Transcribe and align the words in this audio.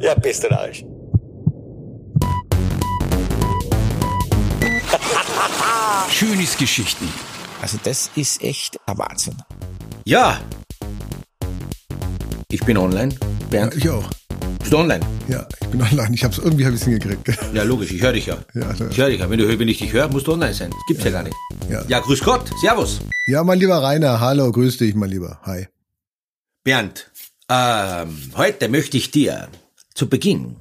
Ja, 0.00 0.14
bist 0.14 0.44
du 0.44 0.50
Arsch. 0.50 0.80
Schönes 6.10 6.56
Geschichten. 6.56 7.08
Also 7.60 7.78
das 7.82 8.10
ist 8.16 8.42
echt 8.42 8.78
ein 8.86 8.96
Wahnsinn. 8.98 9.36
Ja. 10.04 10.40
Ich 12.50 12.64
bin 12.64 12.78
online. 12.78 13.14
Bernd, 13.50 13.74
Ich 13.76 13.88
auch. 13.90 14.08
bist 14.58 14.72
du 14.72 14.78
online? 14.78 15.04
Ja, 15.28 15.46
ich 15.60 15.68
bin 15.68 15.82
online. 15.82 16.14
Ich 16.14 16.24
hab's 16.24 16.38
irgendwie 16.38 16.64
hab 16.66 16.72
ich's 16.74 16.84
hingekriegt. 16.84 17.28
Ja, 17.52 17.62
logisch, 17.64 17.92
ich 17.92 18.00
höre 18.02 18.12
dich 18.12 18.26
ja. 18.26 18.38
Ja, 18.54 18.72
da- 18.72 18.88
ich 18.88 18.96
höre 18.98 19.08
dich 19.10 19.20
ja. 19.20 19.28
Wenn, 19.28 19.38
du, 19.38 19.58
wenn 19.58 19.68
ich 19.68 19.78
dich 19.78 19.92
höre, 19.92 20.08
musst 20.08 20.26
du 20.26 20.32
online 20.32 20.54
sein. 20.54 20.70
Das 20.70 20.80
gibt's 20.88 21.04
ja, 21.04 21.10
gar 21.10 21.22
nicht. 21.24 21.36
Ja. 21.68 21.82
Ja, 21.88 22.00
grüß 22.00 22.20
Gott. 22.24 22.50
Servus. 22.60 23.00
Ja, 23.26 23.44
mein 23.44 23.58
lieber 23.58 23.82
Rainer, 23.82 24.20
hallo, 24.20 24.50
grüß 24.52 24.78
dich, 24.78 24.94
mein 24.94 25.10
Lieber. 25.10 25.40
Hi. 25.42 25.66
Bernd, 26.64 27.10
ähm, 27.50 28.32
heute 28.36 28.68
möchte 28.68 28.96
ich 28.96 29.10
dir 29.10 29.48
zu 29.98 30.08
Beginn 30.08 30.56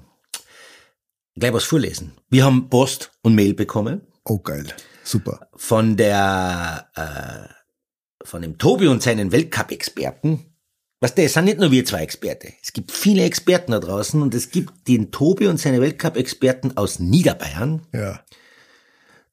gleich 1.35 1.53
was 1.53 1.63
vorlesen. 1.63 2.13
Wir 2.29 2.43
haben 2.43 2.69
Post 2.69 3.11
und 3.21 3.35
Mail 3.35 3.53
bekommen 3.53 4.01
Oh, 4.25 4.39
geil. 4.39 4.65
Super. 5.03 5.47
von 5.55 5.95
der, 5.95 6.89
äh, 6.95 8.25
von 8.25 8.41
dem 8.41 8.57
Tobi 8.57 8.87
und 8.87 9.01
seinen 9.03 9.31
Weltcup-Experten. 9.31 10.53
Was 10.99 11.13
der, 11.13 11.25
es 11.25 11.33
sind 11.33 11.45
nicht 11.45 11.59
nur 11.59 11.71
wir 11.71 11.85
zwei 11.85 12.01
Experte. 12.01 12.51
Es 12.63 12.73
gibt 12.73 12.91
viele 12.91 13.23
Experten 13.23 13.71
da 13.71 13.79
draußen 13.79 14.19
und 14.21 14.33
es 14.33 14.49
gibt 14.49 14.87
den 14.87 15.11
Tobi 15.11 15.45
und 15.45 15.59
seine 15.59 15.79
Weltcup-Experten 15.79 16.75
aus 16.75 16.99
Niederbayern. 16.99 17.85
Ja. 17.93 18.19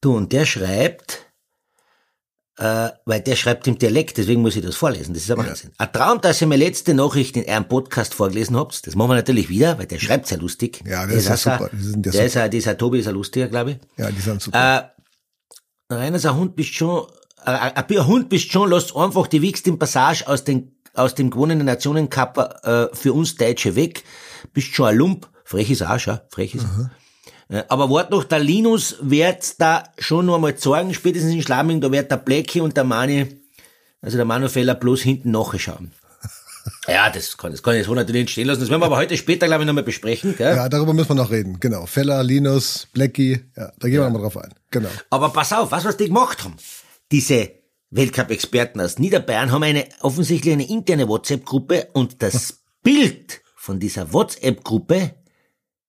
Du, 0.01 0.15
und 0.15 0.31
der 0.31 0.45
schreibt, 0.45 1.24
äh, 2.57 2.89
weil 3.05 3.21
der 3.21 3.35
schreibt 3.35 3.67
im 3.67 3.77
Dialekt, 3.77 4.17
deswegen 4.17 4.41
muss 4.41 4.55
ich 4.55 4.63
das 4.63 4.75
vorlesen. 4.75 5.13
Das 5.13 5.23
ist 5.23 5.31
ein 5.31 5.37
Wahnsinn. 5.37 5.71
Ein 5.77 5.91
Traum, 5.91 6.21
dass 6.21 6.39
ihr 6.41 6.47
mir 6.47 6.55
letzte 6.55 6.93
Nachricht 6.93 7.35
in 7.35 7.49
eurem 7.49 7.67
Podcast 7.67 8.13
vorgelesen 8.13 8.55
habt. 8.55 8.87
Das 8.87 8.95
machen 8.95 9.09
wir 9.09 9.15
natürlich 9.15 9.49
wieder, 9.49 9.77
weil 9.77 9.87
der 9.87 9.99
schreibt 9.99 10.27
sehr 10.27 10.37
lustig. 10.37 10.81
Ja, 10.85 11.05
der 11.05 11.17
ist 11.17 11.27
ja 11.27 11.35
super. 11.35 11.69
Ja 11.73 12.11
der 12.11 12.25
ist 12.25 12.35
ja, 12.35 12.47
dieser 12.47 12.77
Tobi 12.77 12.99
ist 12.99 13.07
ein 13.07 13.13
lustiger, 13.13 13.47
glaube 13.47 13.71
ich. 13.71 13.77
Ja, 13.97 14.09
die 14.09 14.21
sind 14.21 14.41
super. 14.41 14.91
Äh, 15.89 15.93
Rainer, 15.93 16.23
ein 16.23 16.35
Hund 16.35 16.55
bist 16.55 16.73
schon, 16.73 17.07
äh, 17.45 17.51
ein 17.51 17.73
ein 17.75 18.07
Hund 18.07 18.29
bist 18.29 18.51
schon, 18.51 18.69
lasst 18.69 18.95
einfach 18.95 19.27
die 19.27 19.41
wichtigsten 19.41 19.77
Passage 19.77 20.25
aus 20.27 20.45
den, 20.45 20.77
aus 20.93 21.13
dem 21.13 21.31
gewonnenen 21.31 21.65
Nationencup, 21.65 22.37
äh, 22.63 22.87
für 22.95 23.11
uns 23.13 23.35
Deutsche 23.35 23.75
weg. 23.75 24.03
Bist 24.53 24.73
schon 24.73 24.87
ein 24.87 24.97
Lump. 24.97 25.29
Frech 25.43 25.69
ist 25.69 25.83
auch 25.83 25.99
schon, 25.99 26.19
frech 26.29 26.55
ist. 26.55 26.63
Äh, 26.63 26.87
Aber 27.67 27.89
wart 27.89 28.09
noch, 28.11 28.23
der 28.23 28.39
Linus 28.39 28.97
wird 29.01 29.61
da 29.61 29.83
schon 29.99 30.25
noch 30.25 30.35
einmal 30.35 30.55
zeigen, 30.55 30.93
spätestens 30.93 31.33
in 31.33 31.41
Schlaming, 31.41 31.79
da 31.79 31.91
wird 31.91 32.09
der 32.09 32.17
Blackie 32.17 32.61
und 32.61 32.75
der 32.75 32.83
Mani, 32.83 33.27
also 34.01 34.17
der 34.17 34.25
Manu 34.25 34.47
Feller 34.49 34.75
bloß 34.75 35.01
hinten 35.01 35.31
nachschauen. 35.31 35.91
Ja, 36.87 37.11
das 37.11 37.37
kann, 37.37 37.51
das 37.51 37.61
kann 37.61 37.75
ich 37.75 37.85
so 37.85 37.93
natürlich 37.93 38.23
nicht 38.23 38.31
stehen 38.31 38.47
lassen. 38.47 38.61
Das 38.61 38.71
werden 38.71 38.81
wir 38.81 38.87
aber 38.87 38.97
heute 38.97 39.15
später, 39.17 39.45
glaube 39.45 39.63
ich, 39.63 39.67
nochmal 39.67 39.83
besprechen, 39.83 40.35
gell? 40.35 40.55
ja, 40.55 40.67
darüber 40.67 40.93
müssen 40.93 41.09
wir 41.09 41.15
noch 41.15 41.29
reden. 41.29 41.59
Genau. 41.59 41.85
Feller, 41.85 42.23
Linus, 42.23 42.87
Blackie. 42.91 43.39
Ja, 43.55 43.71
da 43.77 43.87
gehen 43.87 43.99
wir 43.99 44.05
nochmal 44.05 44.23
drauf 44.23 44.37
ein. 44.37 44.51
Genau. 44.71 44.89
Aber 45.11 45.29
pass 45.29 45.53
auf, 45.53 45.71
was, 45.71 45.85
was 45.85 45.95
die 45.97 46.07
gemacht 46.07 46.43
haben. 46.43 46.55
Diese 47.11 47.51
Weltcup-Experten 47.91 48.81
aus 48.81 48.97
Niederbayern 48.97 49.51
haben 49.51 49.61
eine, 49.61 49.85
offensichtlich 50.01 50.53
eine 50.53 50.67
interne 50.67 51.07
WhatsApp-Gruppe 51.07 51.89
und 51.93 52.23
das 52.23 52.63
Bild 52.81 53.41
von 53.55 53.79
dieser 53.79 54.11
WhatsApp-Gruppe 54.11 55.11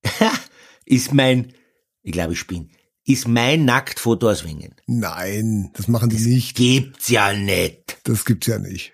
ist 0.86 1.12
mein, 1.12 1.52
ich 2.02 2.12
glaube, 2.12 2.32
ich 2.32 2.46
bin, 2.46 2.70
ist 3.04 3.28
mein 3.28 3.64
Nacktfoto 3.64 4.30
aus 4.30 4.44
Wingen. 4.44 4.74
Nein, 4.86 5.70
das 5.74 5.88
machen 5.88 6.08
die 6.08 6.16
nicht. 6.16 6.56
Gibt's 6.56 7.08
ja 7.08 7.32
nicht. 7.34 7.98
Das 8.04 8.24
gibt's 8.24 8.46
ja 8.46 8.58
nicht. 8.58 8.92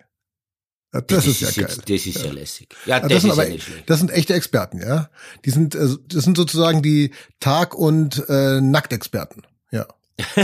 Ja, 0.92 1.00
das, 1.00 1.26
ist 1.26 1.40
ja 1.40 1.50
geil. 1.50 1.74
Das 1.86 2.06
ist 2.06 2.22
ja, 2.22 2.30
lässig. 2.32 2.68
Ja, 2.84 2.96
Ja, 2.96 3.00
das, 3.00 3.10
das, 3.10 3.22
sind 3.22 3.30
ist 3.30 3.38
aber, 3.38 3.48
ja 3.48 3.58
das 3.86 3.98
sind 3.98 4.10
echte 4.10 4.34
Experten, 4.34 4.82
ja. 4.82 5.08
Die 5.44 5.50
sind, 5.50 5.74
äh, 5.74 5.88
das 6.06 6.24
sind 6.24 6.36
sozusagen 6.36 6.82
die 6.82 7.12
Tag- 7.40 7.74
und 7.74 8.22
äh, 8.28 8.60
Nacktexperten. 8.60 9.46
Ja. 9.70 9.86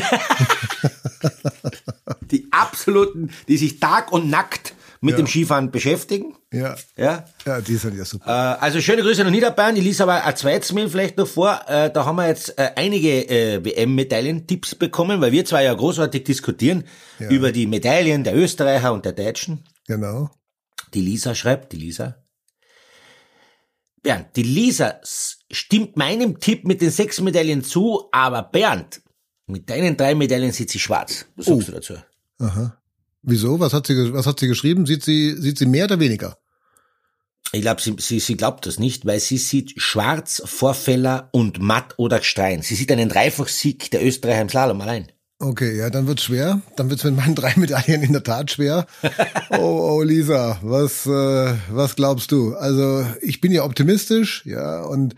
Die 2.30 2.48
absoluten, 2.50 3.30
die 3.48 3.58
sich 3.58 3.80
Tag 3.80 4.12
und 4.12 4.30
nackt 4.30 4.74
mit 5.00 5.12
Ja. 5.12 5.16
dem 5.18 5.26
Skifahren 5.26 5.70
beschäftigen. 5.70 6.34
Ja. 6.52 6.76
Ja, 6.96 7.24
Ja, 7.44 7.60
die 7.60 7.76
sind 7.76 7.96
ja 7.96 8.04
super. 8.04 8.26
Äh, 8.26 8.62
also 8.64 8.80
schöne 8.80 9.02
Grüße 9.02 9.22
nach 9.24 9.30
Niederbayern. 9.30 9.76
Ich 9.76 9.84
lese 9.84 10.02
aber 10.02 10.24
ein 10.24 10.36
zweites 10.36 10.72
Mail 10.72 10.88
vielleicht 10.88 11.16
noch 11.18 11.26
vor. 11.28 11.60
Äh, 11.68 11.90
da 11.90 12.04
haben 12.04 12.16
wir 12.16 12.26
jetzt 12.28 12.58
äh, 12.58 12.70
einige 12.76 13.62
WM-Medaillentipps 13.64 14.74
bekommen, 14.74 15.20
weil 15.20 15.32
wir 15.32 15.44
zwei 15.44 15.64
ja 15.64 15.74
großartig 15.74 16.24
diskutieren 16.24 16.84
über 17.18 17.52
die 17.52 17.66
Medaillen 17.66 18.24
der 18.24 18.34
Österreicher 18.36 18.92
und 18.92 19.04
der 19.04 19.12
Deutschen. 19.12 19.64
Genau. 19.86 20.30
Die 20.94 21.00
Lisa 21.02 21.34
schreibt, 21.34 21.72
die 21.72 21.76
Lisa. 21.78 22.16
Bernd, 24.02 24.36
die 24.36 24.42
Lisa 24.44 25.00
stimmt 25.50 25.96
meinem 25.96 26.38
Tipp 26.40 26.64
mit 26.64 26.80
den 26.80 26.90
sechs 26.90 27.20
Medaillen 27.20 27.64
zu, 27.64 28.08
aber 28.12 28.42
Bernd, 28.42 29.02
mit 29.46 29.68
deinen 29.68 29.96
drei 29.96 30.14
Medaillen 30.14 30.52
sieht 30.52 30.70
sie 30.70 30.78
schwarz. 30.78 31.26
Was 31.36 31.46
sagst 31.46 31.68
du 31.68 31.72
dazu? 31.72 31.94
Aha. 32.38 32.77
Wieso? 33.28 33.60
Was 33.60 33.74
hat 33.74 33.86
sie, 33.86 34.12
was 34.14 34.26
hat 34.26 34.40
sie 34.40 34.48
geschrieben? 34.48 34.86
Sieht 34.86 35.04
sie, 35.04 35.36
sieht 35.38 35.58
sie 35.58 35.66
mehr 35.66 35.84
oder 35.84 36.00
weniger? 36.00 36.38
Ich 37.52 37.60
glaube, 37.60 37.80
sie, 37.80 37.94
sie, 37.98 38.20
sie 38.20 38.36
glaubt 38.36 38.66
das 38.66 38.78
nicht, 38.78 39.04
weil 39.04 39.20
sie 39.20 39.36
sieht 39.38 39.80
Schwarz, 39.80 40.42
Vorfäller 40.44 41.28
und 41.32 41.60
Matt 41.60 41.94
oder 41.98 42.20
Gstein. 42.20 42.62
Sie 42.62 42.74
sieht 42.74 42.90
einen 42.90 43.08
Dreifachsieg 43.08 43.90
der 43.90 44.04
Österreicher 44.04 44.42
im 44.42 44.48
Slalom 44.48 44.80
allein. 44.80 45.12
Okay, 45.40 45.76
ja, 45.76 45.88
dann 45.88 46.06
wird's 46.06 46.24
schwer. 46.24 46.62
Dann 46.76 46.90
wird's 46.90 47.04
mit 47.04 47.16
meinen 47.16 47.34
drei 47.34 47.52
Medaillen 47.56 48.02
in 48.02 48.12
der 48.12 48.24
Tat 48.24 48.50
schwer. 48.50 48.86
Oh, 49.50 49.96
oh 49.96 50.02
Lisa, 50.02 50.58
was, 50.62 51.06
äh, 51.06 51.54
was 51.70 51.96
glaubst 51.96 52.32
du? 52.32 52.54
Also 52.54 53.06
ich 53.22 53.40
bin 53.40 53.50
ja 53.50 53.64
optimistisch, 53.64 54.44
ja, 54.44 54.82
und 54.82 55.14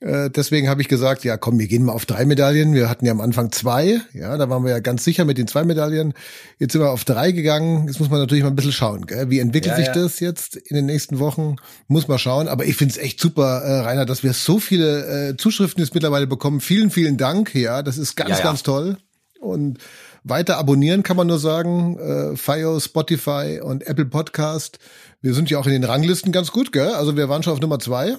äh, 0.00 0.30
deswegen 0.30 0.68
habe 0.68 0.82
ich 0.82 0.88
gesagt, 0.88 1.24
ja, 1.24 1.36
komm, 1.36 1.58
wir 1.58 1.66
gehen 1.66 1.84
mal 1.84 1.92
auf 1.92 2.06
drei 2.06 2.24
Medaillen. 2.24 2.74
Wir 2.74 2.88
hatten 2.88 3.06
ja 3.06 3.12
am 3.12 3.20
Anfang 3.20 3.52
zwei, 3.52 4.00
ja, 4.12 4.36
da 4.36 4.50
waren 4.50 4.64
wir 4.64 4.70
ja 4.70 4.80
ganz 4.80 5.04
sicher 5.04 5.24
mit 5.24 5.38
den 5.38 5.46
zwei 5.46 5.64
Medaillen. 5.64 6.14
Jetzt 6.58 6.72
sind 6.72 6.82
wir 6.82 6.90
auf 6.90 7.04
drei 7.04 7.32
gegangen. 7.32 7.86
Jetzt 7.86 8.00
muss 8.00 8.10
man 8.10 8.20
natürlich 8.20 8.44
mal 8.44 8.50
ein 8.50 8.56
bisschen 8.56 8.72
schauen, 8.72 9.06
gell? 9.06 9.30
wie 9.30 9.38
entwickelt 9.38 9.72
Ja, 9.72 9.76
sich 9.76 9.86
ja. 9.86 9.94
das 9.94 10.20
jetzt 10.20 10.56
in 10.56 10.76
den 10.76 10.86
nächsten 10.86 11.18
Wochen? 11.18 11.56
Muss 11.88 12.08
man 12.08 12.18
schauen. 12.18 12.48
Aber 12.48 12.66
ich 12.66 12.76
find's 12.76 12.96
echt 12.96 13.20
super, 13.20 13.62
äh, 13.62 13.80
Rainer, 13.80 14.04
dass 14.04 14.22
wir 14.22 14.32
so 14.32 14.58
viele 14.58 15.30
äh, 15.30 15.36
Zuschriften 15.36 15.82
jetzt 15.82 15.94
mittlerweile 15.94 16.26
bekommen. 16.26 16.60
Vielen, 16.60 16.90
vielen 16.90 17.16
Dank. 17.16 17.54
Ja, 17.54 17.82
das 17.82 17.98
ist 17.98 18.16
ganz, 18.16 18.30
ja. 18.30 18.42
ganz 18.42 18.62
toll. 18.62 18.98
Und 19.40 19.78
weiter 20.22 20.56
abonnieren 20.56 21.02
kann 21.02 21.16
man 21.16 21.26
nur 21.26 21.38
sagen. 21.38 21.98
Äh, 21.98 22.36
Fio, 22.36 22.80
Spotify 22.80 23.60
und 23.62 23.86
Apple 23.86 24.06
Podcast. 24.06 24.78
Wir 25.20 25.34
sind 25.34 25.50
ja 25.50 25.58
auch 25.58 25.66
in 25.66 25.72
den 25.72 25.84
Ranglisten 25.84 26.32
ganz 26.32 26.50
gut, 26.50 26.72
gell? 26.72 26.88
Also 26.88 27.16
wir 27.16 27.28
waren 27.28 27.42
schon 27.42 27.52
auf 27.52 27.60
Nummer 27.60 27.78
zwei. 27.78 28.16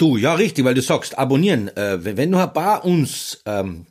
Du, 0.00 0.16
ja, 0.16 0.32
richtig, 0.32 0.64
weil 0.64 0.72
du 0.72 0.80
sagst, 0.80 1.18
abonnieren. 1.18 1.68
Äh, 1.76 2.02
wenn 2.02 2.16
wenn 2.16 2.30
noch 2.30 2.40
ein 2.40 2.54
paar 2.54 2.86
uns, 2.86 3.42
ähm, 3.44 3.84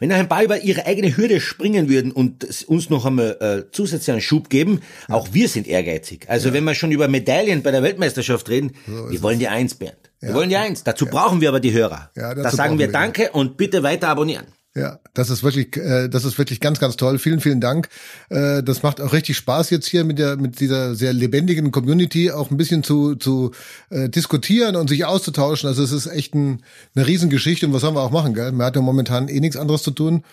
wenn 0.00 0.08
noch 0.08 0.16
ein 0.16 0.28
paar 0.28 0.42
über 0.42 0.60
ihre 0.60 0.84
eigene 0.84 1.16
Hürde 1.16 1.40
springen 1.40 1.88
würden 1.88 2.10
und 2.10 2.66
uns 2.66 2.90
noch 2.90 3.06
einmal 3.06 3.36
äh, 3.40 3.70
zusätzlich 3.70 4.10
einen 4.10 4.20
Schub 4.20 4.50
geben, 4.50 4.80
auch 5.06 5.28
wir 5.30 5.48
sind 5.48 5.68
ehrgeizig. 5.68 6.24
Also 6.28 6.52
wenn 6.52 6.64
wir 6.64 6.74
schon 6.74 6.90
über 6.90 7.06
Medaillen 7.06 7.62
bei 7.62 7.70
der 7.70 7.84
Weltmeisterschaft 7.84 8.48
reden, 8.48 8.72
wir 8.86 9.22
wollen 9.22 9.38
die 9.38 9.46
Eins, 9.46 9.76
Bernd. 9.76 10.10
Wir 10.20 10.34
wollen 10.34 10.48
die 10.48 10.56
Eins. 10.56 10.82
Dazu 10.82 11.06
brauchen 11.06 11.40
wir 11.40 11.50
aber 11.50 11.60
die 11.60 11.72
Hörer. 11.72 12.10
Ja, 12.16 12.34
da 12.34 12.50
sagen 12.50 12.80
wir 12.80 12.88
wir. 12.88 12.92
Danke 12.92 13.30
und 13.30 13.56
bitte 13.56 13.84
weiter 13.84 14.08
abonnieren. 14.08 14.46
Ja, 14.76 14.98
das 15.14 15.30
ist 15.30 15.44
wirklich, 15.44 15.76
äh, 15.76 16.08
das 16.08 16.24
ist 16.24 16.36
wirklich 16.36 16.58
ganz, 16.58 16.80
ganz 16.80 16.96
toll. 16.96 17.18
Vielen, 17.20 17.38
vielen 17.40 17.60
Dank. 17.60 17.88
Äh, 18.28 18.60
das 18.64 18.82
macht 18.82 19.00
auch 19.00 19.12
richtig 19.12 19.36
Spaß 19.36 19.70
jetzt 19.70 19.86
hier 19.86 20.02
mit 20.02 20.18
der, 20.18 20.36
mit 20.36 20.58
dieser 20.58 20.96
sehr 20.96 21.12
lebendigen 21.12 21.70
Community 21.70 22.32
auch 22.32 22.50
ein 22.50 22.56
bisschen 22.56 22.82
zu 22.82 23.14
zu 23.14 23.52
äh, 23.90 24.08
diskutieren 24.08 24.74
und 24.74 24.88
sich 24.88 25.04
auszutauschen. 25.04 25.68
Also 25.68 25.82
es 25.84 25.92
ist 25.92 26.06
echt 26.08 26.34
ein, 26.34 26.62
eine 26.96 27.06
Riesengeschichte 27.06 27.66
und 27.66 27.72
was 27.72 27.82
sollen 27.82 27.94
wir 27.94 28.02
auch 28.02 28.10
machen, 28.10 28.34
gell? 28.34 28.50
Man 28.50 28.66
hat 28.66 28.74
ja 28.74 28.82
momentan 28.82 29.28
eh 29.28 29.38
nichts 29.38 29.56
anderes 29.56 29.84
zu 29.84 29.92
tun 29.92 30.24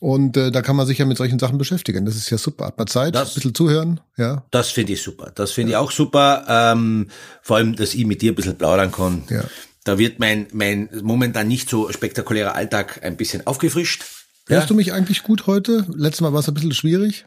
und 0.00 0.36
äh, 0.36 0.50
da 0.50 0.60
kann 0.60 0.76
man 0.76 0.86
sich 0.86 0.98
ja 0.98 1.06
mit 1.06 1.16
solchen 1.16 1.38
Sachen 1.38 1.56
beschäftigen. 1.56 2.04
Das 2.04 2.16
ist 2.16 2.28
ja 2.28 2.36
super. 2.36 2.66
Hat 2.66 2.76
man 2.76 2.86
Zeit, 2.88 3.14
Das- 3.14 3.30
ein 3.30 3.34
bisschen 3.36 3.54
zuhören, 3.54 4.00
ja. 4.18 4.44
Das 4.50 4.68
finde 4.68 4.92
ich 4.92 5.02
super. 5.02 5.32
Das 5.34 5.52
finde 5.52 5.70
ich 5.70 5.76
auch 5.78 5.90
super. 5.90 6.44
Ähm, 6.46 7.08
vor 7.40 7.56
allem, 7.56 7.74
dass 7.76 7.94
ich 7.94 8.04
mit 8.04 8.20
dir 8.20 8.32
ein 8.32 8.34
bisschen 8.34 8.58
plaudern 8.58 8.92
kann. 8.92 9.22
Ja. 9.30 9.44
Da 9.86 9.98
wird 9.98 10.18
mein, 10.18 10.48
mein 10.52 10.88
momentan 11.02 11.46
nicht 11.46 11.70
so 11.70 11.92
spektakulärer 11.92 12.56
Alltag 12.56 13.04
ein 13.04 13.16
bisschen 13.16 13.46
aufgefrischt. 13.46 14.04
Hörst 14.48 14.68
du 14.68 14.74
mich 14.74 14.92
eigentlich 14.92 15.22
gut 15.22 15.46
heute? 15.46 15.86
Letztes 15.94 16.22
Mal 16.22 16.32
war 16.32 16.40
es 16.40 16.48
ein 16.48 16.54
bisschen 16.54 16.74
schwierig. 16.74 17.26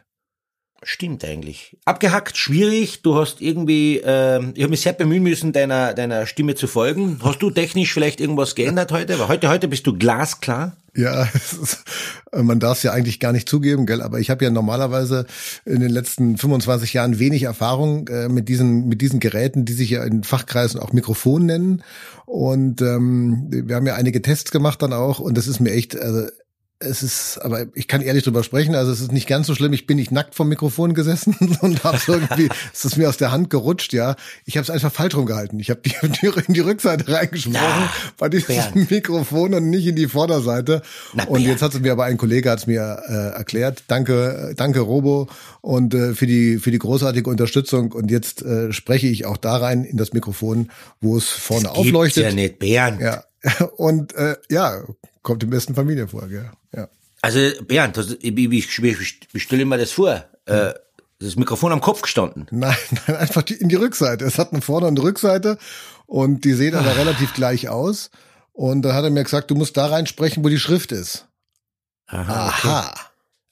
Stimmt 0.82 1.24
eigentlich. 1.24 1.78
Abgehackt, 1.86 2.36
schwierig. 2.36 3.00
Du 3.00 3.14
hast 3.14 3.40
irgendwie, 3.40 4.02
ähm, 4.04 4.52
ich 4.54 4.62
habe 4.62 4.70
mich 4.70 4.82
sehr 4.82 4.92
bemühen 4.92 5.22
müssen, 5.22 5.54
deiner, 5.54 5.94
deiner 5.94 6.26
Stimme 6.26 6.54
zu 6.54 6.66
folgen. 6.66 7.20
Hast 7.22 7.40
du 7.40 7.50
technisch 7.50 7.94
vielleicht 7.94 8.20
irgendwas 8.20 8.54
geändert 8.54 8.92
heute? 8.92 9.18
Weil 9.18 9.28
heute, 9.28 9.48
heute 9.48 9.66
bist 9.66 9.86
du 9.86 9.96
glasklar. 9.96 10.76
Ja, 10.94 11.22
ist, 11.34 11.84
äh, 12.32 12.42
man 12.42 12.60
darf 12.60 12.78
es 12.78 12.82
ja 12.82 12.92
eigentlich 12.92 13.20
gar 13.20 13.32
nicht 13.32 13.48
zugeben, 13.48 13.86
gell? 13.86 14.02
Aber 14.02 14.18
ich 14.20 14.30
habe 14.30 14.44
ja 14.44 14.50
normalerweise 14.50 15.26
in 15.64 15.80
den 15.80 15.90
letzten 15.90 16.36
25 16.36 16.92
Jahren 16.92 17.18
wenig 17.18 17.44
Erfahrung 17.44 18.08
äh, 18.08 18.28
mit 18.28 18.48
diesen 18.48 18.88
mit 18.88 19.00
diesen 19.00 19.20
Geräten, 19.20 19.64
die 19.64 19.72
sich 19.72 19.90
ja 19.90 20.04
in 20.04 20.24
Fachkreisen 20.24 20.80
auch 20.80 20.92
Mikrofon 20.92 21.46
nennen. 21.46 21.82
Und 22.26 22.82
ähm, 22.82 23.46
wir 23.50 23.76
haben 23.76 23.86
ja 23.86 23.94
einige 23.94 24.22
Tests 24.22 24.50
gemacht 24.50 24.82
dann 24.82 24.92
auch, 24.92 25.18
und 25.18 25.36
das 25.36 25.48
ist 25.48 25.60
mir 25.60 25.72
echt, 25.72 25.98
also 25.98 26.28
es 26.82 27.02
ist, 27.02 27.38
aber 27.42 27.66
ich 27.74 27.88
kann 27.88 28.00
ehrlich 28.00 28.24
drüber 28.24 28.42
sprechen, 28.42 28.74
also 28.74 28.90
es 28.90 29.00
ist 29.00 29.12
nicht 29.12 29.28
ganz 29.28 29.46
so 29.46 29.54
schlimm. 29.54 29.74
Ich 29.74 29.86
bin 29.86 29.98
nicht 29.98 30.12
nackt 30.12 30.34
vom 30.34 30.48
Mikrofon 30.48 30.94
gesessen 30.94 31.36
und 31.60 31.84
habe 31.84 31.98
irgendwie, 32.06 32.48
es 32.72 32.86
ist 32.86 32.96
mir 32.96 33.08
aus 33.08 33.18
der 33.18 33.32
Hand 33.32 33.50
gerutscht, 33.50 33.92
ja. 33.92 34.16
Ich 34.46 34.56
habe 34.56 34.64
es 34.64 34.70
einfach 34.70 34.90
falsch 34.90 35.14
rumgehalten. 35.14 35.60
Ich 35.60 35.68
habe 35.68 35.80
die, 35.82 35.90
die, 36.02 36.26
in 36.46 36.54
die 36.54 36.60
Rückseite 36.60 37.12
reingesprochen 37.12 37.58
Na, 37.60 37.92
bei 38.16 38.30
diesem 38.30 38.56
Bernd. 38.56 38.90
Mikrofon 38.90 39.52
und 39.52 39.68
nicht 39.68 39.86
in 39.86 39.94
die 39.94 40.08
Vorderseite. 40.08 40.80
Na, 41.12 41.24
und 41.24 41.42
jetzt 41.42 41.60
hat 41.60 41.74
es 41.74 41.80
mir 41.80 41.92
aber 41.92 42.04
ein 42.04 42.16
Kollege 42.16 42.50
hat 42.50 42.60
es 42.60 42.66
mir 42.66 43.02
äh, 43.06 43.36
erklärt. 43.36 43.84
Danke, 43.88 44.54
danke 44.56 44.80
Robo 44.80 45.28
und 45.60 45.92
äh, 45.92 46.14
für 46.14 46.26
die 46.26 46.56
für 46.56 46.70
die 46.70 46.78
großartige 46.78 47.28
Unterstützung. 47.28 47.92
Und 47.92 48.10
jetzt 48.10 48.40
äh, 48.42 48.72
spreche 48.72 49.06
ich 49.06 49.26
auch 49.26 49.36
da 49.36 49.58
rein 49.58 49.84
in 49.84 49.98
das 49.98 50.14
Mikrofon, 50.14 50.70
wo 51.02 51.18
es 51.18 51.28
vorne 51.28 51.64
das 51.64 51.74
aufleuchtet. 51.74 52.24
Ja, 52.24 52.32
nicht 52.32 52.58
Bernd. 52.58 53.02
Ja. 53.02 53.24
Und 53.76 54.14
äh, 54.14 54.36
ja, 54.50 54.82
kommt 55.22 55.42
im 55.42 55.50
besten 55.50 55.74
Familie 55.74 56.08
vor, 56.08 56.26
gell? 56.28 56.50
Also 57.22 57.38
Bernd, 57.64 57.98
ich, 58.20 58.36
ich, 58.36 58.78
ich, 58.82 59.20
ich 59.32 59.42
stelle 59.42 59.64
mir 59.64 59.78
das 59.78 59.92
vor. 59.92 60.24
Äh, 60.46 60.72
das 61.18 61.36
Mikrofon 61.36 61.72
am 61.72 61.82
Kopf 61.82 62.02
gestanden. 62.02 62.46
Nein, 62.50 62.76
nein, 63.06 63.16
einfach 63.16 63.42
die, 63.42 63.54
in 63.54 63.68
die 63.68 63.76
Rückseite. 63.76 64.24
Es 64.24 64.38
hat 64.38 64.52
eine 64.52 64.62
Vorder- 64.62 64.88
und 64.88 64.98
eine 64.98 65.06
Rückseite 65.06 65.58
und 66.06 66.44
die 66.44 66.54
sehen 66.54 66.74
aber 66.74 66.96
relativ 66.96 67.34
gleich 67.34 67.68
aus. 67.68 68.10
Und 68.52 68.82
dann 68.82 68.94
hat 68.94 69.04
er 69.04 69.10
mir 69.10 69.24
gesagt, 69.24 69.50
du 69.50 69.54
musst 69.54 69.76
da 69.76 69.86
reinsprechen, 69.86 70.44
wo 70.44 70.48
die 70.48 70.58
Schrift 70.58 70.92
ist. 70.92 71.28
Aha. 72.06 72.48
Aha. 72.48 72.94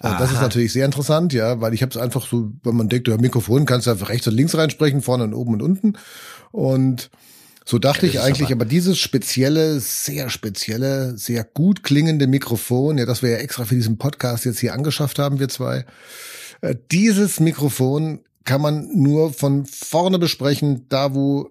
Also 0.01 0.19
das 0.19 0.33
ist 0.33 0.41
natürlich 0.41 0.73
sehr 0.73 0.85
interessant, 0.85 1.33
ja, 1.33 1.61
weil 1.61 1.75
ich 1.75 1.83
habe 1.83 1.91
es 1.91 1.97
einfach 1.97 2.27
so, 2.27 2.53
wenn 2.63 2.77
man 2.77 2.89
denkt, 2.89 3.09
du 3.09 3.17
Mikrofon 3.17 3.67
kannst 3.67 3.87
du 3.87 3.91
einfach 3.91 4.11
rechts 4.11 4.29
und 4.29 4.35
links 4.35 4.57
reinsprechen, 4.57 5.03
vorne 5.03 5.25
und 5.25 5.35
oben 5.35 5.55
und 5.55 5.63
unten. 5.63 5.99
Und 6.53 7.11
so 7.69 7.79
dachte 7.79 8.07
ja, 8.07 8.13
ich 8.13 8.21
eigentlich, 8.21 8.47
aber, 8.47 8.63
aber, 8.63 8.65
dieses 8.65 8.99
spezielle, 8.99 9.79
sehr 9.81 10.31
spezielle, 10.31 11.19
sehr 11.19 11.45
gut 11.45 11.83
klingende 11.83 12.27
Mikrofon, 12.27 12.97
ja, 12.97 13.05
das 13.05 13.21
wir 13.23 13.29
ja 13.29 13.37
extra 13.37 13.67
für 13.67 13.75
diesen 13.75 13.99
Podcast 13.99 14.47
jetzt 14.47 14.61
hier 14.61 14.73
angeschafft 14.73 15.19
haben, 15.19 15.39
wir 15.39 15.51
zwei, 15.51 15.85
äh, 16.63 16.75
dieses 16.91 17.41
Mikrofon 17.41 18.21
kann 18.45 18.63
man 18.63 18.89
nur 18.97 19.35
von 19.35 19.67
vorne 19.67 20.19
besprechen, 20.19 20.87
da 20.89 21.15
wo 21.15 21.51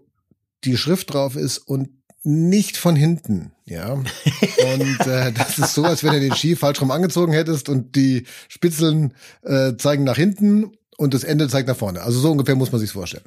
die 0.64 0.76
Schrift 0.76 1.14
drauf 1.14 1.36
ist 1.36 1.60
und 1.60 1.90
nicht 2.24 2.78
von 2.78 2.96
hinten, 2.96 3.52
ja. 3.66 3.94
Und 3.94 5.08
äh, 5.08 5.32
das 5.32 5.60
ist 5.60 5.76
so, 5.76 5.84
als 5.84 6.04
wenn 6.04 6.14
du 6.14 6.20
den 6.20 6.34
Ski 6.34 6.56
falsch 6.56 6.82
rum 6.82 6.90
angezogen 6.90 7.32
hättest 7.32 7.70
und 7.70 7.96
die 7.96 8.26
Spitzeln 8.48 9.14
äh, 9.44 9.78
zeigen 9.78 10.04
nach 10.04 10.18
hinten 10.18 10.72
und 10.98 11.14
das 11.14 11.24
Ende 11.24 11.48
zeigt 11.48 11.68
nach 11.68 11.78
vorne. 11.78 12.02
Also 12.02 12.20
so 12.20 12.32
ungefähr 12.32 12.56
muss 12.56 12.72
man 12.72 12.82
sich's 12.82 12.94
vorstellen. 12.94 13.24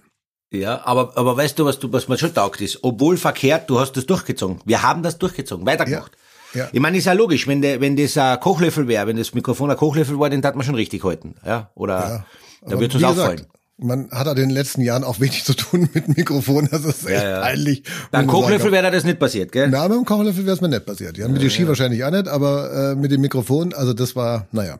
Ja, 0.52 0.84
aber, 0.84 1.16
aber 1.16 1.36
weißt 1.36 1.58
du, 1.58 1.64
was 1.64 1.78
du, 1.78 1.92
was 1.92 2.08
mir 2.08 2.18
schon 2.18 2.34
taugt 2.34 2.60
ist? 2.60 2.80
Obwohl 2.82 3.16
verkehrt, 3.16 3.70
du 3.70 3.78
hast 3.78 3.92
das 3.92 4.06
durchgezogen. 4.06 4.60
Wir 4.64 4.82
haben 4.82 5.02
das 5.02 5.18
durchgezogen, 5.18 5.64
weitergemacht. 5.64 6.12
Ja, 6.54 6.62
ja. 6.62 6.68
Ich 6.72 6.80
meine, 6.80 6.98
ist 6.98 7.04
ja 7.04 7.12
logisch, 7.12 7.46
wenn, 7.46 7.62
der, 7.62 7.80
wenn 7.80 7.96
das 7.96 8.18
ein 8.18 8.40
Kochlöffel 8.40 8.88
wäre, 8.88 9.06
wenn 9.06 9.16
das 9.16 9.32
Mikrofon 9.32 9.70
ein 9.70 9.76
Kochlöffel 9.76 10.18
war, 10.18 10.28
den 10.28 10.42
hat 10.42 10.56
man 10.56 10.66
schon 10.66 10.74
richtig 10.74 11.04
halten. 11.04 11.36
Ja, 11.46 11.70
oder 11.76 11.98
ja, 11.98 12.26
da 12.68 12.80
wird 12.80 12.94
uns 12.94 13.04
auffallen. 13.04 13.46
Man 13.82 14.10
hat 14.10 14.26
ja 14.26 14.32
in 14.32 14.36
den 14.36 14.50
letzten 14.50 14.82
Jahren 14.82 15.04
auch 15.04 15.20
wenig 15.20 15.44
zu 15.44 15.54
tun 15.54 15.88
mit 15.94 16.14
Mikrofon, 16.14 16.68
das 16.70 16.84
ist 16.84 17.06
echt 17.06 17.22
ja, 17.22 17.30
ja. 17.30 17.40
peinlich. 17.40 17.84
Beim 18.10 18.26
Kochlöffel 18.26 18.72
wäre 18.72 18.90
das 18.90 19.04
nicht 19.04 19.18
passiert, 19.18 19.52
gell? 19.52 19.68
Na, 19.70 19.88
dem 19.88 20.04
Kochlöffel 20.04 20.44
wäre 20.44 20.54
es 20.56 20.60
mir 20.60 20.68
nicht 20.68 20.84
passiert. 20.84 21.16
Ja, 21.16 21.28
mit 21.28 21.40
dem 21.40 21.48
Ski 21.48 21.66
wahrscheinlich 21.66 22.04
auch 22.04 22.10
nicht, 22.10 22.28
aber 22.28 22.92
äh, 22.92 22.94
mit 22.96 23.10
dem 23.10 23.22
Mikrofon, 23.22 23.72
also 23.72 23.94
das 23.94 24.16
war, 24.16 24.48
naja 24.52 24.78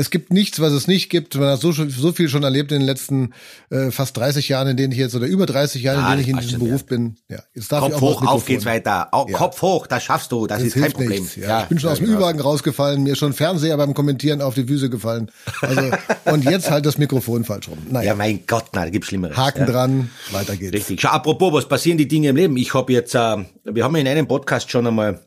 es 0.00 0.08
gibt 0.08 0.32
nichts, 0.32 0.60
was 0.60 0.72
es 0.72 0.86
nicht 0.86 1.10
gibt. 1.10 1.34
Man 1.34 1.48
hat 1.48 1.60
so, 1.60 1.72
so 1.72 2.12
viel 2.12 2.30
schon 2.30 2.42
erlebt 2.42 2.72
in 2.72 2.78
den 2.78 2.86
letzten 2.86 3.34
äh, 3.68 3.90
fast 3.90 4.16
30 4.16 4.48
Jahren, 4.48 4.68
in 4.68 4.76
denen 4.78 4.92
ich 4.92 4.98
jetzt 4.98 5.14
oder 5.14 5.26
über 5.26 5.44
30 5.44 5.82
Jahren, 5.82 6.00
in 6.00 6.10
denen 6.10 6.20
ich 6.20 6.28
in 6.28 6.38
diesem 6.38 6.58
Beruf 6.60 6.86
bin. 6.86 7.16
Ja, 7.28 7.42
jetzt 7.54 7.70
darf 7.70 7.80
Kopf 7.80 7.90
ich 7.90 7.96
auch 7.96 8.22
hoch, 8.22 8.26
auf 8.26 8.46
geht's 8.46 8.64
weiter. 8.64 9.08
Au, 9.12 9.26
ja. 9.28 9.36
Kopf 9.36 9.60
hoch, 9.60 9.86
das 9.86 10.02
schaffst 10.02 10.32
du, 10.32 10.46
das, 10.46 10.58
das 10.58 10.68
ist 10.68 10.82
kein 10.82 10.92
Problem. 10.92 11.28
Ja, 11.36 11.48
ja, 11.48 11.62
ich 11.62 11.68
bin 11.68 11.78
schon 11.78 11.88
ja, 11.88 11.92
aus 11.92 11.98
dem 11.98 12.06
genau. 12.06 12.18
Ü-Wagen 12.18 12.40
rausgefallen, 12.40 13.02
mir 13.02 13.14
schon 13.14 13.34
Fernseher 13.34 13.76
beim 13.76 13.92
Kommentieren 13.92 14.40
auf 14.40 14.54
die 14.54 14.64
Füße 14.64 14.88
gefallen. 14.88 15.30
Also 15.60 15.90
und 16.24 16.44
jetzt 16.44 16.70
halt 16.70 16.86
das 16.86 16.96
Mikrofon 16.96 17.44
falsch 17.44 17.68
rum. 17.68 17.78
Naja. 17.90 18.08
Ja, 18.08 18.14
mein 18.14 18.40
Gott, 18.46 18.70
na, 18.72 18.84
da 18.84 18.90
gibt's 18.90 19.08
Schlimmeres. 19.08 19.36
Haken 19.36 19.66
dran, 19.66 20.10
weiter 20.30 20.56
geht's. 20.56 20.72
Richtig. 20.72 21.02
Schau, 21.02 21.10
apropos, 21.10 21.52
was 21.52 21.68
passieren 21.68 21.98
die 21.98 22.08
Dinge 22.08 22.30
im 22.30 22.36
Leben? 22.36 22.56
Ich 22.56 22.72
habe 22.72 22.90
jetzt, 22.94 23.14
äh, 23.14 23.36
wir 23.64 23.84
haben 23.84 23.94
in 23.96 24.08
einem 24.08 24.26
Podcast 24.26 24.70
schon 24.70 24.86
einmal 24.86 25.20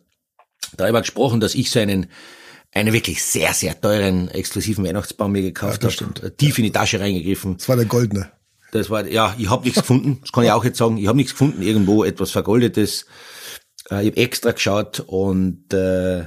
darüber 0.77 1.01
gesprochen, 1.01 1.39
dass 1.39 1.53
ich 1.53 1.69
so 1.69 1.79
einen 1.79 2.07
einen 2.73 2.93
wirklich 2.93 3.23
sehr, 3.23 3.53
sehr 3.53 3.79
teuren, 3.79 4.29
exklusiven 4.29 4.85
Weihnachtsbaum 4.85 5.31
mir 5.31 5.41
gekauft 5.41 5.83
ja, 5.83 5.89
habe, 5.89 6.35
tief 6.35 6.57
in 6.57 6.65
die 6.65 6.71
Tasche 6.71 6.99
reingegriffen. 6.99 7.57
Das 7.57 7.69
war 7.69 7.75
der 7.75 7.85
goldene. 7.85 8.31
Das 8.71 8.89
war, 8.89 9.05
ja, 9.05 9.35
ich 9.37 9.49
habe 9.49 9.63
nichts 9.63 9.79
gefunden, 9.79 10.17
das 10.21 10.31
kann 10.31 10.43
ich 10.43 10.51
auch 10.51 10.63
jetzt 10.63 10.79
sagen, 10.79 10.97
ich 10.97 11.07
habe 11.07 11.17
nichts 11.17 11.33
gefunden, 11.33 11.61
irgendwo 11.61 12.03
etwas 12.03 12.31
Vergoldetes. 12.31 13.05
Äh, 13.91 14.01
ich 14.01 14.11
habe 14.11 14.17
extra 14.17 14.51
geschaut 14.51 15.01
und 15.05 15.71
äh, 15.73 16.21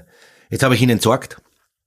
jetzt 0.50 0.62
habe 0.62 0.76
ich 0.76 0.82
ihn 0.82 0.90
entsorgt. 0.90 1.38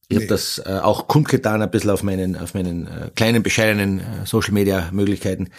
Ich 0.10 0.18
nee. 0.18 0.24
habe 0.24 0.28
das 0.28 0.62
äh, 0.66 0.80
auch 0.80 1.08
kundgetan, 1.08 1.62
ein 1.62 1.72
bisschen 1.72 1.92
auf 1.92 2.04
meinen, 2.04 2.36
auf 2.36 2.54
meinen 2.56 2.88
äh, 2.88 3.12
kleinen, 3.16 3.44
bescheidenen 3.44 4.00
äh, 4.00 4.26
Social-Media-Möglichkeiten. 4.26 5.50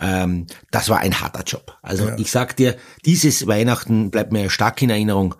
Ähm, 0.00 0.46
das 0.70 0.88
war 0.88 1.00
ein 1.00 1.20
harter 1.20 1.42
Job. 1.42 1.76
Also 1.82 2.06
ja. 2.06 2.16
ich 2.16 2.30
sag 2.30 2.56
dir, 2.56 2.76
dieses 3.04 3.46
Weihnachten 3.46 4.10
bleibt 4.10 4.32
mir 4.32 4.48
stark 4.48 4.80
in 4.80 4.90
Erinnerung 4.90 5.34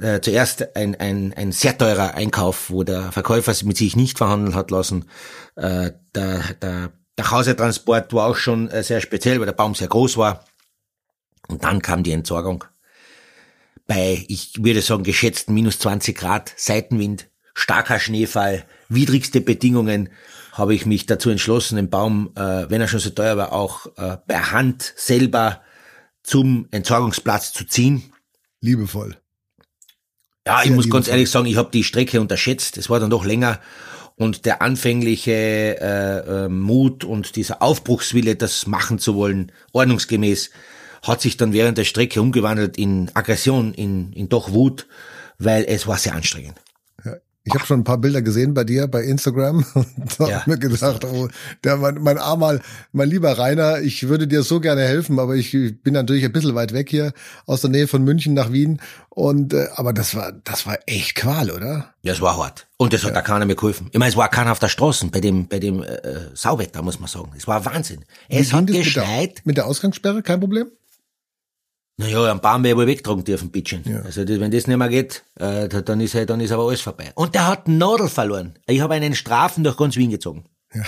äh, 0.00 0.20
zuerst 0.20 0.76
ein, 0.76 0.94
ein, 0.94 1.32
ein 1.34 1.52
sehr 1.52 1.76
teurer 1.76 2.14
Einkauf, 2.14 2.70
wo 2.70 2.84
der 2.84 3.12
Verkäufer 3.12 3.54
mit 3.64 3.76
sich 3.76 3.96
nicht 3.96 4.18
verhandeln 4.18 4.54
hat 4.54 4.70
lassen. 4.70 5.06
Äh, 5.56 5.92
der, 6.14 6.42
der, 6.60 6.92
der 7.16 7.30
Hausetransport 7.30 8.12
war 8.12 8.26
auch 8.26 8.36
schon 8.36 8.70
äh, 8.70 8.82
sehr 8.82 9.00
speziell, 9.00 9.38
weil 9.38 9.46
der 9.46 9.52
Baum 9.52 9.74
sehr 9.74 9.88
groß 9.88 10.16
war. 10.16 10.44
Und 11.48 11.64
dann 11.64 11.82
kam 11.82 12.02
die 12.02 12.12
Entsorgung. 12.12 12.64
Bei, 13.86 14.24
ich 14.28 14.62
würde 14.62 14.82
sagen, 14.82 15.02
geschätzten 15.02 15.54
minus 15.54 15.78
20 15.78 16.16
Grad, 16.16 16.52
Seitenwind, 16.56 17.28
starker 17.54 17.98
Schneefall, 17.98 18.64
widrigste 18.88 19.40
Bedingungen, 19.40 20.10
habe 20.52 20.74
ich 20.74 20.86
mich 20.86 21.06
dazu 21.06 21.30
entschlossen, 21.30 21.76
den 21.76 21.90
Baum, 21.90 22.32
äh, 22.36 22.68
wenn 22.68 22.80
er 22.80 22.88
schon 22.88 23.00
so 23.00 23.10
teuer 23.10 23.36
war, 23.36 23.52
auch 23.52 23.86
äh, 23.96 24.16
per 24.26 24.52
Hand 24.52 24.92
selber 24.96 25.62
zum 26.22 26.68
Entsorgungsplatz 26.70 27.52
zu 27.52 27.64
ziehen. 27.64 28.12
Liebevoll. 28.60 29.17
Ja, 30.48 30.62
ich 30.64 30.70
muss 30.70 30.88
ganz 30.88 31.08
ehrlich 31.08 31.30
sagen, 31.30 31.44
ich 31.44 31.58
habe 31.58 31.68
die 31.70 31.84
Strecke 31.84 32.22
unterschätzt. 32.22 32.78
Es 32.78 32.88
war 32.88 32.98
dann 33.00 33.10
doch 33.10 33.26
länger. 33.26 33.60
Und 34.16 34.46
der 34.46 34.62
anfängliche 34.62 35.30
äh, 35.30 36.44
äh, 36.44 36.48
Mut 36.48 37.04
und 37.04 37.36
dieser 37.36 37.60
Aufbruchswille, 37.60 38.34
das 38.34 38.66
machen 38.66 38.98
zu 38.98 39.14
wollen, 39.14 39.52
ordnungsgemäß, 39.72 40.50
hat 41.02 41.20
sich 41.20 41.36
dann 41.36 41.52
während 41.52 41.76
der 41.76 41.84
Strecke 41.84 42.22
umgewandelt 42.22 42.78
in 42.78 43.10
Aggression, 43.12 43.74
in, 43.74 44.14
in 44.14 44.30
doch 44.30 44.50
Wut, 44.50 44.86
weil 45.38 45.66
es 45.68 45.86
war 45.86 45.98
sehr 45.98 46.14
anstrengend. 46.14 46.54
Ich 47.48 47.54
habe 47.54 47.64
schon 47.64 47.80
ein 47.80 47.84
paar 47.84 47.96
Bilder 47.96 48.20
gesehen 48.20 48.52
bei 48.52 48.64
dir 48.64 48.86
bei 48.88 49.02
Instagram 49.02 49.64
und 49.74 50.18
habe 50.18 50.30
ja, 50.30 50.42
mir 50.44 50.58
gedacht, 50.58 51.04
oh, 51.06 51.28
der, 51.64 51.78
mein, 51.78 51.94
mein 52.02 52.18
armer, 52.18 52.60
mein 52.92 53.08
lieber 53.08 53.38
Rainer, 53.38 53.80
ich 53.80 54.06
würde 54.06 54.28
dir 54.28 54.42
so 54.42 54.60
gerne 54.60 54.82
helfen, 54.82 55.18
aber 55.18 55.34
ich 55.34 55.52
bin 55.82 55.94
natürlich 55.94 56.24
ein 56.24 56.32
bisschen 56.32 56.54
weit 56.54 56.74
weg 56.74 56.90
hier 56.90 57.12
aus 57.46 57.62
der 57.62 57.70
Nähe 57.70 57.88
von 57.88 58.04
München 58.04 58.34
nach 58.34 58.52
Wien 58.52 58.82
und 59.08 59.54
äh, 59.54 59.68
aber 59.74 59.94
das 59.94 60.14
war 60.14 60.32
das 60.44 60.66
war 60.66 60.78
echt 60.84 61.14
Qual, 61.14 61.50
oder? 61.50 61.94
Ja, 62.02 62.12
es 62.12 62.20
war 62.20 62.36
hart 62.36 62.66
und 62.76 62.92
das 62.92 63.02
hat 63.02 63.10
ja. 63.10 63.14
da 63.14 63.22
keiner 63.22 63.46
mehr 63.46 63.56
geholfen. 63.56 63.88
Ich 63.92 63.98
meine, 63.98 64.10
es 64.10 64.16
war 64.16 64.28
keiner 64.28 64.52
auf 64.52 64.58
der 64.58 64.68
Straße 64.68 65.06
bei 65.06 65.20
dem 65.20 65.48
bei 65.48 65.58
dem 65.58 65.82
äh, 65.82 65.98
Sauwetter, 66.34 66.82
muss 66.82 67.00
man 67.00 67.08
sagen. 67.08 67.32
Es 67.34 67.46
war 67.46 67.64
Wahnsinn. 67.64 68.04
Es 68.28 68.52
hat 68.52 68.66
geschneit. 68.66 69.36
Mit, 69.36 69.46
mit 69.46 69.56
der 69.56 69.66
Ausgangssperre 69.66 70.22
kein 70.22 70.40
Problem? 70.40 70.68
Naja, 72.00 72.30
ein 72.30 72.40
Baum 72.40 72.62
wäre 72.62 72.76
wohl 72.76 72.86
wegtragen 72.86 73.24
dürfen, 73.24 73.50
Bitchen. 73.50 73.82
Ja. 73.84 74.02
Also 74.02 74.26
wenn 74.26 74.52
das 74.52 74.68
nicht 74.68 74.76
mehr 74.76 74.88
geht, 74.88 75.24
äh, 75.34 75.68
dann 75.68 76.00
ist 76.00 76.14
halt, 76.14 76.30
dann 76.30 76.40
ist 76.40 76.52
aber 76.52 76.62
alles 76.62 76.80
vorbei. 76.80 77.10
Und 77.16 77.34
der 77.34 77.48
hat 77.48 77.66
einen 77.66 77.78
Nadel 77.78 78.08
verloren. 78.08 78.54
Ich 78.68 78.80
habe 78.80 78.94
einen 78.94 79.16
Strafen 79.16 79.64
durch 79.64 79.76
ganz 79.76 79.96
Wien 79.96 80.10
gezogen. 80.10 80.44
Ja. 80.72 80.82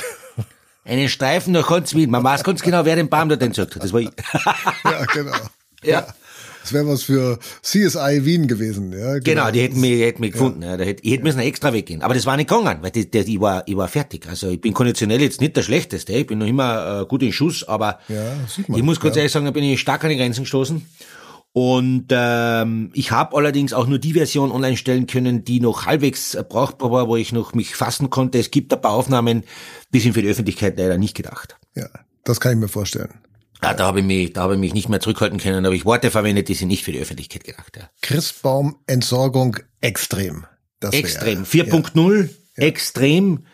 Einen 0.85 1.09
Streifen 1.09 1.53
durch 1.53 1.67
ganz 1.67 1.95
Wien. 1.95 2.11
Man 2.11 2.23
weiß 2.23 2.45
ganz 2.45 2.63
genau, 2.63 2.85
wer 2.85 2.95
den 2.95 3.09
Baum 3.09 3.29
dort 3.29 3.43
entsorgt 3.43 3.75
hat. 3.75 3.83
Das 3.83 3.93
war 3.93 4.01
ich. 4.01 4.09
ja, 4.85 5.05
genau. 5.13 5.33
ja. 5.83 5.91
ja. 6.01 6.15
Das 6.63 6.73
wäre 6.73 6.87
was 6.87 7.03
für 7.03 7.39
CSI 7.63 8.25
Wien 8.25 8.47
gewesen, 8.47 8.93
ja. 8.93 9.19
Genau, 9.19 9.23
genau 9.23 9.51
die 9.51 9.61
hätten 9.61 9.81
mich, 9.81 9.91
die 9.91 10.05
hätten 10.05 10.21
mich 10.21 10.33
gefunden. 10.33 10.63
Ja. 10.63 10.71
Ja, 10.71 10.77
da 10.77 10.85
hätte, 10.85 11.03
ich 11.05 11.13
hätte 11.13 11.23
müssen 11.23 11.41
extra 11.41 11.73
weggehen. 11.73 12.03
Aber 12.03 12.15
das 12.15 12.27
war 12.27 12.37
nicht 12.37 12.49
gegangen, 12.49 12.79
weil 12.83 12.91
die, 12.91 13.11
die, 13.11 13.19
ich, 13.19 13.41
war, 13.41 13.63
ich 13.67 13.77
war 13.77 13.89
fertig. 13.89 14.29
Also 14.29 14.49
ich 14.49 14.61
bin 14.61 14.75
konditionell 14.75 15.21
jetzt 15.21 15.41
nicht 15.41 15.57
der 15.57 15.63
Schlechteste. 15.63 16.13
Ich 16.13 16.27
bin 16.27 16.39
noch 16.39 16.47
immer 16.47 17.03
äh, 17.03 17.07
gut 17.07 17.23
in 17.23 17.33
Schuss, 17.33 17.65
aber 17.65 17.99
ja, 18.09 18.33
ich 18.57 18.83
muss 18.83 19.01
ganz 19.01 19.17
ehrlich 19.17 19.33
sagen, 19.33 19.47
da 19.47 19.51
bin 19.51 19.65
ich 19.65 19.81
stark 19.81 20.05
an 20.05 20.11
die 20.11 20.17
Grenzen 20.17 20.43
gestoßen. 20.43 20.83
Und 21.53 22.07
ähm, 22.11 22.91
ich 22.95 23.11
habe 23.11 23.37
allerdings 23.37 23.73
auch 23.73 23.87
nur 23.89 23.99
die 23.99 24.13
Version 24.13 24.53
online 24.53 24.77
stellen 24.77 25.07
können, 25.09 25.45
die 25.45 25.59
noch 25.59 25.87
halbwegs 25.87 26.39
brauchbar 26.49 26.93
war, 26.93 27.09
wo 27.09 27.17
ich 27.17 27.33
noch 27.33 27.55
mich 27.55 27.75
fassen 27.75 28.09
konnte. 28.09 28.39
Es 28.39 28.53
gibt 28.53 28.73
ein 28.73 28.81
paar 28.81 28.93
Aufnahmen, 28.93 29.43
die 29.93 29.99
sind 29.99 30.13
für 30.13 30.23
die 30.23 30.29
Öffentlichkeit 30.29 30.79
leider 30.79 30.97
nicht 30.97 31.17
gedacht. 31.17 31.57
Ja, 31.75 31.89
das 32.23 32.39
kann 32.39 32.53
ich 32.53 32.59
mir 32.59 32.69
vorstellen. 32.69 33.15
Ja, 33.63 33.75
da 33.75 33.87
habe 33.87 34.01
ich 34.01 34.07
mich, 34.07 34.33
da 34.33 34.43
habe 34.43 34.55
ich 34.55 34.61
mich 34.61 34.75
nicht 34.75 34.89
mehr 34.89 35.01
zurückhalten 35.01 35.39
können, 35.39 35.63
da 35.63 35.69
habe 35.69 35.77
ich 35.77 35.85
Worte 35.85 36.11
verwendet, 36.11 36.49
die 36.49 36.55
sind 36.55 36.69
nicht 36.69 36.85
für 36.85 36.93
die 36.93 37.01
Öffentlichkeit 37.01 37.45
gedacht. 37.45 37.77
Ja. 37.77 37.91
Christbaum-Entsorgung 38.03 39.57
extrem. 39.81 40.47
Das 40.81 40.95
extrem. 40.95 41.45
4.0 41.45 42.31
ja. 42.57 42.65
extrem 42.65 43.45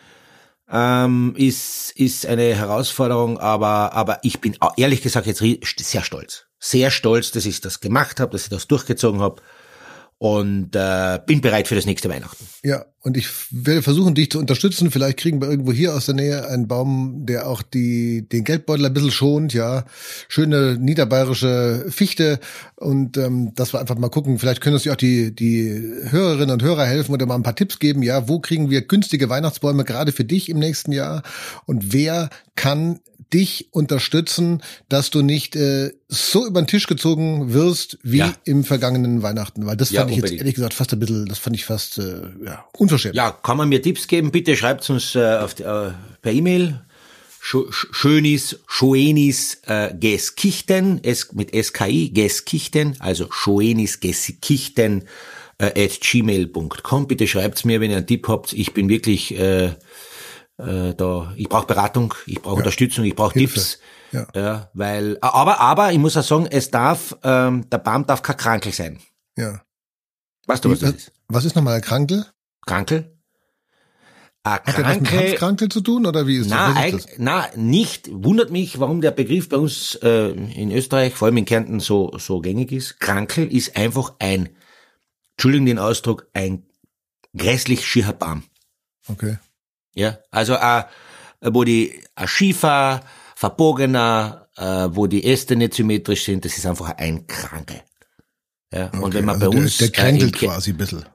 ähm, 0.71 1.33
ist 1.37 1.91
ist 1.91 2.25
eine 2.25 2.55
Herausforderung, 2.55 3.37
aber 3.37 3.93
aber 3.93 4.19
ich 4.23 4.39
bin 4.39 4.57
ehrlich 4.77 5.01
gesagt 5.01 5.27
jetzt 5.27 5.43
sehr 5.77 6.03
stolz, 6.03 6.45
sehr 6.59 6.91
stolz, 6.91 7.31
dass 7.31 7.45
ich 7.45 7.61
das 7.61 7.79
gemacht 7.79 8.19
habe, 8.19 8.31
dass 8.31 8.43
ich 8.43 8.49
das 8.49 8.67
durchgezogen 8.67 9.21
habe 9.21 9.41
und 10.19 10.75
äh, 10.75 11.19
bin 11.25 11.41
bereit 11.41 11.67
für 11.67 11.75
das 11.75 11.85
nächste 11.85 12.09
Weihnachten. 12.09 12.43
Ja, 12.63 12.85
und 13.01 13.15
ich 13.17 13.27
werde 13.51 13.83
versuchen, 13.83 14.15
dich 14.15 14.31
zu 14.31 14.39
unterstützen. 14.39 14.89
Vielleicht 14.89 15.17
kriegen 15.19 15.39
wir 15.39 15.49
irgendwo 15.49 15.71
hier 15.71 15.93
aus 15.93 16.07
der 16.07 16.15
Nähe 16.15 16.47
einen 16.49 16.67
Baum, 16.67 17.25
der 17.25 17.47
auch 17.47 17.61
die 17.61 18.27
den 18.27 18.43
Geldbeutel 18.43 18.85
ein 18.85 18.93
bisschen 18.93 19.11
schont, 19.11 19.53
ja. 19.53 19.85
Schöne 20.27 20.77
niederbayerische 20.79 21.85
Fichte. 21.89 22.39
Und 22.75 23.15
ähm, 23.17 23.53
dass 23.53 23.73
wir 23.73 23.79
einfach 23.79 23.97
mal 23.97 24.09
gucken, 24.09 24.39
vielleicht 24.39 24.61
können 24.61 24.73
uns 24.73 24.85
ja 24.85 24.93
auch 24.93 24.97
die, 24.97 25.33
die 25.35 25.69
Hörerinnen 26.09 26.51
und 26.51 26.63
Hörer 26.63 26.85
helfen 26.85 27.13
oder 27.13 27.27
mal 27.27 27.35
ein 27.35 27.43
paar 27.43 27.55
Tipps 27.55 27.77
geben, 27.77 28.01
ja, 28.01 28.27
wo 28.27 28.39
kriegen 28.39 28.71
wir 28.71 28.81
günstige 28.81 29.29
Weihnachtsbäume 29.29 29.83
gerade 29.83 30.11
für 30.11 30.25
dich 30.25 30.49
im 30.49 30.57
nächsten 30.57 30.91
Jahr? 30.91 31.21
Und 31.65 31.93
wer 31.93 32.29
kann 32.55 32.99
dich 33.33 33.67
unterstützen, 33.71 34.61
dass 34.89 35.09
du 35.09 35.21
nicht 35.21 35.55
äh, 35.55 35.91
so 36.07 36.45
über 36.47 36.61
den 36.61 36.67
Tisch 36.67 36.87
gezogen 36.87 37.53
wirst 37.53 37.97
wie 38.03 38.17
Ja. 38.19 38.33
im 38.45 38.63
vergangenen 38.63 39.21
Weihnachten. 39.23 39.65
Weil 39.65 39.77
das 39.77 39.91
Ja, 39.91 40.01
fand 40.01 40.11
ich 40.11 40.17
jetzt 40.17 40.23
unbedingt. 40.25 40.41
ehrlich 40.41 40.55
gesagt 40.55 40.73
fast 40.73 40.93
ein 40.93 40.99
bisschen, 40.99 41.25
das 41.27 41.37
fand 41.39 41.55
ich 41.55 41.65
fast 41.65 41.97
äh, 41.97 42.21
ja, 42.45 42.65
unverschämt. 42.77 43.15
Ja, 43.15 43.31
kann 43.31 43.57
man 43.57 43.69
mir 43.69 43.81
Tipps 43.81 44.07
geben? 44.07 44.31
Bitte 44.31 44.55
schreibt 44.55 44.89
uns 44.89 45.15
äh, 45.15 45.37
auf, 45.37 45.53
die- 45.53 45.63
äh, 45.63 45.91
per 46.21 46.31
E-Mail. 46.31 46.81
Schönis, 47.39 48.59
Schoenis 48.67 49.61
äh, 49.67 49.93
Geskichten, 49.97 50.99
es, 51.03 51.31
mit 51.31 51.55
SKI, 51.55 52.09
Geskichten, 52.09 52.95
also 52.99 53.27
Schoenis 53.31 54.01
Geskichten 54.01 55.03
äh, 55.57 55.85
at 55.85 56.01
gmail.com. 56.01 57.07
Bitte 57.07 57.25
schreibt's 57.27 57.63
mir, 57.63 57.79
wenn 57.79 57.91
ihr 57.91 57.97
einen 57.97 58.07
Tipp 58.07 58.27
habt. 58.27 58.51
Ich 58.53 58.73
bin 58.73 58.89
wirklich 58.89 59.37
äh, 59.39 59.71
äh, 60.57 60.93
da, 60.93 61.33
ich 61.35 61.49
brauche 61.49 61.67
Beratung, 61.67 62.13
ich 62.25 62.41
brauche 62.41 62.55
Unterstützung, 62.55 63.05
ich 63.05 63.15
brauche. 63.15 63.33
Tipps. 63.33 63.79
Ja. 64.11 64.27
Ja, 64.33 64.69
weil, 64.73 65.17
aber, 65.21 65.59
aber, 65.59 65.91
ich 65.91 65.99
muss 65.99 66.15
auch 66.15 66.23
sagen, 66.23 66.47
es 66.49 66.71
darf, 66.71 67.17
ähm, 67.23 67.69
der 67.69 67.77
Baum 67.79 68.05
darf 68.05 68.21
kein 68.21 68.37
Krankel 68.37 68.71
sein. 68.71 68.99
ja. 69.37 69.61
Weißt 70.47 70.63
du, 70.63 70.71
was 70.71 70.79
das 70.79 70.91
ist? 70.91 71.11
Was 71.27 71.43
ist 71.43 71.55
nochmal 71.55 71.75
ein 71.75 71.81
Krankel? 71.81 72.25
Krankel? 72.65 73.17
Ein 74.43 74.53
Hat 74.53 74.77
der 74.77 74.85
was 74.85 74.95
mit 74.95 75.03
Krankel, 75.03 75.29
Hanfkrankel 75.29 75.69
zu 75.69 75.81
tun 75.81 76.05
oder 76.05 76.25
wie 76.25 76.37
ist 76.37 76.49
na, 76.49 76.73
das? 76.73 76.91
Das? 76.91 77.07
na, 77.17 77.47
nicht. 77.57 78.09
Wundert 78.09 78.49
mich, 78.49 78.79
warum 78.79 79.01
der 79.01 79.11
Begriff 79.11 79.49
bei 79.49 79.57
uns 79.57 79.95
äh, 79.95 80.29
in 80.29 80.71
Österreich, 80.71 81.13
vor 81.15 81.25
allem 81.25 81.35
in 81.35 81.45
Kärnten, 81.45 81.81
so, 81.81 82.17
so 82.17 82.39
gängig 82.39 82.71
ist. 82.71 83.01
Krankel 83.01 83.51
ist 83.51 83.75
einfach 83.75 84.13
ein, 84.19 84.49
Entschuldigung 85.31 85.65
den 85.65 85.79
Ausdruck, 85.79 86.27
ein 86.33 86.63
grässlich 87.35 87.85
schierer 87.85 88.13
Baum. 88.13 88.43
Okay. 89.09 89.37
Ja, 89.97 90.19
also 90.29 90.53
äh, 90.53 90.83
wo 91.41 91.63
die 91.63 92.03
äh, 92.15 92.27
schiefer, 92.27 93.01
verbogener, 93.35 94.47
äh, 94.55 94.89
wo 94.91 95.07
die 95.07 95.25
Äste 95.25 95.55
nicht 95.55 95.73
symmetrisch 95.73 96.23
sind, 96.25 96.45
das 96.45 96.55
ist 96.57 96.65
einfach 96.67 96.91
ein 96.97 97.25
Krankel. 97.25 97.81
Ja, 98.71 98.89
und 98.89 99.03
okay. 99.03 99.13
wenn 99.15 99.25
man 99.25 99.35
also 99.35 99.49
bei 99.49 99.55
der, 99.55 99.63
uns 99.63 99.77
der 99.77 99.89
kränkelt 99.89 100.35
äh, 100.35 100.45
in 100.45 100.51
Kä- 100.51 100.53
quasi 100.53 100.71
ein 100.71 100.77
bisschen. 100.77 101.05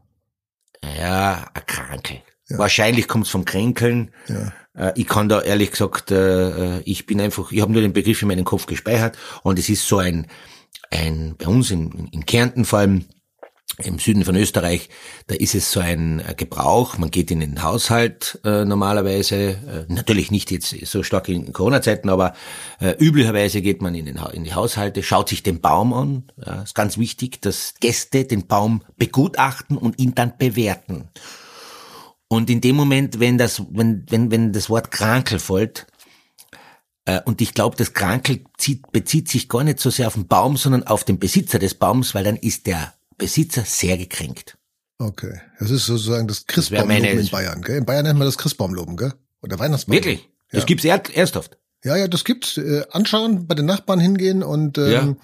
ja, 0.99 1.47
ein 1.55 1.67
Krankel. 1.67 2.23
Ja. 2.49 2.59
Wahrscheinlich 2.59 3.07
kommt's 3.07 3.31
vom 3.31 3.45
Kränkeln. 3.45 4.11
Ja. 4.27 4.53
Äh, 4.75 4.93
ich 4.97 5.07
kann 5.07 5.29
da 5.29 5.41
ehrlich 5.43 5.71
gesagt, 5.71 6.11
äh, 6.11 6.79
äh, 6.79 6.83
ich 6.85 7.07
bin 7.07 7.21
einfach, 7.21 7.53
ich 7.53 7.61
habe 7.61 7.73
nur 7.73 7.83
den 7.83 7.93
Begriff 7.93 8.21
in 8.23 8.29
meinem 8.29 8.45
Kopf 8.45 8.67
gespeichert 8.67 9.17
und 9.45 9.59
es 9.61 9.69
ist 9.69 9.87
so 9.87 9.99
ein, 9.99 10.27
ein 10.91 11.37
bei 11.39 11.47
uns 11.47 11.71
in, 11.71 12.09
in 12.11 12.27
Kärnten 12.27 12.65
vor 12.65 12.81
allem, 12.81 13.05
im 13.79 13.99
Süden 13.99 14.25
von 14.25 14.37
Österreich, 14.37 14.91
da 15.29 15.35
ist 15.35 15.55
es 15.55 15.73
so 15.73 15.81
ein 15.81 16.21
äh, 16.21 16.35
Gebrauch, 16.37 16.99
man 16.99 17.11
geht 17.11 17.31
in 17.31 17.41
den 17.41 17.63
Haushalt 17.63 18.39
äh, 18.45 18.65
normalerweise, 18.67 19.37
äh, 19.37 19.85
natürlich 19.89 20.31
nicht 20.31 20.51
jetzt 20.51 20.77
so 20.85 21.03
stark 21.03 21.29
in 21.29 21.53
Corona-Zeiten, 21.55 22.11
aber 22.11 22.35
äh, 22.81 22.91
üblicherweise 22.99 23.63
geht 23.63 23.81
man 23.81 23.95
in, 23.95 24.05
den, 24.05 24.21
Ha- 24.21 24.31
in 24.31 24.45
die 24.45 24.55
Haushalte, 24.55 25.03
schaut 25.03 25.31
sich 25.31 25.43
den 25.43 25.61
Baum 25.61 25.95
an, 25.95 26.25
ja, 26.45 26.63
ist 26.63 26.75
ganz 26.75 26.99
wichtig, 26.99 27.41
dass 27.41 27.75
Gäste 27.81 28.25
den 28.25 28.47
Baum 28.47 28.83
begutachten 28.99 29.79
und 29.79 29.99
ihn 29.99 30.15
dann 30.15 30.37
bewerten. 30.37 31.09
Und 32.29 32.51
in 32.51 32.61
dem 32.61 32.77
Moment, 32.77 33.21
wenn 33.21 33.39
das, 33.39 33.63
wenn, 33.71 34.05
wenn, 34.11 34.31
wenn 34.31 34.53
das 34.53 34.69
Wort 34.69 34.91
Krankel 34.91 35.39
folgt, 35.39 35.87
äh, 37.07 37.21
und 37.25 37.41
ich 37.41 37.55
glaube, 37.55 37.77
das 37.77 37.95
Krankel 37.95 38.45
zieht, 38.59 38.93
bezieht 38.93 39.31
sich 39.31 39.49
gar 39.49 39.65
nicht 39.65 39.81
so 39.81 39.89
sehr 39.89 40.07
auf 40.09 40.15
den 40.15 40.29
Baum, 40.29 40.59
sondern 40.59 40.87
auf 40.87 41.05
den 41.05 41.19
Besitzer 41.19 41.59
des 41.59 41.75
Baums, 41.75 42.15
weil 42.15 42.25
dann 42.25 42.37
ist 42.37 42.67
der 42.67 42.93
Besitzer 43.19 43.65
sehr 43.65 43.97
gekränkt. 43.97 44.57
Okay. 44.99 45.41
Das 45.59 45.71
ist 45.71 45.87
sozusagen 45.87 46.29
das 46.29 46.47
Christbaumloben 46.47 47.03
meine- 47.03 47.21
in 47.21 47.29
Bayern, 47.29 47.63
gell? 47.63 47.79
In 47.79 47.85
Bayern 47.87 48.05
nennt 48.05 48.19
man 48.19 48.27
das 48.27 48.39
Christbaumloben, 48.39 48.97
gell? 48.97 49.13
Oder 49.43 49.59
Weihnachtsbaum. 49.59 49.95
Wirklich? 49.95 50.29
Das 50.51 50.63
Ja. 50.63 50.67
gibt's 50.67 50.85
er, 50.85 51.03
ernsthaft. 51.15 51.59
Ja, 51.85 51.97
ja, 51.97 52.07
das 52.07 52.23
gibt's. 52.25 52.57
Äh, 52.59 52.85
anschauen, 52.93 53.49
bei 53.49 53.57
den 53.57 53.67
Nachbarn 53.67 53.99
hingehen 53.99 54.45
und 54.45 54.79
ähm, 54.79 54.91
Ja. 54.93 55.15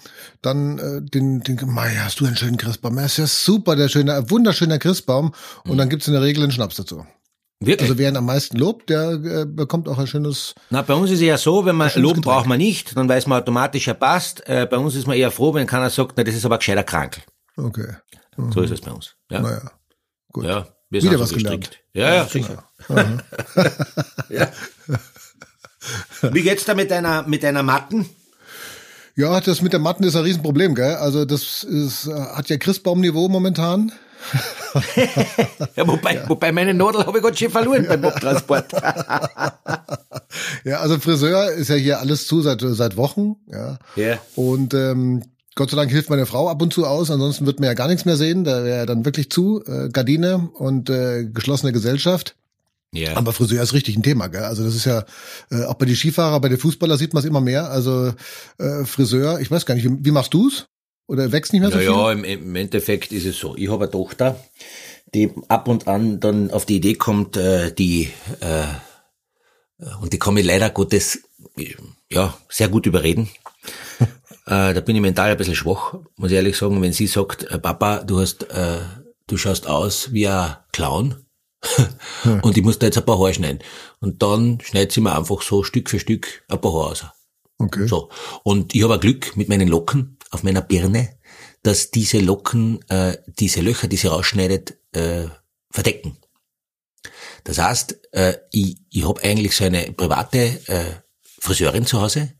dann 0.41 0.77
äh, 0.79 1.01
den, 1.01 1.39
den, 1.39 1.57
Mei, 1.67 1.91
hast 1.95 2.19
du 2.19 2.25
einen 2.25 2.35
schönen 2.35 2.57
Christbaum? 2.57 2.97
Ja, 2.97 3.05
ist 3.05 3.17
ja 3.17 3.27
super, 3.27 3.77
der 3.77 3.87
schöne, 3.87 4.13
ein 4.15 4.29
wunderschöner 4.29 4.77
Christbaum. 4.79 5.33
Und 5.63 5.77
dann 5.77 5.87
gibt's 5.87 6.07
in 6.07 6.13
der 6.13 6.21
Regel 6.21 6.43
einen 6.43 6.51
Schnaps 6.51 6.75
dazu. 6.75 7.05
Wirklich? 7.61 7.81
Also 7.89 7.97
wer 7.97 8.09
ihn 8.09 8.17
am 8.17 8.25
meisten 8.25 8.57
lobt, 8.57 8.89
der 8.89 9.11
äh, 9.11 9.45
bekommt 9.45 9.87
auch 9.87 9.97
ein 9.99 10.07
schönes. 10.07 10.55
Na, 10.69 10.81
bei 10.81 10.93
uns 10.93 11.09
ist 11.11 11.19
es 11.19 11.25
ja 11.25 11.37
so, 11.37 11.65
wenn 11.65 11.75
man 11.77 11.89
loben 11.95 12.15
Getränk. 12.15 12.23
braucht 12.25 12.45
man 12.47 12.57
nicht, 12.57 12.95
dann 12.97 13.07
weiß 13.07 13.27
man 13.27 13.41
automatisch, 13.41 13.87
er 13.87 13.93
passt. 13.93 14.45
Äh, 14.49 14.67
bei 14.69 14.77
uns 14.77 14.95
ist 14.95 15.07
man 15.07 15.15
eher 15.17 15.31
froh, 15.31 15.53
wenn 15.53 15.67
keiner 15.67 15.89
sagt, 15.89 16.13
na, 16.17 16.23
das 16.23 16.35
ist 16.35 16.45
aber 16.45 16.57
gescheiter 16.57 16.83
Krankel. 16.83 17.23
Okay. 17.65 17.95
So 18.53 18.61
ist 18.61 18.71
es 18.71 18.81
bei 18.81 18.91
uns. 18.91 19.15
Ja. 19.29 19.41
Naja. 19.41 19.71
gut. 20.31 20.45
Ja, 20.45 20.67
wir 20.89 21.01
Wieder 21.01 21.11
sind 21.11 21.19
was 21.19 21.29
so 21.29 21.35
gestrickt. 21.35 21.79
Ja, 21.93 22.15
ja, 22.15 22.25
sicher. 22.25 22.63
ja. 24.29 24.51
Wie 26.31 26.41
geht's 26.41 26.65
da 26.65 26.73
mit 26.73 26.91
deiner, 26.91 27.23
mit 27.27 27.43
deiner 27.43 27.63
Matten? 27.63 28.09
Ja, 29.15 29.39
das 29.41 29.61
mit 29.61 29.73
der 29.73 29.79
Matten 29.79 30.03
ist 30.03 30.15
ein 30.15 30.23
Riesenproblem, 30.23 30.75
gell? 30.75 30.95
Also 30.95 31.25
das 31.25 31.63
ist, 31.63 32.07
hat 32.07 32.49
ja 32.49 32.57
Christbaumniveau 32.57 33.27
momentan. 33.27 33.91
Ja, 35.75 35.87
wobei, 35.87 36.21
wobei 36.27 36.51
meine 36.51 36.73
Nadel 36.75 37.05
habe 37.05 37.17
ich 37.17 37.23
gerade 37.23 37.37
schon 37.37 37.49
verloren 37.49 37.87
beim 37.87 38.05
Abtransport. 38.05 38.71
Ja, 40.63 40.79
also 40.81 40.99
Friseur 40.99 41.51
ist 41.53 41.69
ja 41.69 41.75
hier 41.75 41.99
alles 41.99 42.27
zu 42.27 42.41
seit, 42.41 42.61
seit 42.61 42.97
Wochen, 42.97 43.37
ja. 43.47 43.79
Ja. 43.95 44.19
Und 44.35 44.73
ähm, 44.73 45.23
Gott 45.59 45.71
sei 45.71 45.75
Dank 45.75 45.91
hilft 45.91 46.09
meine 46.09 46.25
Frau 46.25 46.47
ab 46.49 46.61
und 46.61 46.71
zu 46.71 46.85
aus, 46.85 47.11
ansonsten 47.11 47.45
wird 47.45 47.59
man 47.59 47.67
ja 47.67 47.73
gar 47.73 47.89
nichts 47.89 48.05
mehr 48.05 48.15
sehen. 48.15 48.45
Da 48.45 48.63
wäre 48.63 48.85
dann 48.85 49.03
wirklich 49.03 49.29
zu, 49.29 49.61
äh, 49.67 49.89
Gardine 49.89 50.49
und 50.53 50.89
äh, 50.89 51.25
geschlossene 51.25 51.73
Gesellschaft. 51.73 52.37
Ja. 52.93 53.17
Aber 53.17 53.33
Friseur 53.33 53.61
ist 53.61 53.73
richtig 53.73 53.97
ein 53.97 54.01
Thema, 54.03 54.27
gell? 54.27 54.45
Also 54.45 54.63
das 54.63 54.73
ist 54.73 54.85
ja 54.85 55.03
äh, 55.51 55.65
auch 55.65 55.73
bei 55.73 55.85
den 55.85 55.97
Skifahrer, 55.97 56.39
bei 56.39 56.47
den 56.47 56.57
Fußballer 56.59 56.97
sieht 56.97 57.13
man 57.13 57.19
es 57.21 57.27
immer 57.27 57.41
mehr. 57.41 57.69
Also 57.69 58.13
äh, 58.57 58.85
Friseur, 58.85 59.41
ich 59.41 59.51
weiß 59.51 59.65
gar 59.65 59.75
nicht, 59.75 59.83
wie, 59.83 59.97
wie 60.05 60.11
machst 60.11 60.33
du's? 60.33 60.67
Oder 61.07 61.33
wächst 61.33 61.51
nicht 61.51 61.61
mehr 61.61 61.71
so 61.71 61.77
Ja, 61.77 61.81
viel? 61.81 61.91
ja, 61.91 62.11
im, 62.13 62.23
im 62.23 62.55
Endeffekt 62.55 63.11
ist 63.11 63.25
es 63.25 63.37
so. 63.37 63.53
Ich 63.57 63.69
habe 63.69 63.83
eine 63.83 63.91
Tochter, 63.91 64.39
die 65.13 65.29
ab 65.49 65.67
und 65.67 65.89
an 65.89 66.21
dann 66.21 66.51
auf 66.51 66.65
die 66.65 66.77
Idee 66.77 66.93
kommt, 66.93 67.35
äh, 67.35 67.73
die 67.73 68.11
äh, 68.39 68.63
und 69.99 70.13
die 70.13 70.19
kann 70.19 70.35
mich 70.35 70.45
leider 70.45 70.69
Gottes 70.69 71.19
ja 72.09 72.37
sehr 72.47 72.69
gut 72.69 72.85
überreden. 72.85 73.27
Äh, 74.49 74.73
da 74.73 74.81
bin 74.81 74.95
ich 74.95 75.01
mental 75.01 75.29
ein 75.29 75.37
bisschen 75.37 75.55
schwach, 75.55 75.93
muss 76.15 76.31
ich 76.31 76.35
ehrlich 76.35 76.57
sagen. 76.57 76.81
Wenn 76.81 76.91
sie 76.91 77.05
sagt, 77.05 77.43
äh, 77.43 77.59
Papa, 77.59 78.03
du 78.03 78.19
hast, 78.19 78.43
äh, 78.49 78.79
du 79.27 79.37
schaust 79.37 79.67
aus 79.67 80.11
wie 80.11 80.27
ein 80.27 80.57
Clown. 80.71 81.23
und 82.41 82.57
ich 82.57 82.63
muss 82.63 82.79
da 82.79 82.87
jetzt 82.87 82.97
ein 82.97 83.05
paar 83.05 83.19
Haare 83.19 83.33
schneiden. 83.33 83.59
Und 83.99 84.23
dann 84.23 84.59
schneidet 84.61 84.91
sie 84.91 85.01
mir 85.01 85.15
einfach 85.15 85.43
so 85.43 85.63
Stück 85.63 85.89
für 85.89 85.99
Stück 85.99 86.43
ein 86.47 86.59
paar 86.59 86.73
Haare 86.73 86.85
aus. 86.91 87.05
Okay. 87.59 87.87
So. 87.87 88.09
Und 88.43 88.73
ich 88.73 88.83
habe 88.83 88.95
ein 88.95 88.99
Glück 88.99 89.37
mit 89.37 89.49
meinen 89.49 89.67
Locken 89.67 90.17
auf 90.31 90.43
meiner 90.43 90.61
Birne, 90.61 91.19
dass 91.61 91.91
diese 91.91 92.19
Locken 92.19 92.79
äh, 92.89 93.17
diese 93.27 93.61
Löcher, 93.61 93.87
die 93.87 93.97
sie 93.97 94.07
rausschneidet, 94.07 94.79
äh, 94.93 95.25
verdecken. 95.69 96.17
Das 97.43 97.59
heißt, 97.59 97.99
äh, 98.13 98.37
ich, 98.51 98.77
ich 98.89 99.07
habe 99.07 99.21
eigentlich 99.21 99.55
so 99.55 99.65
eine 99.65 99.91
private 99.91 100.59
äh, 100.67 100.85
Friseurin 101.41 101.85
zu 101.85 102.01
Hause, 102.01 102.33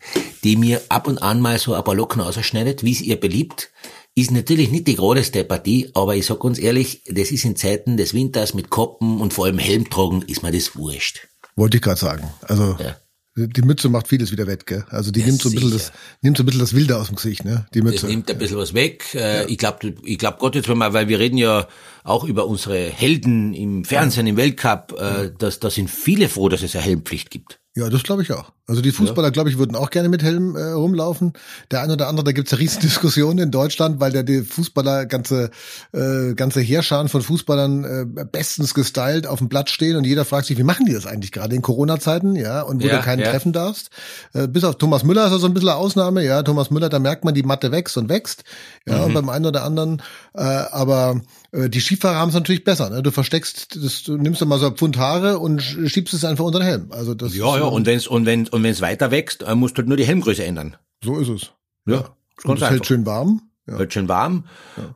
die 0.43 0.55
mir 0.55 0.81
ab 0.89 1.07
und 1.07 1.17
an 1.19 1.41
mal 1.41 1.57
so 1.59 1.73
ein 1.73 1.83
paar 1.83 1.95
Locken 1.95 2.21
ausschneidet, 2.21 2.83
wie 2.83 2.91
es 2.91 3.01
ihr 3.01 3.19
beliebt. 3.19 3.71
Ist 4.15 4.31
natürlich 4.31 4.69
nicht 4.71 4.87
die 4.87 4.95
größte 4.95 5.43
Partie, 5.45 5.89
aber 5.93 6.15
ich 6.15 6.25
sag 6.25 6.39
ganz 6.41 6.59
ehrlich, 6.59 7.03
das 7.05 7.31
ist 7.31 7.45
in 7.45 7.55
Zeiten 7.55 7.95
des 7.95 8.13
Winters 8.13 8.53
mit 8.53 8.69
Koppen 8.69 9.21
und 9.21 9.33
vor 9.33 9.45
allem 9.45 9.59
Helm 9.59 9.89
tragen, 9.89 10.23
ist 10.23 10.43
mir 10.43 10.51
das 10.51 10.75
wurscht. 10.75 11.27
Wollte 11.55 11.77
ich 11.77 11.83
gerade 11.83 11.99
sagen. 11.99 12.29
Also 12.41 12.75
Ja. 12.79 12.97
die 13.37 13.61
Mütze 13.61 13.87
macht 13.87 14.07
vieles 14.09 14.31
wieder 14.33 14.47
wett, 14.47 14.65
gell? 14.65 14.83
Also 14.89 15.11
die 15.11 15.21
Ja, 15.21 15.27
nimmt 15.27 15.41
so 15.41 15.47
ein 15.49 15.55
bisschen 15.55 15.71
das, 15.71 15.91
nimmt 16.21 16.35
so 16.35 16.43
ein 16.43 16.45
bisschen 16.47 16.59
das 16.61 16.73
Wilde 16.73 16.97
aus 16.97 17.07
dem 17.07 17.15
Gesicht, 17.15 17.45
ne? 17.45 17.65
Die 17.73 17.79
Das 17.79 17.91
Mütze. 17.91 18.07
nimmt 18.07 18.29
ein 18.29 18.37
bisschen 18.37 18.57
was 18.57 18.73
weg. 18.73 19.13
Äh, 19.15 19.45
Ich 19.45 19.57
glaube, 19.57 19.93
ich 20.03 20.17
glaub 20.17 20.39
Gott 20.39 20.55
jetzt 20.55 20.67
mal, 20.67 20.91
weil 20.93 21.07
wir 21.07 21.19
reden 21.19 21.37
ja 21.37 21.67
auch 22.03 22.25
über 22.25 22.47
unsere 22.47 22.89
Helden 22.89 23.53
im 23.53 23.85
Fernsehen, 23.85 24.27
im 24.27 24.35
Weltcup, 24.35 24.95
äh, 24.99 25.31
dass 25.37 25.59
da 25.59 25.69
sind 25.69 25.89
viele 25.89 26.27
froh, 26.27 26.49
dass 26.49 26.61
es 26.63 26.75
eine 26.75 26.83
Helmpflicht 26.83 27.29
gibt. 27.29 27.59
Ja, 27.75 27.89
das 27.89 28.03
glaube 28.03 28.23
ich 28.23 28.33
auch. 28.33 28.51
Also 28.69 28.81
die 28.81 28.91
Fußballer, 28.91 29.29
ja. 29.29 29.31
glaube 29.31 29.49
ich, 29.49 29.57
würden 29.57 29.75
auch 29.75 29.89
gerne 29.89 30.09
mit 30.09 30.21
Helm 30.21 30.55
äh, 30.55 30.61
rumlaufen. 30.61 31.33
Der 31.71 31.81
eine 31.81 31.93
oder 31.93 32.07
andere, 32.07 32.23
da 32.23 32.31
gibt's 32.33 32.51
ja 32.51 32.57
Riesendiskussionen 32.59 33.39
in 33.39 33.51
Deutschland, 33.51 33.99
weil 33.99 34.11
der 34.11 34.21
die 34.21 34.41
Fußballer 34.41 35.07
ganze 35.07 35.49
äh, 35.91 36.35
ganze 36.35 36.61
Heerscharen 36.61 37.09
von 37.09 37.23
Fußballern 37.23 37.83
äh, 37.83 38.25
bestens 38.31 38.75
gestylt 38.75 39.25
auf 39.25 39.39
dem 39.39 39.49
Blatt 39.49 39.71
stehen 39.71 39.95
und 39.95 40.05
jeder 40.05 40.23
fragt 40.23 40.45
sich, 40.45 40.57
wie 40.57 40.63
machen 40.63 40.85
die 40.85 40.93
das 40.93 41.07
eigentlich 41.07 41.31
gerade 41.31 41.55
in 41.55 41.63
Corona-Zeiten, 41.63 42.35
ja, 42.35 42.61
und 42.61 42.83
wo 42.83 42.87
ja, 42.87 42.97
du 42.97 43.03
keinen 43.03 43.21
ja. 43.21 43.31
treffen 43.31 43.53
darfst. 43.53 43.89
Äh, 44.33 44.47
bis 44.47 44.63
auf 44.63 44.77
Thomas 44.77 45.03
Müller 45.03 45.25
ist 45.25 45.31
er 45.31 45.39
so 45.39 45.47
ein 45.47 45.53
bisschen 45.53 45.69
eine 45.69 45.77
Ausnahme, 45.77 46.23
ja. 46.23 46.43
Thomas 46.43 46.69
Müller, 46.69 46.89
da 46.89 46.99
merkt 46.99 47.25
man, 47.25 47.33
die 47.33 47.43
Matte 47.43 47.71
wächst 47.71 47.97
und 47.97 48.07
wächst. 48.07 48.43
Ja, 48.87 48.99
mhm. 48.99 49.03
und 49.05 49.13
beim 49.15 49.29
einen 49.29 49.45
oder 49.45 49.63
anderen, 49.63 50.01
äh, 50.35 50.41
aber 50.41 51.21
äh, 51.51 51.69
die 51.69 51.81
Skifahrer 51.81 52.17
haben 52.17 52.29
es 52.29 52.35
natürlich 52.35 52.63
besser. 52.63 52.89
Ne? 52.89 53.01
Du 53.01 53.11
versteckst, 53.11 53.77
das, 53.83 54.03
du 54.03 54.17
nimmst 54.17 54.41
dann 54.41 54.47
mal 54.47 54.59
so 54.59 54.67
ein 54.67 54.75
Pfund 54.75 54.97
Haare 54.97 55.39
und 55.39 55.61
schiebst 55.61 56.13
es 56.13 56.23
einfach 56.23 56.45
unter 56.45 56.59
den 56.59 56.67
Helm. 56.67 56.87
Also 56.91 57.13
das 57.13 57.35
ja, 57.35 57.57
ja. 57.57 57.63
Und 57.63 57.85
wenn's 57.85 58.07
und 58.07 58.25
wenn 58.25 58.47
und 58.59 58.63
wenn's 58.63 58.81
weiter 58.81 59.11
wächst, 59.11 59.43
äh, 59.43 59.55
musst 59.55 59.77
du 59.77 59.79
halt 59.79 59.87
nur 59.87 59.97
die 59.97 60.05
Helmgröße 60.05 60.43
ändern. 60.43 60.75
So 61.03 61.17
ist 61.17 61.29
es. 61.29 61.51
Ja. 61.85 61.95
ja. 61.95 62.15
Und 62.43 62.61
es 62.61 62.69
hält 62.69 62.85
schön 62.85 63.05
warm. 63.05 63.41
Ja. 63.67 63.77
Hält 63.77 63.93
schön 63.93 64.07
warm. 64.07 64.45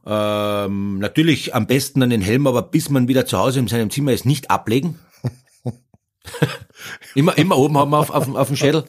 Ja. 0.05 0.65
Ähm, 0.65 0.99
natürlich 0.99 1.55
am 1.55 1.67
besten 1.67 1.99
dann 1.99 2.09
den 2.09 2.21
Helm, 2.21 2.47
aber 2.47 2.61
bis 2.61 2.89
man 2.89 3.07
wieder 3.07 3.25
zu 3.25 3.37
Hause 3.37 3.59
in 3.59 3.67
seinem 3.67 3.89
Zimmer 3.89 4.11
ist, 4.11 4.25
nicht 4.25 4.51
ablegen. 4.51 4.99
immer, 7.15 7.37
immer 7.37 7.57
oben 7.57 7.77
haben 7.77 7.91
wir 7.91 7.99
auf, 7.99 8.09
auf, 8.09 8.33
auf 8.33 8.47
dem 8.47 8.57
Schädel. 8.57 8.83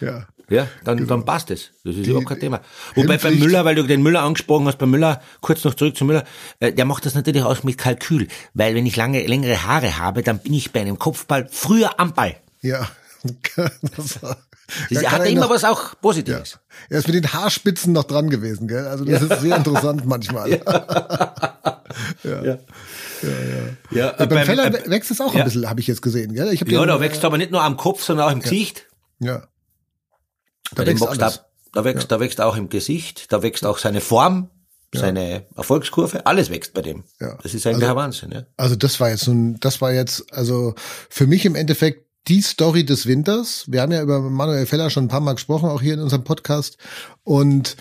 Ja. 0.00 0.26
Ja, 0.50 0.68
dann, 0.84 0.98
genau. 0.98 1.08
dann 1.08 1.24
passt 1.24 1.50
es. 1.50 1.70
Das 1.84 1.96
ist 1.96 2.06
überhaupt 2.06 2.28
kein 2.28 2.38
Thema. 2.38 2.60
Wobei 2.94 3.16
bei 3.16 3.30
Müller, 3.30 3.64
weil 3.64 3.76
du 3.76 3.82
den 3.84 4.02
Müller 4.02 4.22
angesprochen 4.22 4.66
hast, 4.66 4.76
bei 4.76 4.84
Müller, 4.84 5.22
kurz 5.40 5.64
noch 5.64 5.72
zurück 5.72 5.96
zu 5.96 6.04
Müller, 6.04 6.24
äh, 6.60 6.72
der 6.72 6.84
macht 6.84 7.06
das 7.06 7.14
natürlich 7.14 7.42
auch 7.42 7.62
mit 7.62 7.78
Kalkül, 7.78 8.28
weil 8.52 8.74
wenn 8.74 8.84
ich 8.84 8.94
lange, 8.94 9.26
längere 9.26 9.62
Haare 9.62 9.98
habe, 9.98 10.22
dann 10.22 10.38
bin 10.40 10.52
ich 10.52 10.70
bei 10.70 10.82
einem 10.82 10.98
Kopfball 10.98 11.48
früher 11.50 11.98
am 11.98 12.12
Ball. 12.12 12.36
Ja. 12.60 12.90
Das 14.90 15.06
hat 15.06 15.20
er 15.20 15.26
immer 15.26 15.42
noch, 15.42 15.50
was 15.50 15.64
auch 15.64 15.94
Positives. 16.00 16.52
Ja. 16.52 16.58
Er 16.90 16.98
ist 16.98 17.06
mit 17.06 17.16
den 17.16 17.32
Haarspitzen 17.32 17.92
noch 17.92 18.04
dran 18.04 18.30
gewesen, 18.30 18.68
gell? 18.68 18.86
Also 18.86 19.04
das 19.04 19.20
ja. 19.20 19.34
ist 19.34 19.40
sehr 19.42 19.56
interessant 19.56 20.04
manchmal. 20.06 20.50
Ja. 22.24 22.30
ja. 22.30 22.44
ja. 22.44 22.58
Ja, 23.22 23.30
ja. 23.30 24.06
ja, 24.06 24.12
beim, 24.12 24.28
beim 24.28 24.46
Feller 24.46 24.66
äh, 24.66 24.90
wächst 24.90 25.10
es 25.10 25.20
auch 25.20 25.34
ein 25.34 25.44
bisschen, 25.44 25.68
habe 25.68 25.80
ich 25.80 25.86
jetzt 25.86 26.02
gesehen. 26.02 26.34
Gell? 26.34 26.52
Ich 26.52 26.60
ja, 26.60 26.66
den, 26.66 26.88
da 26.88 27.00
wächst 27.00 27.22
äh, 27.22 27.26
aber 27.26 27.38
nicht 27.38 27.50
nur 27.50 27.62
am 27.62 27.76
Kopf, 27.76 28.02
sondern 28.02 28.28
auch 28.28 28.32
im 28.32 28.40
Gesicht. 28.40 28.86
Ja. 29.18 29.46
Da 30.74 30.86
wächst, 30.86 31.02
da, 31.02 31.32
da, 31.72 31.84
wächst, 31.84 32.02
ja. 32.02 32.08
da 32.08 32.20
wächst 32.20 32.40
auch 32.40 32.56
im 32.56 32.68
Gesicht, 32.68 33.32
da 33.32 33.42
wächst 33.42 33.64
auch 33.64 33.78
seine 33.78 34.00
Form, 34.00 34.50
ja. 34.92 35.00
seine 35.00 35.46
Erfolgskurve, 35.56 36.26
alles 36.26 36.50
wächst 36.50 36.74
bei 36.74 36.82
dem. 36.82 37.04
Ja. 37.20 37.38
Das 37.42 37.54
ist 37.54 37.66
eigentlich 37.66 37.84
also, 37.84 37.94
ein 37.94 37.96
Wahnsinn. 37.96 38.32
Ja. 38.32 38.42
Also 38.56 38.76
das 38.76 39.00
war 39.00 39.10
jetzt 39.10 39.24
so 39.24 39.32
ein, 39.32 39.58
das 39.60 39.80
war 39.80 39.92
jetzt, 39.92 40.32
also 40.32 40.74
für 41.08 41.26
mich 41.26 41.46
im 41.46 41.54
Endeffekt 41.54 42.03
die 42.28 42.40
Story 42.40 42.84
des 42.84 43.06
Winters. 43.06 43.64
Wir 43.68 43.82
haben 43.82 43.92
ja 43.92 44.02
über 44.02 44.20
Manuel 44.20 44.66
Feller 44.66 44.90
schon 44.90 45.04
ein 45.04 45.08
paar 45.08 45.20
Mal 45.20 45.34
gesprochen, 45.34 45.68
auch 45.68 45.82
hier 45.82 45.94
in 45.94 46.00
unserem 46.00 46.24
Podcast. 46.24 46.78
Und 47.22 47.76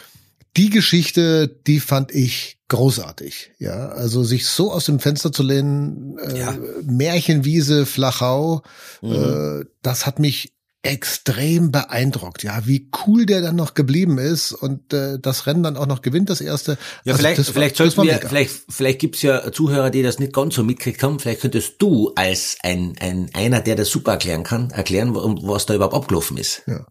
die 0.58 0.70
Geschichte, 0.70 1.48
die 1.48 1.80
fand 1.80 2.14
ich 2.14 2.58
großartig. 2.68 3.52
Ja, 3.60 3.90
also 3.90 4.24
sich 4.24 4.46
so 4.46 4.72
aus 4.72 4.86
dem 4.86 5.00
Fenster 5.00 5.32
zu 5.32 5.44
lehnen, 5.44 6.18
äh, 6.18 6.40
ja. 6.40 6.58
Märchenwiese, 6.84 7.86
Flachau, 7.86 8.64
mhm. 9.02 9.12
äh, 9.12 9.66
das 9.82 10.06
hat 10.06 10.20
mich 10.20 10.54
extrem 10.84 11.72
beeindruckt, 11.72 12.44
ja, 12.44 12.66
wie 12.66 12.90
cool 13.08 13.26
der 13.26 13.40
dann 13.42 13.56
noch 13.56 13.74
geblieben 13.74 14.18
ist 14.18 14.52
und 14.52 14.94
äh, 14.94 15.18
das 15.18 15.48
Rennen 15.48 15.64
dann 15.64 15.78
auch 15.78 15.88
noch 15.88 16.02
gewinnt, 16.02 16.30
das 16.30 16.42
erste. 16.42 16.74
Ja, 17.06 17.14
also 17.14 17.18
vielleicht, 17.20 17.40
das, 17.40 17.50
vielleicht 17.50 17.78
sollten 17.78 18.04
wir, 18.04 18.14
mega. 18.16 18.28
vielleicht, 18.28 18.54
vielleicht 18.68 19.00
gibt's 19.00 19.22
ja 19.22 19.50
Zuhörer, 19.54 19.90
die 19.90 20.04
das 20.04 20.20
nicht 20.20 20.34
ganz 20.34 20.56
so 20.56 20.64
mitgekriegt 20.64 21.02
haben. 21.02 21.20
Vielleicht 21.20 21.42
könntest 21.42 21.76
du 21.82 22.12
als 22.16 22.58
ein, 22.64 22.96
ein 23.00 23.30
einer, 23.34 23.62
der 23.62 23.78
das 23.78 23.90
super 23.90 24.12
erklären 24.12 24.44
kann, 24.44 24.72
erklären, 24.72 25.16
was 25.16 25.66
da 25.66 25.74
überhaupt 25.74 25.96
abgelaufen 25.96 26.36
ist. 26.36 26.64
Ja. 26.68 26.86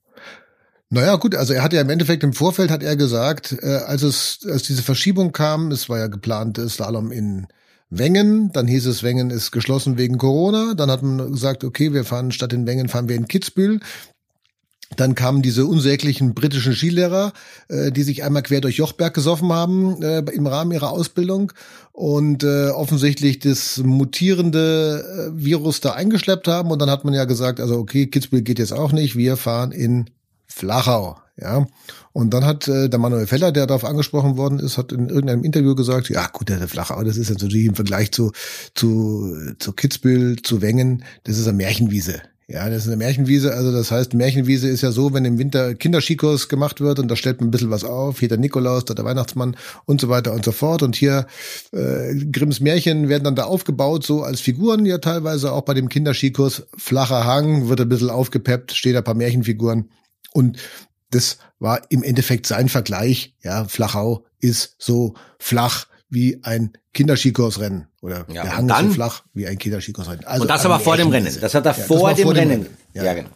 Naja, 0.89 1.17
gut, 1.17 1.35
also 1.35 1.53
er 1.53 1.63
hat 1.63 1.75
ja 1.75 1.83
im 1.83 1.91
Endeffekt 1.91 2.23
im 2.23 2.33
Vorfeld 2.33 2.71
hat 2.71 2.83
er 2.83 2.97
gesagt, 2.97 3.57
äh, 3.63 3.77
als 3.87 4.03
es, 4.03 4.41
als 4.49 4.63
diese 4.63 4.83
Verschiebung 4.83 5.33
kam, 5.33 5.71
es 5.71 5.91
war 5.91 5.99
ja 5.99 6.07
geplant, 6.07 6.59
Slalom 6.67 7.13
in 7.13 7.47
Wengen, 7.95 8.51
dann 8.53 8.67
hieß 8.67 8.87
es, 8.87 9.03
Wengen 9.03 9.29
ist 9.29 9.51
geschlossen 9.51 9.99
wegen 9.99 10.17
Corona. 10.17 10.73
Dann 10.73 10.91
hat 10.91 11.03
man 11.03 11.31
gesagt, 11.31 11.63
okay, 11.63 11.93
wir 11.93 12.05
fahren 12.05 12.33
statt 12.33 12.55
in 12.55 12.67
Wengen 12.67 12.89
fahren 12.89 13.09
wir 13.09 13.17
in 13.17 13.29
Kitzbühel. 13.29 13.81
Dann 14.97 15.15
kamen 15.15 15.43
diese 15.43 15.67
unsäglichen 15.67 16.35
britischen 16.35 16.75
Skilehrer, 16.75 17.33
äh, 17.69 17.93
die 17.93 18.03
sich 18.03 18.25
einmal 18.25 18.43
quer 18.43 18.63
durch 18.63 18.77
Jochberg 18.77 19.13
gesoffen 19.13 19.53
haben 19.53 20.03
äh, 20.03 20.21
im 20.33 20.47
Rahmen 20.47 20.73
ihrer 20.73 20.91
Ausbildung 20.91 21.53
und 21.93 22.45
äh, 22.45 22.69
offensichtlich 22.69 23.39
das 23.39 23.79
mutierende 23.79 25.33
äh, 25.35 25.45
Virus 25.45 25.81
da 25.81 25.93
eingeschleppt 25.93 26.49
haben. 26.49 26.71
Und 26.71 26.81
dann 26.81 26.91
hat 26.91 27.05
man 27.05 27.15
ja 27.15 27.25
gesagt, 27.25 27.61
also 27.61 27.79
okay, 27.79 28.07
Kitzbühel 28.07 28.43
geht 28.43 28.59
jetzt 28.59 28.73
auch 28.73 28.93
nicht, 28.93 29.17
wir 29.17 29.37
fahren 29.37 29.71
in 29.73 30.11
Flachau. 30.47 31.22
Ja, 31.41 31.67
und 32.12 32.35
dann 32.35 32.45
hat 32.45 32.69
äh, 32.69 32.91
der 32.91 32.99
Manuel 32.99 33.27
Feller, 33.27 33.53
der 33.53 33.67
darauf 33.67 33.87
angesprochen 33.87 34.37
worden 34.37 34.59
ist, 34.59 34.77
hat 34.77 34.93
in 34.93 35.09
irgendeinem 35.09 35.45
Interview 35.45 35.75
gesagt, 35.75 36.11
ja 36.11 36.27
gut, 36.27 36.51
der 36.51 36.69
Flachau, 36.69 37.03
das 37.05 37.17
ist 37.17 37.31
natürlich 37.31 37.65
im 37.65 37.75
Vergleich 37.75 38.12
zu 38.12 38.33
zu 38.75 39.35
zu 39.59 39.73
Kitzbühel, 39.73 40.43
zu 40.43 40.61
Wengen, 40.61 41.04
das 41.25 41.39
ist 41.39 41.49
eine 41.49 41.56
Märchenwiese. 41.56 42.21
Ja, 42.49 42.69
das 42.69 42.83
ist 42.83 42.89
eine 42.89 42.99
Märchenwiese. 42.99 43.54
Also 43.54 43.73
das 43.73 43.91
heißt, 43.91 44.13
Märchenwiese 44.13 44.69
ist 44.69 44.83
ja 44.83 44.93
so, 44.93 45.15
wenn 45.15 45.25
im 45.25 45.39
Winter 45.39 45.75
Kinderskikurs 45.75 46.50
gemacht 46.50 46.83
wird 46.83 46.99
und 46.99 47.09
da 47.09 47.17
stellt 47.17 47.41
man 47.41 47.49
ein 47.49 47.50
bisschen 47.50 47.71
was 47.71 47.83
auf, 47.83 48.21
hier 48.21 48.28
der 48.28 48.37
Nikolaus, 48.37 48.85
da 48.85 48.93
der 48.93 49.06
Weihnachtsmann 49.06 49.56
und 49.87 50.02
so 50.02 50.11
weiter 50.11 50.35
und 50.35 50.45
so 50.45 50.52
fort. 50.52 50.83
Und 50.83 50.95
hier 50.95 51.26
äh, 51.73 52.15
Grimms 52.30 52.61
Märchen 52.61 53.09
werden 53.09 53.25
dann 53.25 53.37
da 53.37 53.45
aufgebaut, 53.45 54.04
so 54.04 54.23
als 54.23 54.43
Figuren 54.43 54.85
ja 54.85 54.99
teilweise 54.99 55.50
auch 55.50 55.63
bei 55.63 55.73
dem 55.73 55.89
Kinderskikurs. 55.89 56.67
Flacher 56.76 57.25
Hang, 57.25 57.71
wird 57.71 57.80
ein 57.80 57.89
bisschen 57.89 58.11
aufgepeppt, 58.11 58.73
steht 58.73 58.97
ein 58.97 59.04
paar 59.04 59.15
Märchenfiguren. 59.15 59.89
Und 60.35 60.59
das 61.15 61.39
war 61.59 61.81
im 61.91 62.03
Endeffekt 62.03 62.47
sein 62.47 62.69
Vergleich. 62.69 63.35
Ja, 63.43 63.65
Flachau 63.67 64.25
ist 64.41 64.75
so 64.79 65.15
flach 65.39 65.87
wie 66.09 66.41
ein 66.43 66.73
Kinderskikursrennen 66.93 67.87
oder 68.01 68.27
ja, 68.29 68.43
der 68.43 68.57
Hang 68.57 68.69
dann, 68.69 68.87
ist 68.87 68.91
so 68.91 68.95
flach 68.95 69.23
wie 69.33 69.47
ein 69.47 69.59
Kinderskikursrennen. 69.59 70.25
Also 70.27 70.43
und 70.43 70.49
das 70.49 70.65
aber 70.67 70.81
vor 70.81 70.97
dem 70.97 71.09
Rennen. 71.09 71.35
Das 71.41 71.55
hat 71.55 71.65
er 71.65 71.77
ja, 71.77 71.85
vor, 71.85 72.13
dem, 72.13 72.25
vor 72.25 72.35
dem 72.35 72.51
Rennen. 72.51 72.63
Rennen. 72.63 72.77
Ja. 72.95 73.05
ja, 73.05 73.15
genau. 73.15 73.31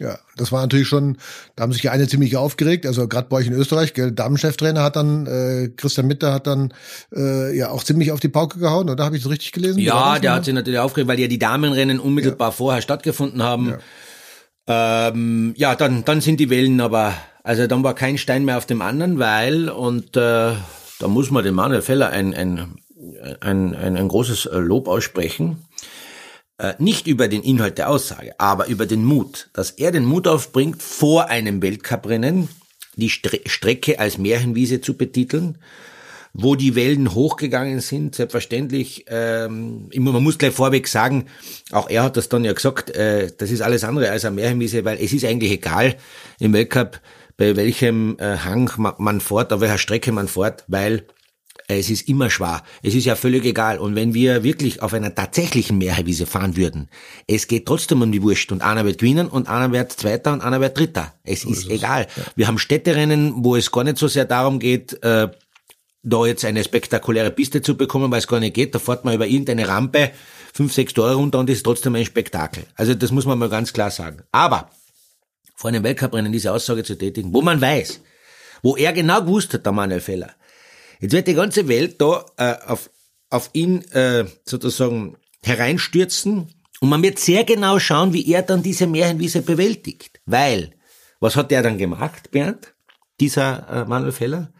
Ja, 0.00 0.18
das 0.36 0.50
war 0.50 0.62
natürlich 0.62 0.88
schon, 0.88 1.18
da 1.56 1.64
haben 1.64 1.74
sich 1.74 1.82
die 1.82 1.90
eine 1.90 2.08
ziemlich 2.08 2.34
aufgeregt, 2.34 2.86
also 2.86 3.06
gerade 3.06 3.28
bei 3.28 3.36
euch 3.36 3.48
in 3.48 3.52
Österreich, 3.52 3.92
gell, 3.92 4.12
Damencheftrainer 4.12 4.82
hat 4.82 4.96
dann, 4.96 5.26
äh, 5.26 5.68
Christian 5.76 6.06
Mitter 6.06 6.32
hat 6.32 6.46
dann 6.46 6.72
äh, 7.14 7.54
ja 7.54 7.68
auch 7.68 7.84
ziemlich 7.84 8.10
auf 8.10 8.18
die 8.18 8.30
Pauke 8.30 8.58
gehauen, 8.58 8.88
oder 8.88 9.04
habe 9.04 9.18
ich 9.18 9.22
das 9.22 9.30
richtig 9.30 9.52
gelesen? 9.52 9.78
Ja, 9.78 10.18
der 10.18 10.32
hat 10.32 10.46
sich 10.46 10.54
natürlich 10.54 10.80
aufgeregt, 10.80 11.06
weil 11.06 11.20
ja 11.20 11.28
die 11.28 11.38
Damenrennen 11.38 12.00
unmittelbar 12.00 12.48
ja. 12.48 12.52
vorher 12.52 12.80
stattgefunden 12.80 13.42
haben. 13.42 13.74
Ähm, 14.70 15.54
ja, 15.56 15.74
dann, 15.74 16.04
dann 16.04 16.20
sind 16.20 16.38
die 16.38 16.48
Wellen 16.48 16.80
aber 16.80 17.14
also 17.42 17.66
dann 17.66 17.82
war 17.82 17.94
kein 17.94 18.18
Stein 18.18 18.44
mehr 18.44 18.58
auf 18.58 18.66
dem 18.66 18.82
anderen, 18.82 19.18
weil, 19.18 19.68
und 19.68 20.16
äh, 20.16 20.52
da 20.98 21.08
muss 21.08 21.30
man 21.30 21.44
dem 21.44 21.54
Manuel 21.54 21.82
Feller 21.82 22.10
ein, 22.10 22.34
ein, 22.34 22.76
ein, 23.40 23.74
ein, 23.74 23.96
ein 23.96 24.08
großes 24.08 24.46
äh, 24.46 24.58
Lob 24.58 24.88
aussprechen, 24.88 25.64
äh, 26.58 26.74
nicht 26.78 27.06
über 27.06 27.28
den 27.28 27.42
Inhalt 27.42 27.78
der 27.78 27.88
Aussage, 27.88 28.38
aber 28.38 28.66
über 28.66 28.84
den 28.86 29.04
Mut, 29.04 29.48
dass 29.54 29.70
er 29.70 29.90
den 29.90 30.04
Mut 30.04 30.28
aufbringt, 30.28 30.82
vor 30.82 31.28
einem 31.28 31.62
Weltcuprennen 31.62 32.48
die 32.96 33.08
Stre 33.08 33.40
Strecke 33.46 33.98
als 33.98 34.18
Märchenwiese 34.18 34.82
zu 34.82 34.94
betiteln, 34.94 35.58
wo 36.32 36.54
die 36.54 36.74
Wellen 36.74 37.14
hochgegangen 37.14 37.80
sind, 37.80 38.14
selbstverständlich. 38.14 39.04
Ähm, 39.08 39.88
man 39.94 40.22
muss 40.22 40.38
gleich 40.38 40.54
vorweg 40.54 40.88
sagen, 40.88 41.26
auch 41.72 41.88
er 41.88 42.04
hat 42.04 42.16
das 42.16 42.28
dann 42.28 42.44
ja 42.44 42.52
gesagt, 42.52 42.90
äh, 42.90 43.30
das 43.36 43.50
ist 43.50 43.62
alles 43.62 43.84
andere 43.84 44.10
als 44.10 44.24
eine 44.24 44.36
Märchenwiese, 44.36 44.84
weil 44.84 44.98
es 45.00 45.12
ist 45.12 45.24
eigentlich 45.24 45.52
egal 45.52 45.96
im 46.38 46.52
Weltcup, 46.52 47.00
bei 47.36 47.56
welchem 47.56 48.16
äh, 48.18 48.36
Hang 48.36 48.70
man 48.98 49.20
fährt, 49.20 49.52
auf 49.52 49.60
welcher 49.60 49.78
Strecke 49.78 50.12
man 50.12 50.28
fährt, 50.28 50.64
weil 50.68 51.06
es 51.78 51.88
ist 51.88 52.08
immer 52.08 52.30
schwer. 52.30 52.62
Es 52.82 52.94
ist 52.94 53.04
ja 53.04 53.14
völlig 53.14 53.44
egal. 53.44 53.78
Und 53.78 53.94
wenn 53.94 54.12
wir 54.12 54.42
wirklich 54.42 54.82
auf 54.82 54.92
einer 54.92 55.14
tatsächlichen 55.14 55.78
Mehrheitswiese 55.78 56.26
fahren 56.26 56.56
würden, 56.56 56.88
es 57.26 57.46
geht 57.46 57.66
trotzdem 57.66 58.02
um 58.02 58.10
die 58.10 58.22
Wurst. 58.22 58.50
Und 58.50 58.62
einer 58.62 58.84
wird 58.84 58.98
gewinnen 58.98 59.28
und 59.28 59.48
einer 59.48 59.72
wird 59.72 59.92
Zweiter 59.92 60.32
und 60.32 60.40
einer 60.40 60.60
wird 60.60 60.76
Dritter. 60.76 61.14
Es 61.22 61.42
so 61.42 61.50
ist, 61.50 61.64
ist 61.64 61.70
egal. 61.70 62.08
Ja. 62.16 62.22
Wir 62.34 62.48
haben 62.48 62.58
Städterennen, 62.58 63.34
wo 63.44 63.56
es 63.56 63.70
gar 63.70 63.84
nicht 63.84 63.98
so 63.98 64.08
sehr 64.08 64.24
darum 64.24 64.58
geht, 64.58 65.02
äh, 65.04 65.28
da 66.02 66.26
jetzt 66.26 66.44
eine 66.44 66.64
spektakuläre 66.64 67.30
Piste 67.30 67.62
zu 67.62 67.76
bekommen, 67.76 68.10
weil 68.10 68.18
es 68.18 68.28
gar 68.28 68.40
nicht 68.40 68.54
geht. 68.54 68.74
Da 68.74 68.78
fährt 68.78 69.04
man 69.04 69.14
über 69.14 69.26
irgendeine 69.26 69.68
Rampe 69.68 70.10
fünf, 70.52 70.72
sechs 70.72 70.94
Tore 70.94 71.14
runter 71.14 71.38
und 71.38 71.50
ist 71.50 71.62
trotzdem 71.62 71.94
ein 71.94 72.04
Spektakel. 72.04 72.64
Also 72.74 72.94
das 72.94 73.10
muss 73.10 73.26
man 73.26 73.38
mal 73.38 73.48
ganz 73.48 73.72
klar 73.72 73.90
sagen. 73.90 74.22
Aber 74.32 74.70
vor 75.54 75.68
einem 75.68 75.84
Weltcuprennen 75.84 76.32
diese 76.32 76.52
Aussage 76.52 76.84
zu 76.84 76.96
tätigen, 76.96 77.34
wo 77.34 77.42
man 77.42 77.60
weiß, 77.60 78.00
wo 78.62 78.76
er 78.76 78.92
genau 78.92 79.20
gewusst 79.22 79.52
hat, 79.52 79.66
der 79.66 79.72
Manuel 79.72 80.00
Feller. 80.00 80.34
Jetzt 81.00 81.12
wird 81.12 81.28
die 81.28 81.34
ganze 81.34 81.68
Welt 81.68 82.00
da 82.00 82.24
äh, 82.36 82.54
auf, 82.66 82.90
auf 83.28 83.50
ihn 83.52 83.82
äh, 83.92 84.24
sozusagen 84.44 85.16
hereinstürzen 85.42 86.54
und 86.80 86.88
man 86.88 87.02
wird 87.02 87.18
sehr 87.18 87.44
genau 87.44 87.78
schauen, 87.78 88.12
wie 88.14 88.26
er 88.32 88.42
dann 88.42 88.62
diese 88.62 88.86
Märchenwiese 88.86 89.42
bewältigt. 89.42 90.20
Weil, 90.24 90.72
was 91.20 91.36
hat 91.36 91.50
der 91.50 91.62
dann 91.62 91.78
gemacht, 91.78 92.30
Bernd, 92.30 92.74
dieser 93.20 93.68
äh, 93.68 93.84
Manuel 93.84 94.12
Feller? 94.12 94.52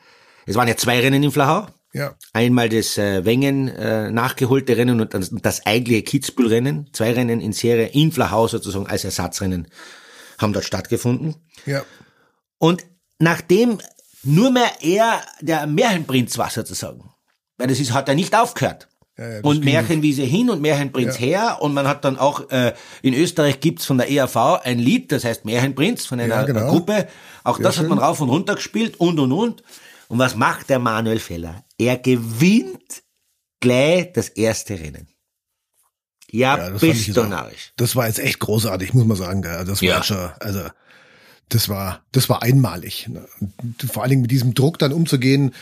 Es 0.51 0.57
waren 0.57 0.67
ja 0.67 0.77
zwei 0.77 0.99
Rennen 0.99 1.23
in 1.23 1.31
Flachau. 1.31 1.69
Ja. 1.93 2.17
Einmal 2.33 2.69
das 2.69 2.99
äh, 2.99 3.25
Wengen 3.25 3.69
äh, 3.69 4.11
nachgeholte 4.11 4.77
Rennen 4.77 5.01
und 5.01 5.15
das, 5.15 5.31
das 5.31 5.65
eigentliche 5.65 6.03
Kitzbühel-Rennen. 6.03 6.89
Zwei 6.93 7.13
Rennen 7.13 7.41
in 7.41 7.53
Serie 7.53 7.87
in 7.87 8.11
Flachau 8.11 8.49
sozusagen 8.49 8.89
als 8.89 9.05
Ersatzrennen 9.05 9.69
haben 10.39 10.53
dort 10.53 10.65
stattgefunden. 10.65 11.37
Ja. 11.67 11.85
Und 12.59 12.85
nachdem 13.21 13.79
nur 14.25 14.51
mehr 14.51 14.71
er 14.81 15.21
der 15.41 15.69
Märchenprinz 15.69 16.37
war 16.37 16.51
sozusagen, 16.51 17.11
weil 17.57 17.69
das 17.69 17.79
ist, 17.79 17.93
hat 17.93 18.09
er 18.09 18.17
nicht 18.17 18.37
aufgehört. 18.37 18.89
Ja, 19.17 19.29
ja, 19.29 19.35
das 19.37 19.45
und 19.45 19.65
Märchenwiese 19.65 20.23
hin 20.23 20.51
und 20.51 20.61
Märchenprinz 20.63 21.21
her 21.21 21.59
und 21.61 21.75
man 21.75 21.87
hat 21.87 22.05
dann 22.05 22.19
auch 22.19 22.51
äh, 22.51 22.73
in 23.03 23.15
Österreich 23.15 23.61
gibt's 23.61 23.85
von 23.85 23.99
der 23.99 24.11
ERV 24.11 24.37
ein 24.65 24.79
Lied, 24.81 25.13
das 25.13 25.25
heißt 25.25 25.45
Märchenprinz 25.45 26.07
von 26.07 26.19
einer 26.19 26.35
Ja, 26.35 26.43
genau. 26.43 26.71
Gruppe. 26.71 27.07
Auch 27.45 27.59
das 27.59 27.77
hat 27.77 27.83
schön. 27.83 27.89
man 27.89 27.99
rauf 27.99 28.21
und 28.21 28.31
runter 28.31 28.57
gespielt 28.57 28.99
und 28.99 29.21
und 29.21 29.31
und. 29.31 29.63
Und 30.11 30.19
was 30.19 30.35
macht 30.35 30.69
der 30.69 30.81
Manuel 30.81 31.21
Feller? 31.21 31.65
Er 31.79 31.97
gewinnt 31.97 33.03
gleich 33.61 34.13
das 34.13 34.29
erste 34.29 34.75
Rennen. 34.79 35.07
Ja, 36.33 36.59
Ja, 36.59 36.71
bist 36.71 37.17
du 37.17 37.23
narrisch. 37.25 37.73
Das 37.77 37.95
war 37.95 38.07
jetzt 38.09 38.19
echt 38.19 38.41
großartig, 38.41 38.93
muss 38.93 39.05
man 39.07 39.17
sagen. 39.17 39.41
gell. 39.43 39.65
Das 39.65 39.81
war 39.81 39.89
Ja. 39.89 40.03
schon, 40.03 40.31
also 40.41 40.69
das 41.49 41.69
war, 41.69 42.05
das 42.13 42.29
war 42.29 42.43
einmalig. 42.43 43.09
ne. 43.09 43.27
Und 43.63 43.83
vor 43.93 44.03
allen 44.03 44.11
Dingen 44.11 44.23
mit 44.23 44.31
diesem 44.33 44.53
Druck 44.55 44.79
dann 44.81 44.93
umzugehen. 44.93 45.55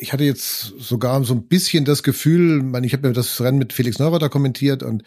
Ich 0.00 0.12
hatte 0.12 0.24
jetzt 0.24 0.74
sogar 0.80 1.22
so 1.24 1.34
ein 1.34 1.46
bisschen 1.46 1.84
das 1.84 2.02
Gefühl, 2.02 2.58
ich 2.58 2.64
meine, 2.64 2.86
ich 2.88 2.92
habe 2.92 3.06
mir 3.06 3.14
das 3.14 3.40
Rennen 3.40 3.58
mit 3.58 3.72
Felix 3.72 4.00
Neureuther 4.00 4.28
kommentiert 4.28 4.82
und 4.82 5.04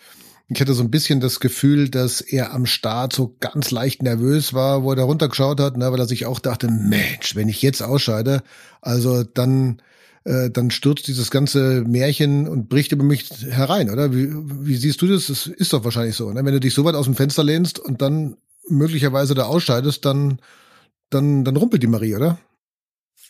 ich 0.50 0.60
hatte 0.60 0.74
so 0.74 0.82
ein 0.82 0.90
bisschen 0.90 1.20
das 1.20 1.40
Gefühl, 1.40 1.90
dass 1.90 2.22
er 2.22 2.54
am 2.54 2.66
Start 2.66 3.14
so 3.14 3.36
ganz 3.40 3.70
leicht 3.70 4.02
nervös 4.02 4.54
war, 4.54 4.84
wo 4.84 4.92
er 4.92 4.96
da 4.96 5.04
runtergeschaut 5.04 5.60
hat, 5.60 5.78
ne, 5.78 5.92
weil 5.92 6.00
er 6.00 6.08
sich 6.08 6.26
auch 6.26 6.40
dachte, 6.40 6.68
Mensch, 6.68 7.36
wenn 7.36 7.50
ich 7.50 7.62
jetzt 7.62 7.84
ausscheide, 7.84 8.42
also 8.82 9.24
dann 9.24 9.82
äh, 10.26 10.50
dann 10.50 10.72
stürzt 10.72 11.08
dieses 11.08 11.30
ganze 11.32 11.84
Märchen 11.88 12.48
und 12.48 12.68
bricht 12.68 12.92
über 12.92 13.04
mich 13.04 13.30
herein, 13.50 13.90
oder? 13.90 14.14
Wie, 14.14 14.28
wie 14.32 14.76
siehst 14.76 15.02
du 15.02 15.08
das? 15.08 15.28
Das 15.28 15.48
ist 15.48 15.72
doch 15.72 15.84
wahrscheinlich 15.84 16.16
so, 16.16 16.32
ne? 16.32 16.44
Wenn 16.44 16.54
du 16.54 16.60
dich 16.60 16.74
so 16.74 16.84
weit 16.84 16.96
aus 16.96 17.06
dem 17.06 17.16
Fenster 17.16 17.44
lehnst 17.44 17.80
und 17.80 18.02
dann 18.02 18.36
möglicherweise 18.68 19.36
da 19.36 19.44
ausscheidest, 19.44 20.04
dann, 20.04 20.40
dann, 21.10 21.46
dann 21.46 21.56
rumpelt 21.56 21.84
die 21.84 21.88
Marie, 21.88 22.16
oder? 22.16 22.38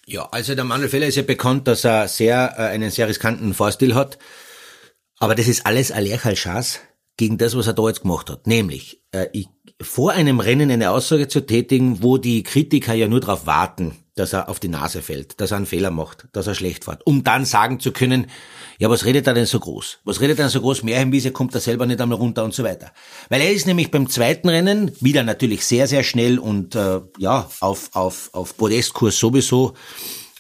Ja, 0.06 0.28
also 0.32 0.56
der 0.56 0.64
Manuel 0.64 0.90
Feller 0.90 1.06
ist 1.06 1.16
ja 1.16 1.22
bekannt, 1.22 1.68
dass 1.68 1.84
er 1.84 2.08
sehr, 2.08 2.56
äh, 2.58 2.64
einen 2.64 2.90
sehr 2.90 3.08
riskanten 3.08 3.54
Fahrstil 3.54 3.94
hat. 3.94 4.18
Aber 5.18 5.36
das 5.36 5.48
ist 5.48 5.66
alles 5.66 5.92
ein 5.92 6.04
Lehrchalschaß 6.04 6.80
gegen 7.20 7.38
das, 7.38 7.56
was 7.56 7.68
er 7.68 7.74
da 7.74 7.86
jetzt 7.88 8.02
gemacht 8.02 8.30
hat. 8.30 8.48
Nämlich, 8.48 9.02
äh, 9.12 9.28
ich, 9.34 9.50
vor 9.82 10.14
einem 10.14 10.40
Rennen 10.40 10.72
eine 10.72 10.92
Aussage 10.92 11.28
zu 11.28 11.46
tätigen, 11.46 12.02
wo 12.02 12.18
die 12.18 12.44
Kritiker 12.44 12.94
ja 12.94 13.10
nur 13.10 13.20
darauf 13.20 13.46
warten, 13.46 13.94
dass 14.16 14.32
er 14.32 14.48
auf 14.48 14.62
die 14.62 14.70
Nase 14.70 15.02
fällt, 15.02 15.40
dass 15.42 15.52
er 15.52 15.58
einen 15.58 15.66
Fehler 15.66 15.92
macht, 15.92 16.28
dass 16.32 16.48
er 16.48 16.56
schlecht 16.56 16.86
fährt, 16.86 17.06
um 17.06 17.24
dann 17.26 17.44
sagen 17.44 17.82
zu 17.82 17.92
können, 17.92 18.28
ja, 18.78 18.90
was 18.90 19.04
redet 19.04 19.28
er 19.28 19.34
denn 19.34 19.46
so 19.46 19.60
groß? 19.60 20.00
Was 20.06 20.22
redet 20.22 20.40
er 20.40 20.46
denn 20.46 20.52
so 20.52 20.62
groß? 20.62 20.84
Märchenwiese 20.84 21.32
kommt 21.32 21.54
er 21.54 21.60
selber 21.60 21.86
nicht 21.86 22.00
einmal 22.00 22.18
runter 22.18 22.46
und 22.46 22.54
so 22.54 22.64
weiter. 22.64 22.92
Weil 23.28 23.42
er 23.42 23.52
ist 23.52 23.68
nämlich 23.68 23.92
beim 23.92 24.10
zweiten 24.10 24.48
Rennen 24.48 24.92
wieder 25.02 25.24
natürlich 25.24 25.66
sehr, 25.66 25.88
sehr 25.88 26.04
schnell 26.04 26.40
und 26.40 26.76
äh, 26.76 27.02
ja, 27.18 27.50
auf, 27.60 27.90
auf, 27.94 28.30
auf 28.32 28.56
Podestkurs 28.56 29.20
sowieso, 29.20 29.74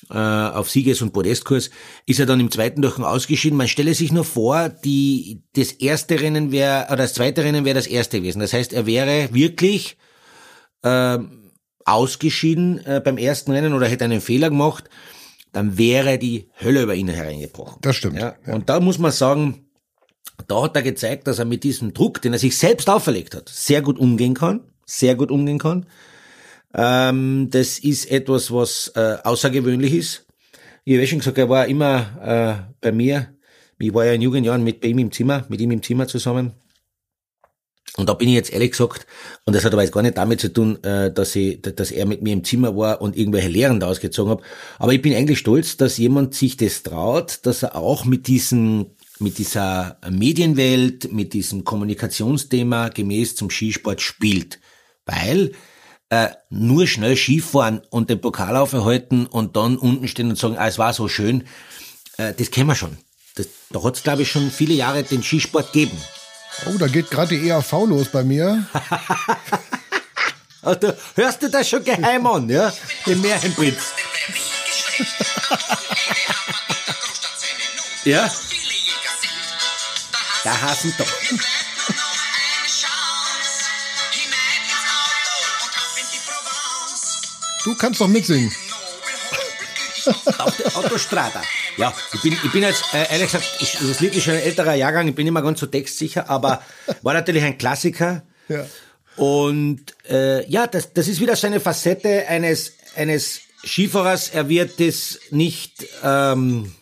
äh, 0.09 0.17
auf 0.17 0.69
Sieges- 0.69 1.01
und 1.01 1.13
Podestkurs, 1.13 1.69
ist 2.05 2.19
er 2.19 2.25
dann 2.25 2.39
im 2.39 2.51
zweiten 2.51 2.81
Durchgang 2.81 3.05
ausgeschieden. 3.05 3.57
Man 3.57 3.67
stelle 3.67 3.93
sich 3.93 4.11
nur 4.11 4.25
vor, 4.25 4.69
die, 4.69 5.43
das 5.53 5.71
erste 5.71 6.19
Rennen 6.19 6.51
wäre, 6.51 6.87
oder 6.87 6.97
das 6.97 7.13
zweite 7.13 7.43
Rennen 7.43 7.65
wäre 7.65 7.75
das 7.75 7.87
erste 7.87 8.19
gewesen. 8.19 8.39
Das 8.39 8.53
heißt, 8.53 8.73
er 8.73 8.85
wäre 8.85 9.29
wirklich 9.33 9.97
ähm, 10.83 11.51
ausgeschieden 11.85 12.85
äh, 12.85 13.01
beim 13.03 13.17
ersten 13.17 13.51
Rennen 13.51 13.73
oder 13.73 13.87
hätte 13.87 14.05
einen 14.05 14.21
Fehler 14.21 14.49
gemacht, 14.49 14.89
dann 15.51 15.77
wäre 15.77 16.17
die 16.17 16.49
Hölle 16.61 16.83
über 16.83 16.95
ihn 16.95 17.07
hereingebrochen. 17.07 17.79
Das 17.81 17.95
stimmt. 17.95 18.19
Ja, 18.19 18.35
Und 18.45 18.69
da 18.69 18.79
muss 18.79 18.99
man 18.99 19.11
sagen, 19.11 19.65
da 20.47 20.63
hat 20.63 20.75
er 20.75 20.83
gezeigt, 20.83 21.27
dass 21.27 21.39
er 21.39 21.45
mit 21.45 21.63
diesem 21.63 21.93
Druck, 21.93 22.21
den 22.21 22.33
er 22.33 22.39
sich 22.39 22.57
selbst 22.57 22.89
auferlegt 22.89 23.35
hat, 23.35 23.49
sehr 23.49 23.81
gut 23.81 23.99
umgehen 23.99 24.33
kann, 24.33 24.61
sehr 24.85 25.15
gut 25.15 25.31
umgehen 25.31 25.59
kann. 25.59 25.85
Ähm, 26.73 27.49
das 27.49 27.79
ist 27.79 28.11
etwas, 28.11 28.51
was 28.51 28.91
äh, 28.95 29.17
außergewöhnlich 29.23 29.93
ist. 29.93 30.25
Ich 30.85 30.95
habe 30.95 31.07
schon 31.07 31.19
gesagt, 31.19 31.37
er 31.37 31.49
war 31.49 31.67
immer 31.67 32.67
äh, 32.69 32.73
bei 32.81 32.91
mir. 32.91 33.33
Ich 33.79 33.93
war 33.93 34.05
ja 34.05 34.13
in 34.13 34.21
jungen 34.21 34.43
Jahren 34.43 34.63
mit 34.63 34.81
bei 34.81 34.89
ihm 34.89 34.99
im 34.99 35.11
Zimmer, 35.11 35.45
mit 35.49 35.61
ihm 35.61 35.71
im 35.71 35.81
Zimmer 35.81 36.07
zusammen. 36.07 36.53
Und 37.97 38.07
da 38.07 38.13
bin 38.13 38.29
ich 38.29 38.35
jetzt 38.35 38.53
ehrlich 38.53 38.71
gesagt, 38.71 39.05
und 39.45 39.55
das 39.55 39.65
hat 39.65 39.73
aber 39.73 39.81
jetzt 39.81 39.91
gar 39.91 40.01
nicht 40.01 40.17
damit 40.17 40.39
zu 40.39 40.53
tun, 40.53 40.81
äh, 40.83 41.11
dass, 41.11 41.35
ich, 41.35 41.61
dass 41.61 41.91
er 41.91 42.05
mit 42.05 42.21
mir 42.21 42.33
im 42.33 42.43
Zimmer 42.43 42.75
war 42.75 43.01
und 43.01 43.17
irgendwelche 43.17 43.49
Lehren 43.49 43.79
da 43.79 43.87
ausgezogen 43.87 44.31
habe. 44.31 44.43
Aber 44.77 44.93
ich 44.93 45.01
bin 45.01 45.13
eigentlich 45.13 45.39
stolz, 45.39 45.75
dass 45.75 45.97
jemand 45.97 46.35
sich 46.35 46.55
das 46.55 46.83
traut, 46.83 47.39
dass 47.43 47.63
er 47.63 47.75
auch 47.75 48.05
mit 48.05 48.27
diesem, 48.27 48.91
mit 49.19 49.37
dieser 49.37 49.97
Medienwelt, 50.09 51.11
mit 51.11 51.33
diesem 51.33 51.63
Kommunikationsthema 51.63 52.89
gemäß 52.89 53.35
zum 53.35 53.49
Skisport 53.49 54.01
spielt. 54.01 54.59
Weil 55.05 55.51
äh, 56.09 56.29
nur 56.49 56.87
schnell 56.87 57.15
Skifahren 57.15 57.81
und 57.89 58.09
den 58.09 58.21
Pokal 58.21 58.55
aufhalten 58.55 59.25
und 59.25 59.55
dann 59.55 59.77
unten 59.77 60.07
stehen 60.07 60.29
und 60.29 60.37
sagen, 60.37 60.57
ah, 60.57 60.67
es 60.67 60.77
war 60.77 60.93
so 60.93 61.07
schön, 61.07 61.47
äh, 62.17 62.33
das 62.33 62.51
kennen 62.51 62.67
wir 62.67 62.75
schon. 62.75 62.97
Das, 63.35 63.47
da 63.69 63.83
hat 63.83 63.95
es, 63.95 64.03
glaube 64.03 64.23
ich, 64.23 64.31
schon 64.31 64.51
viele 64.51 64.73
Jahre 64.73 65.03
den 65.03 65.23
Skisport 65.23 65.71
gegeben. 65.71 65.97
Oh, 66.65 66.77
da 66.77 66.87
geht 66.87 67.09
gerade 67.09 67.37
die 67.37 67.47
ERV 67.47 67.71
los 67.87 68.09
bei 68.09 68.23
mir. 68.23 68.65
Also, 70.61 70.91
hörst 71.15 71.41
du 71.41 71.49
das 71.49 71.69
schon 71.69 71.85
geheim 71.85 72.27
an, 72.27 72.49
ja? 72.49 72.73
Den 73.05 73.21
Märchenprinz. 73.21 73.79
Ja? 78.05 78.31
Da 80.43 80.61
hassen 80.61 80.93
doch. 80.97 81.07
Du 87.63 87.75
kannst 87.75 87.99
doch 87.99 88.07
mitsingen. 88.07 88.51
Auf 90.37 90.57
der 90.57 90.77
Autostrada. 90.77 91.41
Ja, 91.77 91.93
ich 92.13 92.21
bin, 92.21 92.33
ich 92.33 92.51
bin 92.51 92.63
jetzt, 92.63 92.83
äh, 92.93 93.11
ehrlich 93.11 93.31
gesagt, 93.31 93.45
ich, 93.59 93.77
das 93.79 93.99
Lied 93.99 94.15
ist 94.15 94.23
schon 94.23 94.33
ein 94.33 94.41
älterer 94.41 94.73
Jahrgang, 94.73 95.07
ich 95.07 95.15
bin 95.15 95.27
immer 95.27 95.41
ganz 95.41 95.59
so 95.59 95.65
textsicher, 95.65 96.29
aber 96.29 96.63
war 97.01 97.13
natürlich 97.13 97.43
ein 97.43 97.57
Klassiker. 97.57 98.23
Ja. 98.47 98.65
Und 99.15 99.81
äh, 100.09 100.49
ja, 100.49 100.67
das, 100.67 100.93
das 100.93 101.07
ist 101.07 101.19
wieder 101.19 101.35
so 101.35 101.47
eine 101.47 101.59
Facette 101.59 102.27
eines, 102.27 102.73
eines 102.95 103.41
Skifahrers. 103.65 104.29
Er 104.29 104.47
wird 104.49 104.79
das 104.79 105.19
nicht, 105.31 105.85
ähm, 106.03 106.73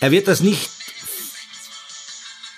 er 0.00 0.10
wird 0.10 0.28
das 0.28 0.40
nicht 0.40 0.70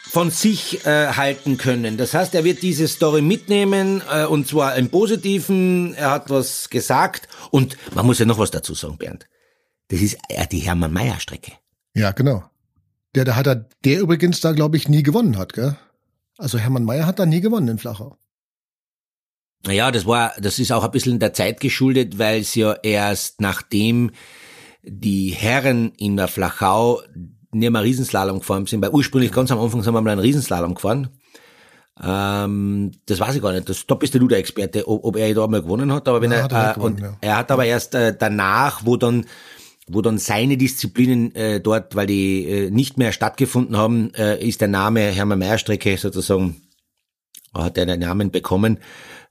von 0.09 0.31
sich 0.31 0.87
äh, 0.87 1.09
halten 1.09 1.59
können. 1.59 1.97
Das 1.99 2.15
heißt, 2.15 2.35
er 2.35 2.45
wird 2.45 2.63
diese 2.63 2.89
Story 2.89 3.21
mitnehmen 3.21 4.03
äh, 4.11 4.25
und 4.25 4.49
zwar 4.49 4.77
im 4.77 4.89
Positiven. 4.89 5.95
Er 5.95 6.11
hat 6.11 6.31
was 6.31 6.71
gesagt 6.71 7.29
und 7.51 7.77
man 7.95 8.07
muss 8.07 8.19
ja 8.19 8.27
noch 8.27 8.39
was 8.39 8.51
dazu 8.51 8.75
sagen, 8.75 8.97
Bernd. 8.97 9.27
Das 9.89 10.01
ist 10.01 10.19
äh, 10.29 10.47
die 10.47 10.61
Hermann 10.61 10.93
Mayer 10.93 11.21
Strecke. 11.21 11.53
Ja, 11.95 12.13
genau. 12.13 12.45
Der, 13.15 13.25
der 13.25 13.37
hat 13.37 13.47
er, 13.47 13.69
der 13.85 14.01
übrigens 14.01 14.41
da, 14.41 14.53
glaube 14.53 14.77
ich, 14.77 14.89
nie 14.89 15.03
gewonnen 15.03 15.37
hat, 15.37 15.53
gell? 15.53 15.77
Also 16.39 16.59
Hermann 16.59 16.85
Mayer 16.85 17.07
hat 17.07 17.19
da 17.19 17.27
nie 17.27 17.41
gewonnen 17.41 17.69
in 17.69 17.79
Flachau. 17.79 18.17
Naja, 19.67 19.91
das 19.91 20.07
war, 20.07 20.33
das 20.39 20.59
ist 20.59 20.71
auch 20.73 20.85
ein 20.85 20.91
bisschen 20.91 21.19
der 21.19 21.33
Zeit 21.35 21.61
geschuldet, 21.61 22.19
weil 22.19 22.41
es 22.41 22.55
ja 22.55 22.75
erst 22.83 23.41
nachdem 23.41 24.13
die 24.83 25.31
Herren 25.31 25.93
in 25.97 26.17
der 26.17 26.29
Flachau 26.29 27.03
nicht 27.53 27.71
mehr 27.71 27.83
Riesenslalom 27.83 28.41
gefahren 28.41 28.67
sind, 28.67 28.83
weil 28.83 28.91
ursprünglich 28.91 29.33
ganz 29.33 29.51
am 29.51 29.61
Anfang 29.61 29.83
sind 29.83 29.95
wir 29.95 30.01
mal 30.01 30.11
einen 30.11 30.21
Riesenslalom 30.21 30.75
gefahren. 30.75 31.09
Ähm, 32.03 32.93
das 33.07 33.19
weiß 33.19 33.35
ich 33.35 33.43
gar 33.43 33.53
nicht. 33.53 33.69
Das, 33.69 33.87
da 33.87 33.95
bist 33.95 34.15
du 34.15 34.29
der 34.29 34.39
Experte, 34.39 34.87
ob, 34.87 35.05
ob 35.05 35.17
er 35.17 35.35
da 35.35 35.47
mal 35.47 35.63
gewonnen 35.63 35.93
hat. 35.93 36.07
Aber 36.09 36.21
wenn 36.21 36.31
Ja, 36.31 36.39
er, 36.39 36.43
hat 36.45 36.53
er 36.53 36.71
äh, 36.71 36.75
gewonnen, 36.75 36.97
und 36.97 37.03
ja. 37.03 37.17
er 37.21 37.37
hat 37.37 37.51
aber 37.51 37.65
erst 37.65 37.95
äh, 37.95 38.15
danach, 38.17 38.83
wo 38.85 38.97
dann 38.97 39.27
wo 39.91 40.03
dann 40.03 40.19
seine 40.19 40.59
Disziplinen 40.59 41.35
äh, 41.35 41.61
dort, 41.61 41.97
weil 41.97 42.07
die 42.07 42.45
äh, 42.45 42.71
nicht 42.71 42.99
mehr 42.99 43.13
stattgefunden 43.13 43.77
haben, 43.77 44.13
äh, 44.15 44.39
ist 44.47 44.61
der 44.61 44.69
Name 44.69 45.01
Hermann 45.01 45.39
Mayer 45.39 45.57
Strecke 45.57 45.97
sozusagen 45.97 46.61
hat 47.55 47.79
er 47.79 47.87
den 47.87 48.01
Namen 48.01 48.31
bekommen. 48.31 48.79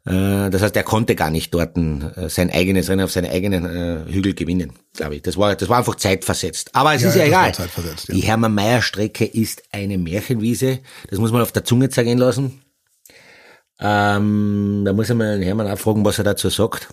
Äh, 0.06 0.50
Das 0.50 0.62
heißt, 0.62 0.76
er 0.76 0.84
konnte 0.84 1.16
gar 1.16 1.30
nicht 1.30 1.54
dort 1.54 1.78
äh, 1.78 2.30
sein 2.30 2.50
eigenes 2.50 2.90
Rennen 2.90 3.04
auf 3.04 3.12
seine 3.12 3.30
eigenen 3.30 3.66
äh, 3.66 4.12
Hügel 4.12 4.34
gewinnen, 4.34 4.74
glaube 4.94 5.16
ich. 5.16 5.22
Das 5.22 5.36
war, 5.38 5.56
das 5.56 5.68
war 5.70 5.80
einfach 5.80 5.96
zeitversetzt. 5.96 6.74
Aber 6.74 6.94
es 6.96 7.02
Ja, 7.02 7.10
ist 7.10 7.16
ja 7.16 7.26
egal. 7.26 7.52
ja. 7.58 7.66
Die 8.14 8.22
Hermann 8.22 8.54
Mayer 8.54 8.82
Strecke 8.82 9.26
ist 9.26 9.64
eine 9.72 9.98
Märchenwiese. 9.98 10.80
Das 11.10 11.20
muss 11.20 11.32
man 11.32 11.42
auf 11.42 11.52
der 11.52 11.64
Zunge 11.64 11.90
zergehen 11.90 12.18
lassen. 12.20 12.62
Ähm, 13.80 14.84
da 14.86 14.94
muss 14.94 15.10
ich 15.10 15.16
mal 15.16 15.36
den 15.38 15.44
Hermann 15.44 15.68
auch 15.68 15.78
fragen, 15.78 16.04
was 16.04 16.18
er 16.18 16.24
dazu 16.24 16.50
sagt. 16.50 16.88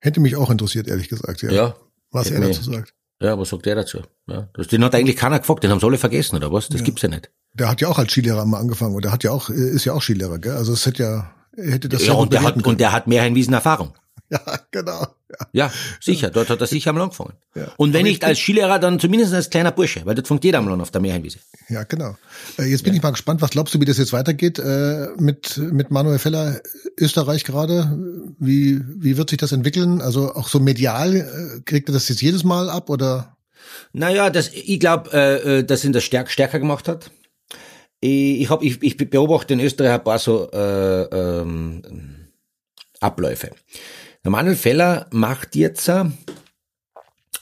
Hätte 0.00 0.20
mich 0.20 0.36
auch 0.36 0.50
interessiert, 0.50 0.88
ehrlich 0.88 1.08
gesagt, 1.08 1.42
ja. 1.42 1.50
Ja. 1.50 1.76
Was 2.10 2.30
er 2.30 2.40
dazu 2.40 2.62
sagt. 2.62 2.94
Ja, 3.20 3.38
was 3.38 3.48
sagt 3.50 3.66
er 3.66 3.74
dazu? 3.76 4.00
Ja, 4.26 4.48
den 4.70 4.84
hat 4.84 4.94
eigentlich 4.94 5.16
keiner 5.16 5.38
gefragt, 5.38 5.62
den 5.64 5.70
haben 5.70 5.80
sie 5.80 5.86
alle 5.86 5.98
vergessen, 5.98 6.36
oder 6.36 6.52
was? 6.52 6.68
Das 6.68 6.82
gibt's 6.84 7.02
ja 7.02 7.08
nicht. 7.08 7.30
Der 7.54 7.68
hat 7.68 7.80
ja 7.80 7.88
auch 7.88 7.98
als 7.98 8.12
Skilehrer 8.12 8.44
mal 8.44 8.58
angefangen 8.58 8.94
und 8.94 9.04
der 9.04 9.12
hat 9.12 9.24
ja 9.24 9.30
auch, 9.30 9.48
ist 9.48 9.84
ja 9.84 9.92
auch 9.92 10.02
Skilehrer, 10.02 10.38
gell? 10.38 10.52
Also 10.52 10.72
es 10.72 10.86
hätte 10.86 11.02
ja, 11.02 11.30
er 11.56 11.72
hätte 11.72 11.88
das 11.88 12.02
Ja, 12.06 12.14
ja 12.14 12.18
und 12.18 12.32
der, 12.32 12.42
hat, 12.42 12.66
und 12.66 12.80
der 12.80 12.92
hat 12.92 13.06
Märchenwiesen 13.06 13.54
Erfahrung. 13.54 13.94
Ja, 14.30 14.40
genau. 14.70 15.06
Ja. 15.30 15.66
ja, 15.66 15.72
sicher, 16.00 16.30
dort 16.30 16.48
hat 16.48 16.60
er 16.60 16.66
sicher 16.66 16.90
einmal 16.90 17.04
angefangen. 17.04 17.34
Ja. 17.54 17.68
Und 17.76 17.92
wenn 17.92 18.04
nicht 18.04 18.24
als 18.24 18.38
Skilehrer, 18.38 18.78
dann 18.78 18.98
zumindest 18.98 19.34
als 19.34 19.50
kleiner 19.50 19.70
Bursche, 19.70 20.00
weil 20.04 20.20
fängt 20.24 20.42
jeder 20.44 20.58
einmal 20.58 20.74
an 20.74 20.80
auf 20.80 20.90
der 20.90 21.02
Meerheimwiese. 21.02 21.38
Ja, 21.68 21.84
genau. 21.84 22.16
Äh, 22.58 22.64
jetzt 22.64 22.84
bin 22.84 22.94
ja. 22.94 22.96
ich 22.96 23.02
mal 23.02 23.10
gespannt, 23.10 23.42
was 23.42 23.50
glaubst 23.50 23.74
du, 23.74 23.80
wie 23.80 23.84
das 23.84 23.98
jetzt 23.98 24.12
weitergeht 24.12 24.58
äh, 24.58 25.08
mit, 25.18 25.58
mit 25.58 25.90
Manuel 25.90 26.18
Feller 26.18 26.60
Österreich 26.98 27.44
gerade? 27.44 27.96
Wie, 28.38 28.80
wie 28.86 29.16
wird 29.16 29.28
sich 29.28 29.38
das 29.38 29.52
entwickeln? 29.52 30.00
Also 30.00 30.34
auch 30.34 30.48
so 30.48 30.58
medial, 30.58 31.14
äh, 31.14 31.60
kriegt 31.60 31.88
er 31.90 31.92
das 31.92 32.08
jetzt 32.08 32.22
jedes 32.22 32.44
Mal 32.44 32.70
ab 32.70 32.88
oder? 32.88 33.36
Naja, 33.92 34.30
das, 34.30 34.50
ich 34.52 34.80
glaube, 34.80 35.10
äh, 35.12 35.58
äh, 35.58 35.64
dass 35.64 35.84
ihn 35.84 35.92
das 35.92 36.04
stärk, 36.04 36.30
stärker 36.30 36.58
gemacht 36.58 36.88
hat. 36.88 37.10
Ich, 38.06 38.50
hab, 38.50 38.62
ich, 38.62 38.82
ich 38.82 38.98
beobachte 38.98 39.54
in 39.54 39.60
Österreich 39.60 39.92
ein 39.92 40.04
paar 40.04 40.18
so 40.18 40.50
äh, 40.52 41.04
ähm, 41.04 41.80
Abläufe. 43.00 43.52
Der 44.22 44.30
Manuel 44.30 44.56
Feller 44.56 45.06
macht 45.10 45.56
jetzt 45.56 45.88
äh, 45.88 46.04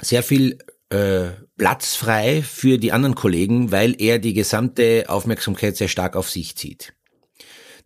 sehr 0.01 0.23
viel 0.23 0.59
äh, 0.91 1.31
Platz 1.59 1.97
frei 1.97 2.43
für 2.43 2.79
die 2.79 2.93
anderen 2.93 3.17
Kollegen, 3.17 3.73
weil 3.73 4.01
er 4.01 4.21
die 4.21 4.35
gesamte 4.35 5.07
Aufmerksamkeit 5.09 5.77
sehr 5.77 5.89
stark 5.89 6.15
auf 6.15 6.31
sich 6.31 6.55
zieht. 6.55 6.93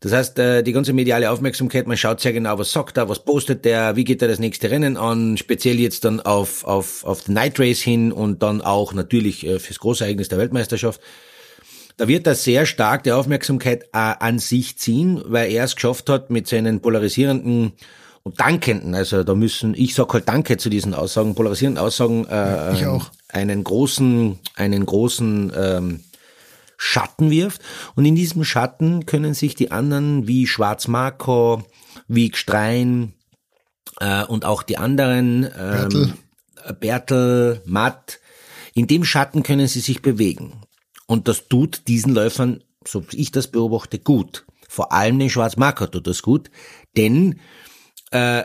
Das 0.00 0.12
heißt, 0.12 0.38
äh, 0.38 0.62
die 0.62 0.72
ganze 0.72 0.92
mediale 0.92 1.30
Aufmerksamkeit, 1.30 1.86
man 1.86 1.96
schaut 1.96 2.20
sehr 2.20 2.34
genau, 2.34 2.58
was 2.58 2.72
sagt 2.72 2.98
er, 2.98 3.08
was 3.08 3.24
postet 3.24 3.64
der, 3.64 3.96
wie 3.96 4.04
geht 4.04 4.20
er 4.20 4.28
das 4.28 4.38
nächste 4.38 4.70
Rennen 4.70 4.98
an, 4.98 5.38
speziell 5.38 5.80
jetzt 5.80 6.04
dann 6.04 6.20
auf, 6.20 6.64
auf, 6.64 7.04
auf 7.04 7.22
den 7.22 7.32
Night 7.32 7.58
Race 7.58 7.80
hin 7.80 8.12
und 8.12 8.42
dann 8.42 8.60
auch 8.60 8.92
natürlich 8.92 9.46
äh, 9.46 9.58
fürs 9.60 9.78
Großereignis 9.78 10.28
der 10.28 10.36
Weltmeisterschaft. 10.36 11.00
Da 11.96 12.08
wird 12.08 12.26
er 12.26 12.34
sehr 12.34 12.66
stark 12.66 13.04
die 13.04 13.12
Aufmerksamkeit 13.12 13.94
an 13.94 14.38
sich 14.38 14.78
ziehen, 14.78 15.22
weil 15.24 15.50
er 15.50 15.64
es 15.64 15.76
geschafft 15.76 16.10
hat, 16.10 16.30
mit 16.30 16.46
seinen 16.46 16.80
polarisierenden 16.80 17.72
und 18.26 18.40
dankenden, 18.40 18.96
also 18.96 19.22
da 19.22 19.36
müssen, 19.36 19.72
ich 19.74 19.94
sag 19.94 20.12
halt 20.12 20.28
Danke 20.28 20.56
zu 20.56 20.68
diesen 20.68 20.94
Aussagen, 20.94 21.36
polarisierenden 21.36 21.82
Aussagen, 21.82 22.26
äh, 22.26 22.74
ich 22.74 22.84
auch. 22.84 23.12
einen 23.28 23.62
großen, 23.62 24.36
einen 24.56 24.84
großen 24.84 25.52
ähm, 25.56 26.00
Schatten 26.76 27.30
wirft. 27.30 27.62
Und 27.94 28.04
in 28.04 28.16
diesem 28.16 28.42
Schatten 28.42 29.06
können 29.06 29.32
sich 29.32 29.54
die 29.54 29.70
anderen 29.70 30.26
wie 30.26 30.48
Schwarz-Marco, 30.48 31.62
wie 32.08 32.28
Gstrein 32.30 33.14
äh, 34.00 34.24
und 34.24 34.44
auch 34.44 34.64
die 34.64 34.76
anderen, 34.76 35.44
ähm, 35.44 35.88
Bertel. 35.88 36.14
Bertel, 36.80 37.62
Matt, 37.64 38.18
in 38.74 38.88
dem 38.88 39.04
Schatten 39.04 39.44
können 39.44 39.68
sie 39.68 39.78
sich 39.78 40.02
bewegen. 40.02 40.62
Und 41.06 41.28
das 41.28 41.48
tut 41.48 41.88
diesen 41.88 42.14
Läufern, 42.14 42.62
so 42.86 43.04
wie 43.10 43.16
ich 43.16 43.32
das 43.32 43.48
beobachte, 43.48 43.98
gut. 43.98 44.46
Vor 44.68 44.92
allem 44.92 45.18
den 45.18 45.30
Schwarz-Marco 45.30 45.86
tut 45.86 46.06
das 46.06 46.22
gut, 46.22 46.50
denn 46.96 47.40
äh, 48.10 48.42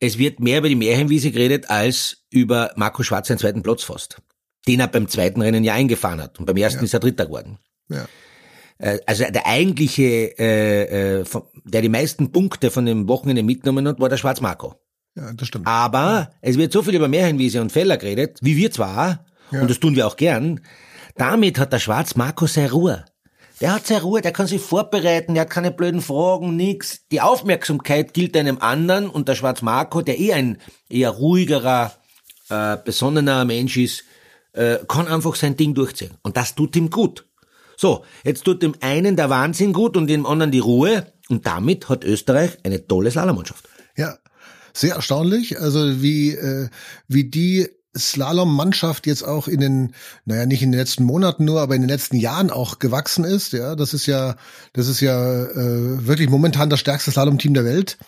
es 0.00 0.18
wird 0.18 0.40
mehr 0.40 0.58
über 0.58 0.68
die 0.68 0.74
Meerheimwiese 0.74 1.30
geredet 1.30 1.70
als 1.70 2.24
über 2.30 2.72
Marco 2.76 3.02
Schwarz 3.02 3.28
seinen 3.28 3.38
zweiten 3.38 3.62
Platz 3.62 3.82
fast. 3.82 4.20
Den 4.66 4.80
er 4.80 4.88
beim 4.88 5.08
zweiten 5.08 5.42
Rennen 5.42 5.64
ja 5.64 5.74
eingefahren 5.74 6.22
hat. 6.22 6.38
Und 6.38 6.46
beim 6.46 6.56
ersten 6.56 6.80
ja. 6.80 6.84
ist 6.84 6.94
er 6.94 7.00
Dritter 7.00 7.26
geworden. 7.26 7.58
Ja. 7.88 8.06
Äh, 8.78 8.98
also 9.06 9.24
der 9.24 9.46
eigentliche, 9.46 10.38
äh, 10.38 11.20
äh, 11.20 11.24
der 11.64 11.82
die 11.82 11.88
meisten 11.88 12.32
Punkte 12.32 12.70
von 12.70 12.86
dem 12.86 13.08
Wochenende 13.08 13.42
mitgenommen 13.42 13.86
hat, 13.86 14.00
war 14.00 14.08
der 14.08 14.16
Schwarz 14.16 14.40
Marco. 14.40 14.74
Ja, 15.16 15.32
das 15.32 15.48
stimmt. 15.48 15.66
Aber 15.66 16.32
es 16.40 16.58
wird 16.58 16.72
so 16.72 16.82
viel 16.82 16.94
über 16.94 17.08
Meerheimwiese 17.08 17.60
und 17.60 17.70
Feller 17.70 17.96
geredet, 17.96 18.38
wie 18.42 18.56
wir 18.56 18.70
zwar, 18.70 19.24
ja. 19.52 19.60
und 19.60 19.70
das 19.70 19.78
tun 19.78 19.94
wir 19.94 20.06
auch 20.06 20.16
gern. 20.16 20.60
Damit 21.16 21.58
hat 21.58 21.72
der 21.72 21.78
Schwarz 21.78 22.16
Marco 22.16 22.46
seine 22.46 22.72
Ruhe. 22.72 23.04
Der 23.60 23.74
hat 23.74 23.86
seine 23.86 24.02
Ruhe, 24.02 24.20
der 24.20 24.32
kann 24.32 24.48
sich 24.48 24.60
vorbereiten, 24.60 25.34
der 25.34 25.42
hat 25.42 25.50
keine 25.50 25.70
blöden 25.70 26.00
Fragen, 26.00 26.56
nix. 26.56 27.06
Die 27.12 27.20
Aufmerksamkeit 27.20 28.12
gilt 28.12 28.36
einem 28.36 28.58
anderen 28.58 29.08
und 29.08 29.28
der 29.28 29.36
Schwarz 29.36 29.62
Marco, 29.62 30.02
der 30.02 30.18
eh 30.18 30.32
ein 30.32 30.58
eher 30.88 31.10
ruhigerer, 31.10 31.92
äh, 32.48 32.76
besonnener 32.84 33.44
Mensch 33.44 33.76
ist, 33.76 34.04
äh, 34.52 34.78
kann 34.88 35.06
einfach 35.06 35.36
sein 35.36 35.56
Ding 35.56 35.74
durchziehen. 35.74 36.14
Und 36.22 36.36
das 36.36 36.54
tut 36.56 36.74
ihm 36.74 36.90
gut. 36.90 37.26
So, 37.76 38.04
jetzt 38.24 38.44
tut 38.44 38.62
dem 38.62 38.74
einen 38.80 39.16
der 39.16 39.30
Wahnsinn 39.30 39.72
gut 39.72 39.96
und 39.96 40.08
dem 40.08 40.26
anderen 40.26 40.50
die 40.50 40.58
Ruhe. 40.58 41.12
Und 41.28 41.46
damit 41.46 41.88
hat 41.88 42.04
Österreich 42.04 42.58
eine 42.64 42.86
tolle 42.86 43.10
Slalommannschaft. 43.10 43.68
Ja, 43.96 44.18
sehr 44.72 44.96
erstaunlich. 44.96 45.60
Also 45.60 46.02
wie, 46.02 46.32
äh, 46.32 46.68
wie 47.08 47.30
die 47.30 47.68
Slalom-Mannschaft 47.96 49.06
jetzt 49.06 49.22
auch 49.22 49.48
in 49.48 49.60
den, 49.60 49.94
naja, 50.24 50.46
nicht 50.46 50.62
in 50.62 50.72
den 50.72 50.78
letzten 50.78 51.04
Monaten 51.04 51.44
nur, 51.44 51.60
aber 51.60 51.74
in 51.74 51.82
den 51.82 51.88
letzten 51.88 52.16
Jahren 52.16 52.50
auch 52.50 52.78
gewachsen 52.78 53.24
ist. 53.24 53.52
Ja, 53.52 53.74
das 53.76 53.94
ist 53.94 54.06
ja, 54.06 54.36
das 54.72 54.88
ist 54.88 55.00
ja 55.00 55.44
äh, 55.44 56.06
wirklich 56.06 56.28
momentan 56.28 56.70
das 56.70 56.80
stärkste 56.80 57.10
Slalom-Team 57.10 57.54
der 57.54 57.64
Welt. 57.64 57.98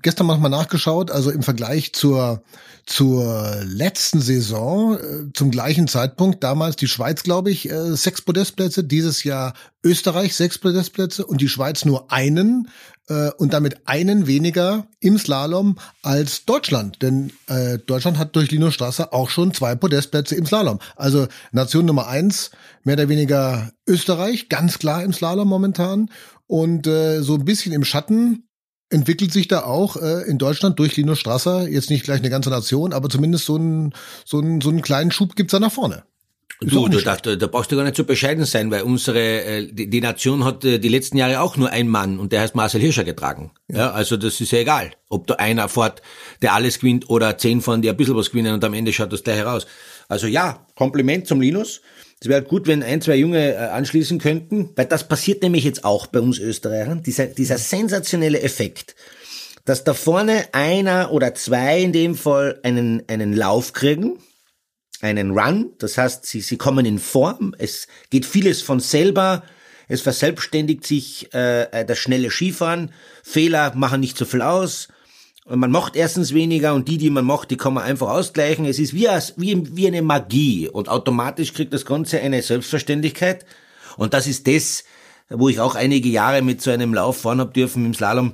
Gestern 0.00 0.26
mal 0.26 0.48
nachgeschaut, 0.48 1.10
also 1.10 1.30
im 1.30 1.42
Vergleich 1.42 1.92
zur 1.92 2.42
zur 2.86 3.62
letzten 3.64 4.20
Saison 4.20 4.98
äh, 4.98 5.32
zum 5.34 5.50
gleichen 5.50 5.86
Zeitpunkt 5.86 6.42
damals 6.42 6.76
die 6.76 6.88
Schweiz, 6.88 7.22
glaube 7.22 7.50
ich, 7.50 7.70
äh, 7.70 7.94
sechs 7.94 8.22
Podestplätze, 8.22 8.84
dieses 8.84 9.22
Jahr 9.24 9.52
Österreich 9.82 10.34
sechs 10.34 10.58
Podestplätze 10.58 11.26
und 11.26 11.42
die 11.42 11.48
Schweiz 11.48 11.84
nur 11.84 12.10
einen 12.10 12.68
äh, 13.08 13.30
und 13.32 13.52
damit 13.52 13.86
einen 13.86 14.26
weniger 14.26 14.86
im 15.00 15.18
Slalom 15.18 15.76
als 16.02 16.46
Deutschland. 16.46 17.02
Denn 17.02 17.30
Deutschland 17.86 18.16
hat 18.16 18.34
durch 18.36 18.50
Lino 18.50 18.70
Strasser 18.70 19.12
auch 19.12 19.28
schon 19.28 19.52
zwei 19.52 19.74
Podestplätze 19.74 20.34
im 20.34 20.46
Slalom. 20.46 20.78
Also 20.96 21.26
Nation 21.52 21.84
Nummer 21.84 22.08
eins, 22.08 22.50
mehr 22.82 22.94
oder 22.94 23.10
weniger 23.10 23.72
Österreich, 23.86 24.48
ganz 24.48 24.78
klar 24.78 25.02
im 25.02 25.12
Slalom 25.12 25.48
momentan. 25.48 26.10
Und 26.46 26.86
äh, 26.86 27.20
so 27.20 27.34
ein 27.34 27.44
bisschen 27.44 27.72
im 27.72 27.84
Schatten 27.84 28.44
entwickelt 28.94 29.32
sich 29.32 29.48
da 29.48 29.64
auch 29.64 29.96
äh, 29.96 30.22
in 30.28 30.38
Deutschland 30.38 30.78
durch 30.78 30.96
Lino 30.96 31.14
Strasser, 31.14 31.68
jetzt 31.68 31.90
nicht 31.90 32.04
gleich 32.04 32.20
eine 32.20 32.30
ganze 32.30 32.50
Nation, 32.50 32.92
aber 32.92 33.10
zumindest 33.10 33.44
so 33.44 33.56
einen, 33.56 33.92
so 34.24 34.38
einen, 34.38 34.60
so 34.60 34.70
einen 34.70 34.82
kleinen 34.82 35.10
Schub 35.10 35.36
gibt's 35.36 35.52
da 35.52 35.60
nach 35.60 35.72
vorne. 35.72 36.04
Du, 36.60 36.88
du 36.88 37.00
da, 37.00 37.16
da 37.16 37.46
brauchst 37.48 37.72
du 37.72 37.76
gar 37.76 37.82
nicht 37.82 37.96
so 37.96 38.04
bescheiden 38.04 38.44
sein, 38.44 38.70
weil 38.70 38.82
unsere 38.82 39.18
äh, 39.18 39.66
die, 39.72 39.90
die 39.90 40.00
Nation 40.00 40.44
hat 40.44 40.64
äh, 40.64 40.78
die 40.78 40.88
letzten 40.88 41.16
Jahre 41.16 41.40
auch 41.40 41.56
nur 41.56 41.70
einen 41.70 41.88
Mann 41.88 42.18
und 42.18 42.32
der 42.32 42.42
heißt 42.42 42.54
Marcel 42.54 42.80
Hirscher 42.80 43.04
getragen. 43.04 43.50
Ja. 43.68 43.78
ja. 43.78 43.90
also 43.90 44.16
das 44.16 44.40
ist 44.40 44.52
ja 44.52 44.60
egal, 44.60 44.92
ob 45.08 45.26
da 45.26 45.34
einer 45.34 45.68
fährt, 45.68 46.00
der 46.42 46.54
alles 46.54 46.78
gewinnt 46.78 47.10
oder 47.10 47.36
zehn 47.36 47.60
fahren, 47.60 47.82
die 47.82 47.90
ein 47.90 47.96
bisschen 47.96 48.16
was 48.16 48.30
gewinnen 48.30 48.54
und 48.54 48.64
am 48.64 48.72
Ende 48.72 48.92
schaut 48.92 49.12
das 49.12 49.24
gleich 49.24 49.38
heraus. 49.38 49.66
Also 50.08 50.28
ja, 50.28 50.64
Kompliment 50.76 51.26
zum 51.26 51.40
Linus. 51.40 51.80
Es 52.24 52.30
wäre 52.30 52.42
gut, 52.42 52.66
wenn 52.66 52.82
ein, 52.82 53.02
zwei 53.02 53.16
Junge 53.16 53.52
äh, 53.52 53.56
anschließen 53.58 54.18
könnten, 54.18 54.70
weil 54.76 54.86
das 54.86 55.06
passiert 55.06 55.42
nämlich 55.42 55.62
jetzt 55.62 55.84
auch 55.84 56.06
bei 56.06 56.20
uns 56.20 56.38
Österreichern, 56.38 57.02
dieser, 57.02 57.26
dieser 57.26 57.58
sensationelle 57.58 58.40
Effekt, 58.40 58.96
dass 59.66 59.84
da 59.84 59.92
vorne 59.92 60.46
einer 60.52 61.12
oder 61.12 61.34
zwei 61.34 61.82
in 61.82 61.92
dem 61.92 62.14
Fall 62.14 62.60
einen, 62.62 63.02
einen 63.08 63.34
Lauf 63.34 63.74
kriegen, 63.74 64.20
einen 65.02 65.38
Run. 65.38 65.74
Das 65.76 65.98
heißt, 65.98 66.24
sie, 66.24 66.40
sie 66.40 66.56
kommen 66.56 66.86
in 66.86 66.98
Form. 66.98 67.54
Es 67.58 67.88
geht 68.08 68.24
vieles 68.24 68.62
von 68.62 68.80
selber. 68.80 69.42
Es 69.88 70.00
verselbstständigt 70.00 70.86
sich 70.86 71.28
äh, 71.34 71.84
das 71.84 71.98
schnelle 71.98 72.30
Skifahren. 72.30 72.90
Fehler 73.22 73.74
machen 73.74 74.00
nicht 74.00 74.16
so 74.16 74.24
viel 74.24 74.40
aus. 74.40 74.88
Man 75.46 75.70
macht 75.70 75.94
erstens 75.94 76.32
weniger 76.32 76.72
und 76.72 76.88
die, 76.88 76.96
die 76.96 77.10
man 77.10 77.26
macht, 77.26 77.50
die 77.50 77.58
kann 77.58 77.74
man 77.74 77.84
einfach 77.84 78.08
ausgleichen. 78.08 78.64
Es 78.64 78.78
ist 78.78 78.94
wie, 78.94 79.08
wie, 79.36 79.76
wie 79.76 79.86
eine 79.86 80.00
Magie 80.00 80.68
und 80.68 80.88
automatisch 80.88 81.52
kriegt 81.52 81.74
das 81.74 81.84
Ganze 81.84 82.20
eine 82.20 82.40
Selbstverständlichkeit. 82.40 83.44
Und 83.98 84.14
das 84.14 84.26
ist 84.26 84.46
das, 84.48 84.84
wo 85.28 85.50
ich 85.50 85.60
auch 85.60 85.74
einige 85.74 86.08
Jahre 86.08 86.40
mit 86.40 86.62
so 86.62 86.70
einem 86.70 86.94
Lauf 86.94 87.20
fahren 87.20 87.40
hab 87.40 87.52
dürfen 87.52 87.84
im 87.84 87.92
Slalom. 87.92 88.32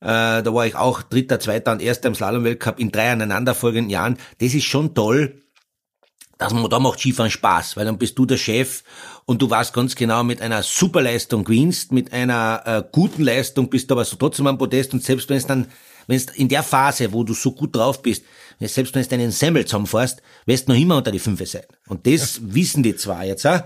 Äh, 0.00 0.42
da 0.42 0.54
war 0.54 0.64
ich 0.66 0.76
auch 0.76 1.02
Dritter, 1.02 1.40
Zweiter 1.40 1.72
und 1.72 1.82
Erster 1.82 2.08
im 2.08 2.14
Slalom-Weltcup 2.14 2.78
in 2.78 2.92
drei 2.92 3.10
aneinanderfolgenden 3.10 3.90
Jahren. 3.90 4.16
Das 4.38 4.54
ist 4.54 4.64
schon 4.64 4.94
toll 4.94 5.40
dass 6.38 6.52
man, 6.52 6.68
da 6.68 6.78
macht 6.78 6.98
Skifahren 6.98 7.30
Spaß, 7.30 7.76
weil 7.76 7.84
dann 7.84 7.98
bist 7.98 8.18
du 8.18 8.26
der 8.26 8.36
Chef 8.36 8.82
und 9.24 9.40
du 9.40 9.48
weißt 9.48 9.72
ganz 9.72 9.94
genau, 9.94 10.24
mit 10.24 10.42
einer 10.42 10.62
Superleistung 10.62 11.44
gewinnst, 11.44 11.92
mit 11.92 12.12
einer 12.12 12.62
äh, 12.64 12.82
guten 12.90 13.22
Leistung 13.22 13.70
bist 13.70 13.90
du 13.90 13.94
aber 13.94 14.04
so 14.04 14.16
trotzdem 14.16 14.46
am 14.46 14.58
Podest 14.58 14.92
und 14.92 15.02
selbst 15.02 15.28
wenn 15.28 15.36
es 15.36 15.46
dann, 15.46 15.68
wenn 16.06 16.16
es 16.16 16.26
in 16.26 16.48
der 16.48 16.62
Phase, 16.62 17.12
wo 17.12 17.24
du 17.24 17.34
so 17.34 17.52
gut 17.52 17.74
drauf 17.74 18.02
bist, 18.02 18.24
selbst 18.60 18.94
wenn 18.94 19.02
es 19.02 19.08
deinen 19.08 19.30
Semmel 19.30 19.64
zusammenfährst, 19.64 20.22
wirst 20.46 20.68
du 20.68 20.72
noch 20.72 20.80
immer 20.80 20.96
unter 20.96 21.10
die 21.10 21.18
Fünfe 21.18 21.46
sein. 21.46 21.64
Und 21.88 22.06
das 22.06 22.36
ja. 22.36 22.42
wissen 22.54 22.82
die 22.82 22.96
zwar 22.96 23.24
jetzt 23.24 23.46
auch. 23.46 23.62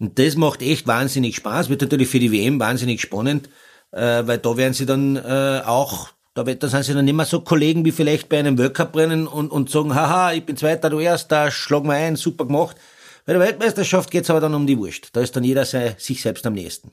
Und 0.00 0.18
das 0.18 0.36
macht 0.36 0.62
echt 0.62 0.86
wahnsinnig 0.86 1.36
Spaß, 1.36 1.68
wird 1.68 1.82
natürlich 1.82 2.08
für 2.08 2.18
die 2.18 2.32
WM 2.32 2.58
wahnsinnig 2.58 3.00
spannend, 3.00 3.48
äh, 3.92 4.26
weil 4.26 4.38
da 4.38 4.56
werden 4.56 4.74
sie 4.74 4.86
dann 4.86 5.16
äh, 5.16 5.62
auch 5.64 6.08
da, 6.34 6.42
da 6.42 6.68
sind 6.68 6.82
sie 6.82 6.94
dann 6.94 7.06
immer 7.06 7.24
so 7.24 7.40
Kollegen 7.40 7.84
wie 7.84 7.92
vielleicht 7.92 8.28
bei 8.28 8.40
einem 8.40 8.58
Weltcup-Rennen 8.58 9.28
und, 9.28 9.52
und 9.52 9.70
sagen, 9.70 9.94
haha, 9.94 10.32
ich 10.32 10.44
bin 10.44 10.56
Zweiter, 10.56 10.90
du 10.90 10.98
Erster, 10.98 11.52
schlag 11.52 11.84
mal 11.84 11.94
ein, 11.94 12.16
super 12.16 12.44
gemacht. 12.44 12.76
Bei 13.24 13.32
der 13.32 13.40
Weltmeisterschaft 13.40 14.10
geht's 14.10 14.30
aber 14.30 14.40
dann 14.40 14.54
um 14.54 14.66
die 14.66 14.76
Wurst. 14.76 15.10
Da 15.12 15.20
ist 15.20 15.36
dann 15.36 15.44
jeder 15.44 15.64
sei, 15.64 15.94
sich 15.96 16.20
selbst 16.20 16.44
am 16.44 16.54
nächsten. 16.54 16.90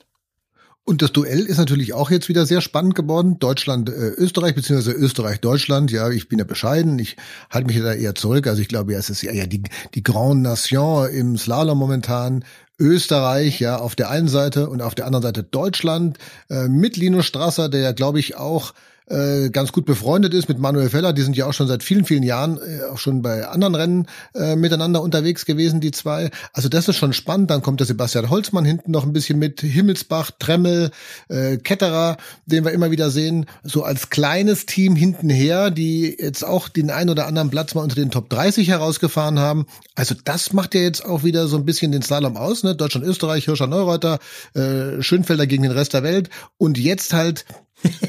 Und 0.84 1.00
das 1.00 1.12
Duell 1.12 1.46
ist 1.46 1.58
natürlich 1.58 1.92
auch 1.92 2.10
jetzt 2.10 2.28
wieder 2.28 2.44
sehr 2.44 2.60
spannend 2.60 2.96
geworden. 2.96 3.38
Deutschland, 3.38 3.88
äh, 3.88 3.92
Österreich, 3.92 4.56
beziehungsweise 4.56 4.90
Österreich, 4.92 5.40
Deutschland. 5.40 5.92
Ja, 5.92 6.10
ich 6.10 6.28
bin 6.28 6.40
ja 6.40 6.44
bescheiden. 6.44 6.98
Ich 6.98 7.16
halte 7.50 7.68
mich 7.68 7.80
da 7.80 7.92
eher 7.92 8.16
zurück. 8.16 8.48
Also 8.48 8.60
ich 8.60 8.68
glaube, 8.68 8.92
ja, 8.92 8.98
es 8.98 9.08
ist 9.08 9.22
ja 9.22 9.46
die, 9.46 9.62
die 9.94 10.02
Grande 10.02 10.42
Nation 10.42 11.08
im 11.10 11.38
Slalom 11.38 11.78
momentan. 11.78 12.44
Österreich, 12.80 13.60
ja, 13.60 13.78
auf 13.78 13.94
der 13.94 14.10
einen 14.10 14.26
Seite 14.26 14.68
und 14.68 14.82
auf 14.82 14.96
der 14.96 15.06
anderen 15.06 15.22
Seite 15.22 15.44
Deutschland, 15.44 16.18
äh, 16.50 16.66
mit 16.66 16.96
Linus 16.96 17.26
Strasser, 17.26 17.68
der 17.68 17.80
ja, 17.80 17.92
glaube 17.92 18.18
ich, 18.18 18.36
auch 18.36 18.74
äh, 19.12 19.50
ganz 19.50 19.72
gut 19.72 19.84
befreundet 19.84 20.32
ist 20.32 20.48
mit 20.48 20.58
Manuel 20.58 20.88
Feller. 20.88 21.12
Die 21.12 21.22
sind 21.22 21.36
ja 21.36 21.46
auch 21.46 21.52
schon 21.52 21.68
seit 21.68 21.82
vielen, 21.82 22.04
vielen 22.04 22.22
Jahren 22.22 22.58
äh, 22.58 22.84
auch 22.90 22.98
schon 22.98 23.20
bei 23.20 23.46
anderen 23.46 23.74
Rennen 23.74 24.06
äh, 24.34 24.56
miteinander 24.56 25.02
unterwegs 25.02 25.44
gewesen, 25.44 25.80
die 25.80 25.90
zwei. 25.90 26.30
Also 26.52 26.68
das 26.68 26.88
ist 26.88 26.96
schon 26.96 27.12
spannend. 27.12 27.50
Dann 27.50 27.62
kommt 27.62 27.80
der 27.80 27.86
Sebastian 27.86 28.30
Holzmann 28.30 28.64
hinten 28.64 28.90
noch 28.90 29.04
ein 29.04 29.12
bisschen 29.12 29.38
mit, 29.38 29.60
Himmelsbach, 29.60 30.30
Tremmel, 30.38 30.90
äh, 31.28 31.58
Ketterer, 31.58 32.16
den 32.46 32.64
wir 32.64 32.72
immer 32.72 32.90
wieder 32.90 33.10
sehen, 33.10 33.46
so 33.62 33.82
als 33.82 34.08
kleines 34.08 34.66
Team 34.66 34.96
hintenher, 34.96 35.70
die 35.70 36.16
jetzt 36.18 36.44
auch 36.44 36.68
den 36.68 36.90
ein 36.90 37.10
oder 37.10 37.26
anderen 37.26 37.50
Platz 37.50 37.74
mal 37.74 37.82
unter 37.82 37.96
den 37.96 38.10
Top 38.10 38.30
30 38.30 38.68
herausgefahren 38.68 39.38
haben. 39.38 39.66
Also 39.94 40.14
das 40.24 40.52
macht 40.54 40.74
ja 40.74 40.80
jetzt 40.80 41.04
auch 41.04 41.22
wieder 41.22 41.48
so 41.48 41.56
ein 41.56 41.66
bisschen 41.66 41.92
den 41.92 42.02
Slalom 42.02 42.36
aus, 42.36 42.62
ne? 42.62 42.74
Deutschland, 42.74 43.06
Österreich, 43.06 43.44
Hirscher, 43.44 43.66
Neureuter, 43.66 44.18
äh, 44.54 45.02
Schönfelder 45.02 45.46
gegen 45.46 45.64
den 45.64 45.72
Rest 45.72 45.92
der 45.92 46.02
Welt 46.02 46.30
und 46.56 46.78
jetzt 46.78 47.12
halt 47.12 47.44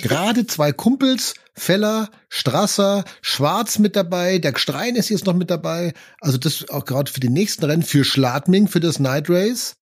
gerade 0.01 0.45
zwei 0.47 0.71
Kumpels, 0.71 1.36
Feller, 1.53 2.09
Strasser, 2.29 3.03
Schwarz 3.21 3.79
mit 3.79 3.95
dabei, 3.95 4.39
der 4.39 4.57
Strein 4.57 4.95
ist 4.95 5.09
jetzt 5.09 5.25
noch 5.25 5.36
mit 5.36 5.49
dabei. 5.49 5.93
Also 6.19 6.38
das 6.38 6.69
auch 6.69 6.86
gerade 6.86 7.12
für 7.12 7.19
die 7.19 7.29
nächsten 7.29 7.65
Rennen, 7.65 7.83
für 7.83 8.03
Schladming, 8.03 8.67
für 8.67 8.79
das 8.79 8.99
Night 8.99 9.29
Race. 9.29 9.75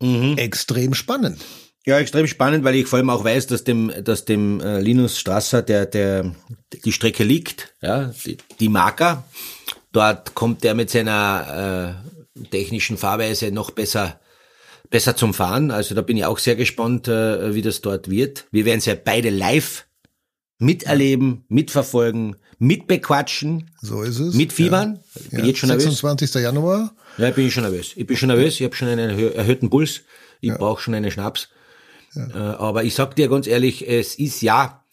Mhm. 0.00 0.36
Extrem 0.36 0.94
spannend. 0.94 1.40
Ja, 1.84 1.98
extrem 1.98 2.26
spannend, 2.26 2.64
weil 2.64 2.74
ich 2.74 2.86
vor 2.86 2.98
allem 2.98 3.10
auch 3.10 3.22
weiß, 3.22 3.46
dass 3.46 3.62
dem, 3.62 3.92
dass 4.02 4.24
dem 4.24 4.60
äh, 4.60 4.80
Linus 4.80 5.18
Strasser 5.18 5.62
der, 5.62 5.86
der, 5.86 6.34
die 6.84 6.92
Strecke 6.92 7.22
liegt, 7.22 7.74
ja, 7.80 8.12
die, 8.24 8.38
die 8.58 8.68
Marker. 8.68 9.24
Dort 9.92 10.34
kommt 10.34 10.64
er 10.64 10.74
mit 10.74 10.90
seiner 10.90 11.94
äh, 12.36 12.44
technischen 12.50 12.98
Fahrweise 12.98 13.52
noch 13.52 13.70
besser 13.70 14.20
besser 14.90 15.16
zum 15.16 15.34
Fahren. 15.34 15.70
Also 15.70 15.94
da 15.94 16.02
bin 16.02 16.16
ich 16.16 16.24
auch 16.24 16.38
sehr 16.38 16.56
gespannt, 16.56 17.08
äh, 17.08 17.54
wie 17.54 17.62
das 17.62 17.80
dort 17.80 18.10
wird. 18.10 18.46
Wir 18.50 18.64
werden 18.64 18.78
es 18.78 18.86
ja 18.86 18.94
beide 18.94 19.30
live 19.30 19.86
miterleben, 20.58 21.44
mitverfolgen, 21.48 22.36
mitbequatschen. 22.58 23.70
So 23.82 24.02
ist 24.02 24.18
es. 24.18 24.34
Mitfiebern. 24.34 25.00
Ja. 25.14 25.30
Bin 25.30 25.40
ja. 25.40 25.46
jetzt 25.46 25.58
schon 25.58 25.68
26. 25.68 26.34
Nervös. 26.34 26.42
Januar. 26.42 26.94
Ja, 27.18 27.30
bin 27.30 27.46
ich 27.46 27.54
schon 27.54 27.64
nervös. 27.64 27.92
Ich 27.94 28.06
bin 28.06 28.16
schon 28.16 28.28
nervös. 28.28 28.54
Ich 28.58 28.64
habe 28.64 28.74
schon 28.74 28.88
einen 28.88 29.10
erhöhten 29.34 29.70
Puls. 29.70 30.02
Ich 30.40 30.50
ja. 30.50 30.56
brauche 30.56 30.80
schon 30.80 30.94
einen 30.94 31.10
Schnaps. 31.10 31.48
Ja. 32.14 32.28
Äh, 32.28 32.56
aber 32.56 32.84
ich 32.84 32.94
sag 32.94 33.16
dir 33.16 33.28
ganz 33.28 33.46
ehrlich, 33.46 33.86
es 33.86 34.14
ist 34.14 34.40
ja, 34.40 34.84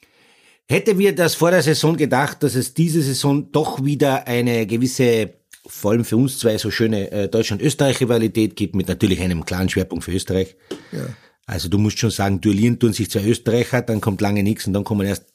hätte 0.68 0.96
mir 0.96 1.16
das 1.16 1.36
vor 1.36 1.52
der 1.52 1.64
Saison 1.64 1.96
gedacht, 1.96 2.44
dass 2.44 2.56
es 2.56 2.74
diese 2.74 3.02
Saison 3.02 3.52
doch 3.52 3.84
wieder 3.84 4.28
eine 4.28 4.68
gewisse 4.68 5.34
vor 5.66 5.92
allem 5.92 6.06
für 6.06 6.18
uns 6.18 6.40
zwei 6.40 6.58
so 6.58 6.72
schöne 6.72 7.12
äh, 7.12 7.28
Deutschland-Österreich-Rivalität 7.28 8.56
gibt, 8.56 8.76
mit 8.76 8.88
natürlich 8.88 9.22
einem 9.22 9.46
klaren 9.46 9.70
Schwerpunkt 9.70 10.04
für 10.04 10.12
Österreich. 10.12 10.56
Ja. 10.92 11.06
Also 11.46 11.70
du 11.70 11.78
musst 11.78 12.00
schon 12.00 12.12
sagen, 12.12 12.42
duellieren 12.42 12.80
tun 12.80 12.94
sich 12.94 13.10
zwei 13.10 13.26
Österreicher, 13.26 13.82
dann 13.82 14.02
kommt 14.02 14.22
lange 14.22 14.44
nichts 14.44 14.68
und 14.68 14.74
dann 14.74 14.84
kommen 14.84 15.08
erst 15.08 15.26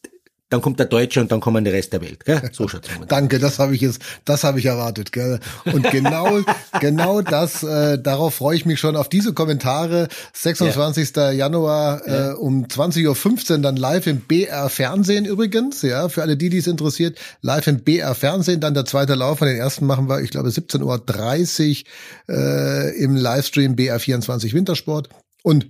dann 0.50 0.62
kommt 0.62 0.78
der 0.78 0.86
Deutsche 0.86 1.20
und 1.20 1.30
dann 1.30 1.40
kommen 1.40 1.64
der 1.64 1.74
Rest 1.74 1.92
der 1.92 2.00
Welt. 2.00 2.24
Gell? 2.24 2.40
So 2.52 2.68
schaut's 2.68 2.88
aus. 3.00 3.06
Danke, 3.06 3.38
das 3.38 3.58
habe 3.58 3.74
ich 3.74 3.80
jetzt, 3.82 4.00
das 4.24 4.44
habe 4.44 4.58
ich 4.58 4.66
erwartet. 4.66 5.12
Gell? 5.12 5.40
Und 5.64 5.90
genau, 5.90 6.40
genau 6.80 7.20
das, 7.20 7.62
äh, 7.62 7.98
darauf 7.98 8.36
freue 8.36 8.56
ich 8.56 8.64
mich 8.64 8.80
schon 8.80 8.96
auf 8.96 9.08
diese 9.08 9.34
Kommentare. 9.34 10.08
26. 10.32 11.16
Ja. 11.16 11.30
Januar 11.30 12.06
äh, 12.06 12.10
ja. 12.10 12.32
um 12.34 12.64
20.15 12.64 13.50
Uhr 13.50 13.58
dann 13.58 13.76
live 13.76 14.06
im 14.06 14.20
BR 14.20 14.68
Fernsehen 14.70 15.26
übrigens. 15.26 15.82
Ja, 15.82 16.08
für 16.08 16.22
alle 16.22 16.36
die, 16.36 16.48
die 16.48 16.58
es 16.58 16.66
interessiert, 16.66 17.18
live 17.42 17.66
im 17.66 17.80
BR 17.80 18.14
Fernsehen. 18.14 18.60
Dann 18.60 18.74
der 18.74 18.86
zweite 18.86 19.14
Lauf. 19.14 19.38
Von 19.38 19.48
den 19.48 19.58
ersten 19.58 19.86
machen 19.86 20.08
wir, 20.08 20.22
ich 20.22 20.30
glaube, 20.30 20.48
17.30 20.48 21.84
Uhr 22.28 22.34
äh, 22.34 22.96
im 22.98 23.16
Livestream 23.16 23.76
BR 23.76 24.00
24 24.00 24.54
Wintersport. 24.54 25.10
Und 25.42 25.66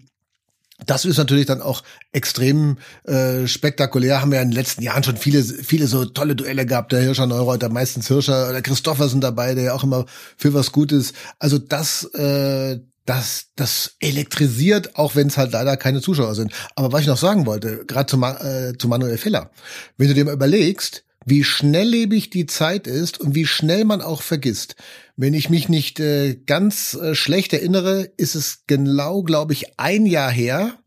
das 0.87 1.05
ist 1.05 1.19
natürlich 1.19 1.47
dann 1.47 1.61
auch 1.61 1.83
extrem 2.13 2.79
äh, 3.05 3.47
spektakulär. 3.47 4.21
Haben 4.21 4.33
wir 4.33 4.41
in 4.41 4.51
den 4.51 4.55
letzten 4.55 4.83
Jahren 4.83 5.03
schon 5.03 5.17
viele, 5.17 5.43
viele 5.43 5.87
so 5.87 6.05
tolle 6.05 6.37
Duelle 6.37 6.67
gehabt. 6.67 6.93
Der 6.93 7.01
Hirscher 7.01 7.27
Neureuter, 7.27 7.69
meistens 7.69 8.07
Hirscher 8.07 8.49
oder 8.49 8.63
Christoffersen 8.63 9.21
dabei, 9.21 9.55
der 9.55 9.65
ja 9.65 9.75
auch 9.75 9.83
immer 9.83 10.07
für 10.37 10.55
was 10.55 10.71
Gutes. 10.71 11.15
Also 11.39 11.59
das, 11.59 12.05
äh, 12.15 12.79
das, 13.07 13.47
das 13.57 13.97
elektrisiert, 14.01 14.97
auch 14.97 15.17
wenn 15.17 15.27
es 15.27 15.37
halt 15.37 15.53
leider 15.53 15.77
keine 15.77 16.01
Zuschauer 16.01 16.35
sind. 16.35 16.53
Aber 16.77 16.93
was 16.93 17.01
ich 17.03 17.07
noch 17.07 17.17
sagen 17.17 17.47
wollte, 17.47 17.85
gerade 17.87 18.07
zu, 18.07 18.23
äh, 18.23 18.77
zu 18.79 18.87
Manuel 18.87 19.19
Feller, 19.19 19.51
wenn 19.97 20.09
du 20.09 20.15
dir 20.15 20.27
mal 20.27 20.35
überlegst, 20.35 21.05
wie 21.29 21.45
schnelllebig 21.45 22.31
die 22.31 22.47
Zeit 22.47 22.87
ist 22.87 23.21
und 23.21 23.35
wie 23.35 23.47
schnell 23.47 23.85
man 23.85 24.01
auch 24.01 24.23
vergisst. 24.23 24.77
Wenn 25.17 25.35
ich 25.35 25.51
mich 25.51 25.69
nicht 25.69 26.01
äh, 26.01 26.35
ganz 26.35 26.95
äh, 26.95 27.15
schlecht 27.15 27.53
erinnere, 27.53 28.11
ist 28.17 28.35
es 28.35 28.65
genau, 28.67 29.23
glaube 29.23 29.53
ich, 29.53 29.79
ein 29.79 30.07
Jahr 30.07 30.31
her. 30.31 30.79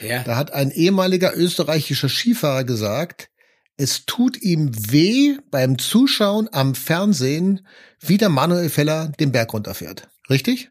Ja. 0.00 0.22
Da 0.22 0.36
hat 0.36 0.52
ein 0.52 0.70
ehemaliger 0.70 1.36
österreichischer 1.36 2.08
Skifahrer 2.08 2.64
gesagt, 2.64 3.28
es 3.76 4.06
tut 4.06 4.40
ihm 4.40 4.70
weh 4.90 5.36
beim 5.50 5.78
Zuschauen 5.78 6.48
am 6.52 6.74
Fernsehen, 6.74 7.66
wie 8.00 8.16
der 8.16 8.28
Manuel 8.28 8.70
Feller 8.70 9.12
den 9.20 9.32
Berg 9.32 9.52
runterfährt. 9.52 10.08
Richtig? 10.30 10.70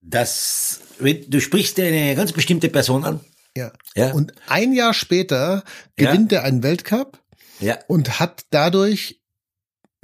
Das, 0.00 0.80
du 1.00 1.40
sprichst 1.40 1.80
eine 1.80 2.14
ganz 2.14 2.32
bestimmte 2.32 2.68
Person 2.68 3.04
an. 3.04 3.20
Ja. 3.56 3.72
ja. 3.94 4.12
Und 4.12 4.32
ein 4.48 4.72
Jahr 4.72 4.94
später 4.94 5.64
gewinnt 5.96 6.32
ja. 6.32 6.38
er 6.38 6.44
einen 6.44 6.62
Weltcup 6.62 7.20
ja. 7.64 7.78
Und 7.88 8.20
hat 8.20 8.44
dadurch 8.50 9.20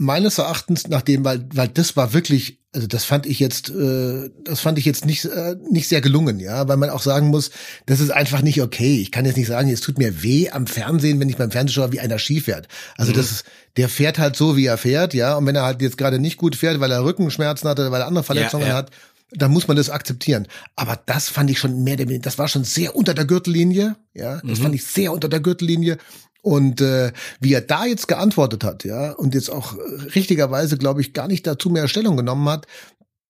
meines 0.01 0.39
Erachtens, 0.39 0.89
nachdem, 0.89 1.25
weil, 1.25 1.47
weil 1.53 1.69
das 1.69 1.95
war 1.95 2.15
wirklich, 2.15 2.59
also 2.73 2.87
das 2.87 3.05
fand 3.05 3.27
ich 3.27 3.39
jetzt, 3.39 3.69
äh, 3.69 4.31
das 4.45 4.61
fand 4.61 4.79
ich 4.79 4.87
jetzt 4.87 5.05
nicht, 5.05 5.27
äh, 5.27 5.57
nicht 5.71 5.89
sehr 5.89 6.01
gelungen, 6.01 6.41
ja, 6.41 6.67
weil 6.69 6.79
man 6.79 6.89
auch 6.89 7.03
sagen 7.03 7.29
muss, 7.29 7.51
das 7.85 8.01
ist 8.01 8.11
einfach 8.11 8.41
nicht 8.41 8.63
okay. 8.63 9.03
Ich 9.03 9.11
kann 9.11 9.27
jetzt 9.27 9.37
nicht 9.37 9.49
sagen, 9.49 9.69
es 9.69 9.83
tut 9.83 9.99
mir 9.99 10.23
weh 10.23 10.49
am 10.49 10.67
Fernsehen, 10.67 11.21
wenn 11.21 11.29
ich 11.29 11.37
beim 11.37 11.51
Fernsehen 11.51 11.75
schaue, 11.75 11.93
wie 11.93 12.01
einer 12.01 12.19
Ski 12.19 12.41
fährt. 12.41 12.67
Also 12.97 13.13
mhm. 13.13 13.17
das 13.17 13.31
ist, 13.31 13.45
der 13.77 13.91
fährt 13.91 14.19
halt 14.19 14.37
so, 14.37 14.57
wie 14.57 14.65
er 14.65 14.79
fährt, 14.79 15.13
ja, 15.13 15.37
und 15.37 15.45
wenn 15.45 15.55
er 15.55 15.65
halt 15.65 15.83
jetzt 15.83 15.99
gerade 15.99 16.19
nicht 16.19 16.39
gut 16.39 16.57
fährt, 16.57 16.81
weil 16.81 16.91
er 16.91 17.05
Rückenschmerzen 17.05 17.69
hat 17.69 17.79
oder 17.79 17.93
weil 17.93 18.01
er 18.01 18.07
andere 18.07 18.25
Verletzungen 18.25 18.63
ja, 18.63 18.71
ja. 18.71 18.77
hat, 18.77 18.91
dann 19.33 19.51
muss 19.51 19.69
man 19.69 19.77
das 19.77 19.91
akzeptieren. 19.91 20.49
Aber 20.77 20.99
das 21.05 21.29
fand 21.29 21.51
ich 21.51 21.59
schon 21.59 21.85
mehr, 21.85 21.97
das 21.97 22.39
war 22.39 22.49
schon 22.49 22.65
sehr 22.65 22.97
unter 22.97 23.13
der 23.13 23.27
Gürtellinie, 23.27 23.97
ja, 24.15 24.41
das 24.43 24.61
mhm. 24.61 24.63
fand 24.63 24.75
ich 24.77 24.85
sehr 24.85 25.13
unter 25.13 25.29
der 25.29 25.41
Gürtellinie 25.41 25.99
und 26.43 26.81
äh, 26.81 27.13
wie 27.41 27.53
er 27.53 27.61
da 27.61 27.85
jetzt 27.85 28.09
geantwortet 28.09 28.65
hat, 28.65 28.85
ja, 28.85 29.13
und 29.13 29.35
jetzt 29.35 29.51
auch 29.51 29.75
richtigerweise, 30.15 30.79
glaube 30.79 31.01
ich, 31.01 31.13
gar 31.13 31.29
nicht 31.29 31.47
dazu 31.47 31.71
mehr 31.71 31.89
Stellung 31.89 32.17
genommen 32.17 32.49
hat, 32.49 32.67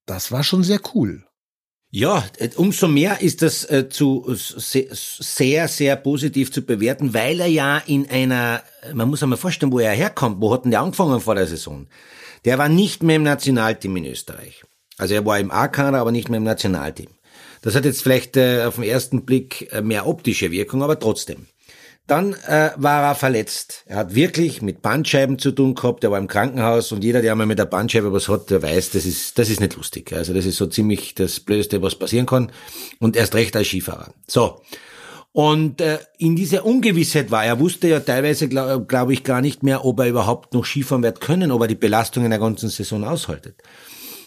das 0.06 0.32
war 0.32 0.42
schon 0.42 0.64
sehr 0.64 0.80
cool. 0.94 1.24
Ja, 1.92 2.24
umso 2.54 2.86
mehr 2.86 3.20
ist 3.20 3.42
das 3.42 3.68
äh, 3.68 3.88
zu 3.88 4.24
sehr, 4.28 5.66
sehr 5.66 5.96
positiv 5.96 6.52
zu 6.52 6.62
bewerten, 6.62 7.14
weil 7.14 7.40
er 7.40 7.48
ja 7.48 7.78
in 7.78 8.08
einer, 8.08 8.62
man 8.94 9.08
muss 9.08 9.24
einmal 9.24 9.38
vorstellen, 9.38 9.72
wo 9.72 9.80
er 9.80 9.90
herkommt, 9.90 10.40
wo 10.40 10.52
hat 10.54 10.64
denn 10.64 10.70
der 10.70 10.82
angefangen 10.82 11.20
vor 11.20 11.34
der 11.34 11.48
Saison? 11.48 11.88
Der 12.44 12.58
war 12.58 12.68
nicht 12.68 13.02
mehr 13.02 13.16
im 13.16 13.24
Nationalteam 13.24 13.96
in 13.96 14.06
Österreich. 14.06 14.62
Also 14.98 15.14
er 15.14 15.26
war 15.26 15.40
im 15.40 15.50
A-Kader, 15.50 15.98
aber 15.98 16.12
nicht 16.12 16.28
mehr 16.28 16.38
im 16.38 16.44
Nationalteam. 16.44 17.08
Das 17.62 17.74
hat 17.74 17.84
jetzt 17.84 18.02
vielleicht 18.02 18.36
äh, 18.36 18.64
auf 18.64 18.76
den 18.76 18.84
ersten 18.84 19.24
Blick 19.24 19.72
äh, 19.72 19.82
mehr 19.82 20.06
optische 20.06 20.52
Wirkung, 20.52 20.82
aber 20.82 20.98
trotzdem. 20.98 21.46
Dann 22.10 22.34
äh, 22.48 22.70
war 22.74 23.04
er 23.04 23.14
verletzt. 23.14 23.84
Er 23.86 23.98
hat 23.98 24.16
wirklich 24.16 24.62
mit 24.62 24.82
Bandscheiben 24.82 25.38
zu 25.38 25.52
tun 25.52 25.76
gehabt. 25.76 26.02
Er 26.02 26.10
war 26.10 26.18
im 26.18 26.26
Krankenhaus 26.26 26.90
und 26.90 27.04
jeder, 27.04 27.22
der 27.22 27.30
einmal 27.30 27.46
mit 27.46 27.60
der 27.60 27.66
Bandscheibe 27.66 28.12
was 28.12 28.28
hat, 28.28 28.50
der 28.50 28.64
weiß, 28.64 28.90
das 28.90 29.06
ist, 29.06 29.38
das 29.38 29.48
ist 29.48 29.60
nicht 29.60 29.76
lustig. 29.76 30.12
Also 30.12 30.34
das 30.34 30.44
ist 30.44 30.56
so 30.56 30.66
ziemlich 30.66 31.14
das 31.14 31.38
Blödeste, 31.38 31.82
was 31.82 31.94
passieren 31.94 32.26
kann. 32.26 32.50
Und 32.98 33.14
erst 33.14 33.36
recht 33.36 33.54
als 33.54 33.68
Skifahrer. 33.68 34.12
So. 34.26 34.60
Und 35.30 35.80
äh, 35.80 35.98
in 36.18 36.34
dieser 36.34 36.66
Ungewissheit 36.66 37.30
war 37.30 37.44
er, 37.44 37.60
wusste 37.60 37.86
ja 37.86 38.00
teilweise, 38.00 38.48
glaube 38.48 38.84
glaub 38.86 39.10
ich, 39.10 39.22
gar 39.22 39.40
nicht 39.40 39.62
mehr, 39.62 39.84
ob 39.84 40.00
er 40.00 40.08
überhaupt 40.08 40.52
noch 40.52 40.64
Skifahren 40.64 41.04
wird 41.04 41.20
können, 41.20 41.52
ob 41.52 41.60
er 41.60 41.68
die 41.68 41.76
Belastung 41.76 42.24
in 42.24 42.30
der 42.30 42.40
ganzen 42.40 42.70
Saison 42.70 43.04
aushaltet. 43.04 43.62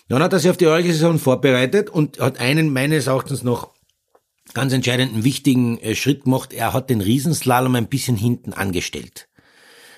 Dann 0.07 0.23
hat 0.23 0.31
er 0.31 0.39
sich 0.39 0.49
auf 0.49 0.55
die 0.55 0.67
Saison 0.67 1.19
vorbereitet 1.19 1.89
und 1.89 2.21
hat 2.21 2.39
einen 2.39 2.71
meines 2.71 3.07
Erachtens 3.07 3.43
noch 3.43 3.71
ganz 4.53 4.73
entscheidenden, 4.73 5.23
wichtigen 5.23 5.79
äh, 5.79 5.95
Schritt 5.95 6.25
gemacht. 6.25 6.53
Er 6.53 6.73
hat 6.73 6.89
den 6.89 7.01
Riesenslalom 7.01 7.75
ein 7.75 7.87
bisschen 7.87 8.15
hinten 8.15 8.53
angestellt. 8.53 9.27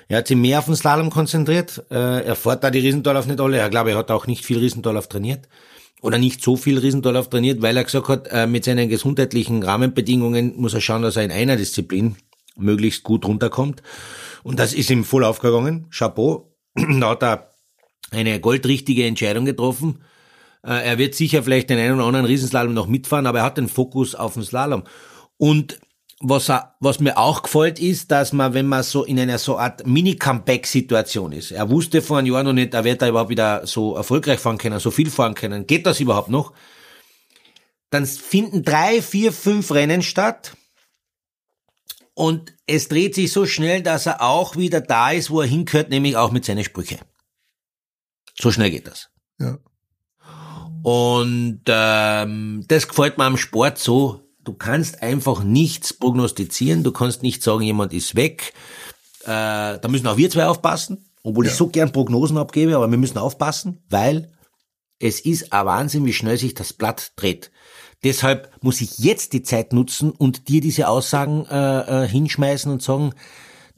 Er 0.08 0.20
hat 0.20 0.28
sich 0.28 0.38
mehr 0.38 0.60
auf 0.60 0.66
den 0.66 0.76
Slalom 0.76 1.10
konzentriert. 1.10 1.84
Äh, 1.90 2.26
er 2.26 2.36
fährt 2.36 2.64
da 2.64 2.70
die 2.70 2.80
Riesendorlauf 2.80 3.26
nicht 3.26 3.40
alle. 3.40 3.58
Er 3.58 3.70
glaube, 3.70 3.92
er 3.92 3.98
hat 3.98 4.12
auch 4.12 4.28
nicht 4.28 4.46
viel 4.46 4.60
Riesendorlauf 4.60 5.08
trainiert. 5.10 5.48
Oder 6.02 6.20
nicht 6.20 6.44
so 6.44 6.56
viel 6.56 6.78
Riesendorlauf 6.78 7.30
trainiert, 7.30 7.62
weil 7.62 7.76
er 7.76 7.84
gesagt 7.84 8.08
hat, 8.08 8.28
äh, 8.28 8.46
mit 8.46 8.66
seinen 8.66 8.90
gesundheitlichen 8.90 9.64
Rahmenbedingungen 9.64 10.56
muss 10.58 10.76
er 10.76 10.82
schauen, 10.82 11.02
dass 11.02 11.16
er 11.16 11.24
in 11.24 11.32
einer 11.32 11.56
Disziplin 11.56 12.16
möglichst 12.56 13.04
gut 13.04 13.26
runterkommt. 13.26 13.82
Und 14.44 14.60
das 14.60 14.74
ist 14.74 14.92
ihm 14.92 15.04
voll 15.04 15.24
aufgegangen. 15.24 15.88
Chapeau. 15.90 16.56
da 16.76 17.10
hat 17.10 17.24
er 17.24 17.50
eine 18.12 18.40
goldrichtige 18.40 19.06
Entscheidung 19.06 19.46
getroffen. 19.46 20.04
Äh, 20.66 20.86
er 20.86 20.98
wird 20.98 21.16
sicher 21.16 21.44
vielleicht 21.44 21.70
den 21.70 21.80
einen 21.80 21.96
oder 21.96 22.06
anderen 22.06 22.26
Riesenslalom 22.26 22.74
noch 22.74 22.88
mitfahren, 22.88 23.28
aber 23.28 23.40
er 23.40 23.46
hat 23.46 23.58
den 23.58 23.70
Fokus 23.70 24.16
auf 24.16 24.34
den 24.34 24.44
Slalom. 24.44 24.84
Und 25.38 25.80
was, 26.20 26.50
was 26.80 27.00
mir 27.00 27.18
auch 27.18 27.44
gefällt, 27.44 27.80
ist, 27.80 28.10
dass 28.10 28.34
man, 28.34 28.54
wenn 28.54 28.68
man 28.68 28.84
so 28.84 29.04
in 29.04 29.20
einer 29.20 29.38
so 29.38 29.58
Art 29.58 29.86
Mini-Comeback-Situation 29.86 31.34
ist, 31.34 31.52
er 31.52 31.70
wusste 31.70 32.02
vor 32.02 32.18
einem 32.18 32.34
Jahr 32.34 32.44
noch 32.44 32.54
nicht, 32.54 32.74
er 32.74 32.84
wird 32.84 33.02
da 33.02 33.10
überhaupt 33.10 33.30
wieder 33.30 33.68
so 33.68 33.96
erfolgreich 33.96 34.40
fahren 34.40 34.58
können, 34.58 34.80
so 34.80 34.92
viel 34.92 35.12
fahren 35.12 35.36
können, 35.36 35.68
geht 35.68 35.86
das 35.86 36.00
überhaupt 36.00 36.30
noch? 36.30 36.54
Dann 37.90 38.06
finden 38.06 38.64
drei, 38.64 39.02
vier, 39.02 39.32
fünf 39.32 39.72
Rennen 39.72 40.02
statt 40.02 40.56
Und 42.14 42.54
es 42.66 42.88
dreht 42.88 43.14
sich 43.14 43.32
so 43.32 43.46
schnell, 43.46 43.84
dass 43.84 44.06
er 44.06 44.22
auch 44.22 44.56
wieder 44.56 44.80
da 44.82 45.12
ist, 45.12 45.30
wo 45.30 45.42
er 45.42 45.48
hingehört, 45.48 45.90
nämlich 45.90 46.16
auch 46.16 46.32
mit 46.32 46.46
seinen 46.46 46.64
Sprüche. 46.64 47.00
So 48.40 48.52
schnell 48.52 48.72
geht 48.72 48.88
das. 48.88 49.10
Ja. 49.38 49.60
Und 50.86 51.62
ähm, 51.66 52.64
das 52.68 52.88
gefällt 52.88 53.18
mir 53.18 53.24
am 53.24 53.38
Sport 53.38 53.80
so. 53.80 54.22
Du 54.44 54.54
kannst 54.54 55.02
einfach 55.02 55.44
nichts 55.44 55.94
prognostizieren. 55.94 56.84
Du 56.84 56.92
kannst 56.92 57.24
nicht 57.24 57.42
sagen, 57.42 57.64
jemand 57.64 57.92
ist 57.92 58.16
weg. 58.16 58.54
Äh, 59.24 59.80
da 59.80 59.88
müssen 59.88 60.06
auch 60.06 60.18
wir 60.18 60.30
zwei 60.30 60.46
aufpassen. 60.46 61.10
Obwohl 61.24 61.46
Ja. 61.46 61.52
ich 61.52 61.58
so 61.58 61.70
gern 61.70 61.92
Prognosen 61.92 62.38
abgebe, 62.38 62.76
aber 62.76 62.88
wir 62.92 63.00
müssen 63.00 63.18
aufpassen, 63.18 63.82
weil 63.90 64.32
es 65.00 65.20
ist 65.22 65.52
ein 65.52 65.66
Wahnsinn, 65.66 66.06
wie 66.06 66.14
schnell 66.14 66.38
sich 66.38 66.54
das 66.54 66.72
Blatt 66.72 67.14
dreht. 67.16 67.50
Deshalb 68.04 68.52
muss 68.62 68.80
ich 68.80 69.00
jetzt 69.00 69.34
die 69.34 69.42
Zeit 69.42 69.74
nutzen 69.74 70.12
und 70.12 70.50
dir 70.50 70.62
diese 70.62 70.88
Aussagen 70.88 71.48
äh, 71.48 72.04
äh, 72.04 72.08
hinschmeißen 72.08 72.72
und 72.72 72.84
sagen, 72.84 73.16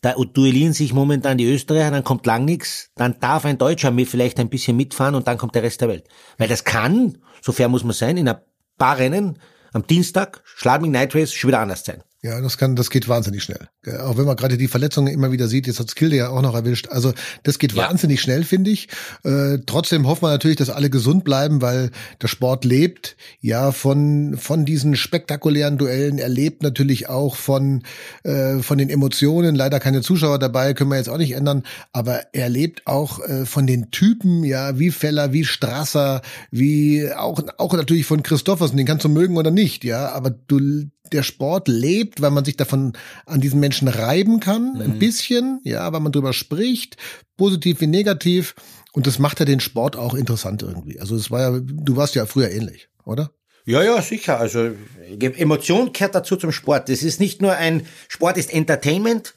da 0.01 0.13
duellieren 0.13 0.73
sich 0.73 0.93
momentan 0.93 1.37
die 1.37 1.45
Österreicher, 1.45 1.91
dann 1.91 2.03
kommt 2.03 2.25
lang 2.25 2.45
nichts, 2.45 2.91
dann 2.95 3.19
darf 3.19 3.45
ein 3.45 3.57
Deutscher 3.57 3.91
mit 3.91 4.07
vielleicht 4.07 4.39
ein 4.39 4.49
bisschen 4.49 4.77
mitfahren 4.77 5.15
und 5.15 5.27
dann 5.27 5.37
kommt 5.37 5.55
der 5.55 5.63
Rest 5.63 5.81
der 5.81 5.89
Welt. 5.89 6.07
Weil 6.37 6.47
das 6.47 6.63
kann, 6.63 7.17
so 7.41 7.51
fair 7.51 7.67
muss 7.67 7.83
man 7.83 7.93
sein, 7.93 8.17
in 8.17 8.27
ein 8.27 8.37
paar 8.77 8.97
Rennen 8.97 9.39
am 9.73 9.85
Dienstag, 9.85 10.41
Schladming 10.43 10.91
Night 10.91 11.15
Race, 11.15 11.33
schon 11.33 11.49
wieder 11.49 11.59
anders 11.59 11.83
sein. 11.83 12.03
Ja, 12.27 12.41
das 12.41 12.57
kann, 12.57 12.75
das 12.75 12.89
geht 12.89 13.07
wahnsinnig 13.07 13.41
schnell. 13.43 13.69
Auch 14.01 14.17
wenn 14.17 14.25
man 14.25 14.35
gerade 14.35 14.57
die 14.57 14.67
Verletzungen 14.67 15.13
immer 15.13 15.31
wieder 15.31 15.47
sieht, 15.47 15.65
jetzt 15.65 15.79
hat 15.79 15.89
Skilde 15.89 16.17
ja 16.17 16.29
auch 16.29 16.41
noch 16.41 16.55
erwischt. 16.55 16.89
Also 16.89 17.13
das 17.43 17.57
geht 17.57 17.71
Ja. 17.71 17.87
wahnsinnig 17.89 18.21
schnell, 18.21 18.43
finde 18.43 18.69
ich. 18.71 18.89
Äh, 19.23 19.59
trotzdem 19.65 20.05
hofft 20.07 20.21
man 20.21 20.31
natürlich, 20.31 20.57
dass 20.57 20.69
alle 20.69 20.89
gesund 20.89 21.23
bleiben, 21.23 21.61
weil 21.61 21.91
der 22.21 22.27
Sport 22.27 22.65
lebt 22.65 23.15
ja 23.39 23.71
von 23.71 24.35
von 24.37 24.65
diesen 24.65 24.95
spektakulären 24.97 25.77
Duellen. 25.77 26.17
Er 26.17 26.27
lebt 26.29 26.63
natürlich 26.63 27.07
auch 27.07 27.35
von 27.37 27.83
äh, 28.23 28.57
von 28.59 28.77
den 28.77 28.89
Emotionen. 28.89 29.55
Leider 29.55 29.79
keine 29.79 30.01
Zuschauer 30.01 30.37
dabei, 30.37 30.73
können 30.73 30.89
wir 30.91 30.97
jetzt 30.97 31.09
auch 31.09 31.17
nicht 31.17 31.31
ändern. 31.31 31.63
Aber 31.93 32.21
er 32.33 32.49
lebt 32.49 32.85
auch 32.87 33.19
äh, 33.23 33.45
von 33.45 33.67
den 33.67 33.89
Typen, 33.91 34.43
ja, 34.43 34.77
wie 34.79 34.91
Feller, 34.91 35.31
wie 35.31 35.45
Strasser, 35.45 36.21
wie 36.51 37.09
auch 37.13 37.41
auch 37.57 37.73
natürlich 37.73 38.05
von 38.05 38.21
Christoffersen. 38.21 38.75
Den 38.75 38.85
kannst 38.85 39.05
du 39.05 39.09
mögen 39.09 39.37
oder 39.37 39.51
nicht, 39.51 39.85
ja. 39.85 40.09
Aber 40.11 40.29
du 40.31 40.89
der 41.09 41.23
Sport 41.23 41.67
lebt, 41.67 42.21
weil 42.21 42.31
man 42.31 42.45
sich 42.45 42.57
davon 42.57 42.93
an 43.25 43.41
diesen 43.41 43.59
Menschen 43.59 43.87
reiben 43.87 44.39
kann, 44.39 44.81
ein 44.81 44.99
bisschen, 44.99 45.59
ja, 45.63 45.91
weil 45.91 45.99
man 45.99 46.11
drüber 46.11 46.33
spricht, 46.33 46.97
positiv 47.37 47.81
wie 47.81 47.87
negativ. 47.87 48.55
Und 48.93 49.07
das 49.07 49.19
macht 49.19 49.39
ja 49.39 49.45
den 49.45 49.59
Sport 49.59 49.95
auch 49.95 50.13
interessant 50.13 50.63
irgendwie. 50.63 50.99
Also 50.99 51.15
es 51.15 51.29
war 51.29 51.41
ja, 51.41 51.59
du 51.59 51.95
warst 51.95 52.15
ja 52.15 52.25
früher 52.25 52.49
ähnlich, 52.49 52.89
oder? 53.05 53.31
Ja, 53.65 53.83
ja, 53.83 54.01
sicher. 54.01 54.39
Also 54.39 54.71
Emotion 55.19 55.91
gehört 55.91 56.15
dazu 56.15 56.37
zum 56.37 56.51
Sport. 56.53 56.87
Das 56.87 57.03
ist 57.03 57.19
nicht 57.19 57.41
nur 57.41 57.53
ein 57.53 57.85
Sport 58.07 58.37
ist 58.37 58.53
Entertainment. 58.53 59.35